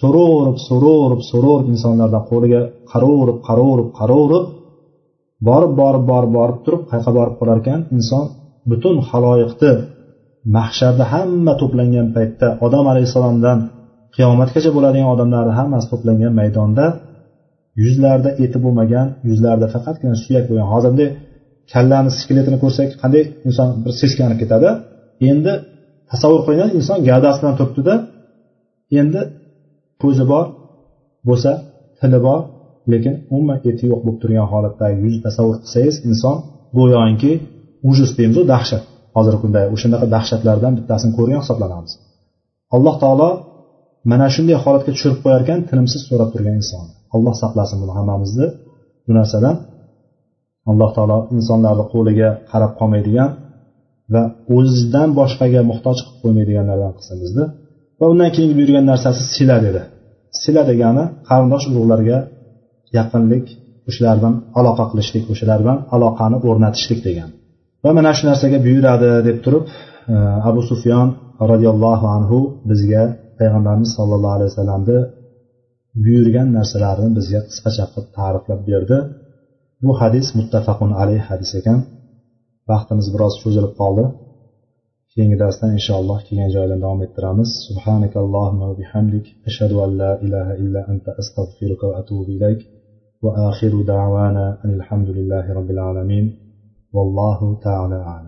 So'raverib 0.00 0.58
so'raverib 0.68 1.20
so'raverib 1.30 1.68
insonlardan 1.74 2.22
qo'liga 2.30 2.60
qaraverib 2.92 3.38
qaraverib 3.48 3.88
qaraverib 3.98 4.44
borib 5.48 5.72
borib 5.80 6.04
borib 6.10 6.32
borib 6.38 6.58
turib 6.64 6.82
qayerqa 6.90 7.12
borib 7.18 7.34
qolar 7.40 7.56
ekan 7.62 7.80
inson 7.96 8.24
butun 8.70 8.96
haloyiqni 9.08 9.72
mahsharda 10.56 11.04
hamma 11.12 11.52
to'plangan 11.60 12.06
paytda 12.16 12.46
odam 12.66 12.84
alayhissalomdan 12.92 13.58
qiyomatgacha 14.16 14.70
bo'ladigan 14.76 15.08
odamlarni 15.14 15.52
hammasi 15.58 15.86
to'plangan 15.92 16.32
maydonda 16.40 16.86
yuzlarida 17.82 18.30
eti 18.44 18.58
bo'lmagan 18.64 19.06
yuzlarida 19.28 19.66
faqatgina 19.74 20.16
suyak 20.24 20.44
bo'lgan. 20.48 20.66
Hozir 20.72 20.90
bunday 20.92 21.10
kallani 21.72 22.10
skeletini 22.20 22.58
ko'rsak 22.62 22.88
qanday 23.02 23.22
inson 23.48 23.68
bir 23.84 23.92
seskanib 24.00 24.38
ketadi? 24.42 24.68
Endi 25.30 25.52
tasavvur 26.10 26.40
qilinglar 26.46 26.70
inson 26.78 26.98
gavdasidan 27.08 27.54
turibdida 27.58 27.94
endi 29.00 29.20
ko'zi 30.02 30.24
bor 30.32 30.44
bo'lsa 31.28 31.50
tili 31.98 32.18
bor 32.26 32.40
lekin 32.92 33.14
umuman 33.34 33.58
eti 33.70 33.84
yo'q 33.90 34.00
bo'lib 34.04 34.18
turgan 34.22 34.46
holatdagi 34.52 34.96
yuzni 35.04 35.20
tasavvur 35.26 35.56
qilsangiz 35.62 35.96
inson 36.10 36.36
go'yoki 36.78 37.32
ujus 37.90 38.10
deymizu 38.18 38.42
dahshat. 38.52 38.82
Hozirgi 39.16 39.40
kunda 39.44 39.60
o'shanaqa 39.74 40.06
dahshatlardan 40.14 40.72
bittasini 40.78 41.12
ko'rgan 41.18 41.40
hisoblanamiz. 41.44 41.92
Alloh 42.76 42.94
taolo 43.02 43.30
mana 44.10 44.26
shunday 44.34 44.56
holatga 44.64 44.90
tushirib 44.96 45.18
qo'yar 45.24 45.40
ekan 45.44 45.60
tinimsiz 45.70 46.02
so'rab 46.08 46.28
turgan 46.34 46.56
inson. 46.60 46.84
Alloh 47.14 47.34
saqlasin 47.42 47.76
buni 47.82 47.92
hammamizni. 47.98 48.46
Bu 49.06 49.12
narsadan 49.18 49.54
alloh 50.70 50.90
taolo 50.96 51.18
insonlarni 51.36 51.84
qo'liga 51.94 52.28
qarab 52.50 52.72
qolmaydigan 52.80 53.30
va 54.14 54.22
o'zidan 54.56 55.08
boshqaga 55.20 55.60
muhtoj 55.70 55.96
qilib 56.04 56.18
qo'ymaydiganlardan 56.22 56.92
qilsin 56.98 57.16
bizni. 57.24 57.44
Va 58.00 58.04
undan 58.12 58.30
keyingi 58.34 58.54
buyurgan 58.58 58.84
narsasi 58.92 59.22
sila 59.34 59.56
dedi. 59.66 59.82
Sila 60.42 60.62
degani 60.70 61.04
qarindosh 61.28 61.64
urug'larga 61.70 62.18
yaqinlik 62.98 63.46
o'shalar 63.88 64.16
bilan 64.20 64.34
aloqa 64.58 64.84
qilishlik 64.90 65.24
o'shalar 65.32 65.58
bilan 65.64 65.78
aloqani 65.94 66.36
o'rnatishlik 66.48 67.00
degan. 67.08 67.28
Va 67.84 67.90
mana 67.98 68.10
shu 68.16 68.24
narsaga 68.30 68.58
buyuradi 68.66 69.10
deb 69.28 69.38
turib 69.44 69.64
e, 70.12 70.16
abu 70.50 70.60
sufyon 70.70 71.08
roziyallohu 71.50 72.06
anhu 72.16 72.38
bizga 72.70 73.02
payg'ambarimiz 73.38 73.90
sollallohu 73.98 74.34
alayhi 74.36 74.50
vasallamni 74.52 74.98
buyurgan 76.04 76.48
narsalarini 76.58 77.10
bizga 77.18 77.40
qisqacha 77.48 77.84
qilib 77.92 78.08
ta'riflab 78.18 78.60
berdi. 78.70 78.96
bu 79.86 79.92
hadis 80.00 80.26
muttafaqun 80.38 80.90
alayh 81.00 81.20
hadis 81.30 81.50
ekan. 81.60 81.78
Vaqtimiz 82.70 83.06
biroz 83.14 83.34
cho'zilib 83.42 83.72
qoldi. 83.80 84.04
Keyingi 85.12 85.36
darsdan 85.42 85.70
inshaalloh 85.78 86.18
kelgan 86.26 86.50
joyidan 86.54 86.78
davom 86.84 87.00
ettiramiz. 87.06 87.50
Subhanakallohumma 87.66 88.68
bihamdik. 88.80 89.26
Ashhadu 89.48 89.76
an 89.84 89.90
la 90.00 90.10
ilaha 90.26 90.52
illa 90.62 90.80
anta 90.92 91.10
astag'firuka 91.20 91.84
va 91.90 91.94
atubu 92.00 92.30
ilayk. 92.36 92.60
Va 93.24 93.30
axiru 93.50 93.80
da'vana 93.92 94.46
alhamdulillahi 94.68 95.50
robbil 95.58 95.80
alamin. 95.90 96.24
Vallohu 96.96 97.48
taala 97.66 97.98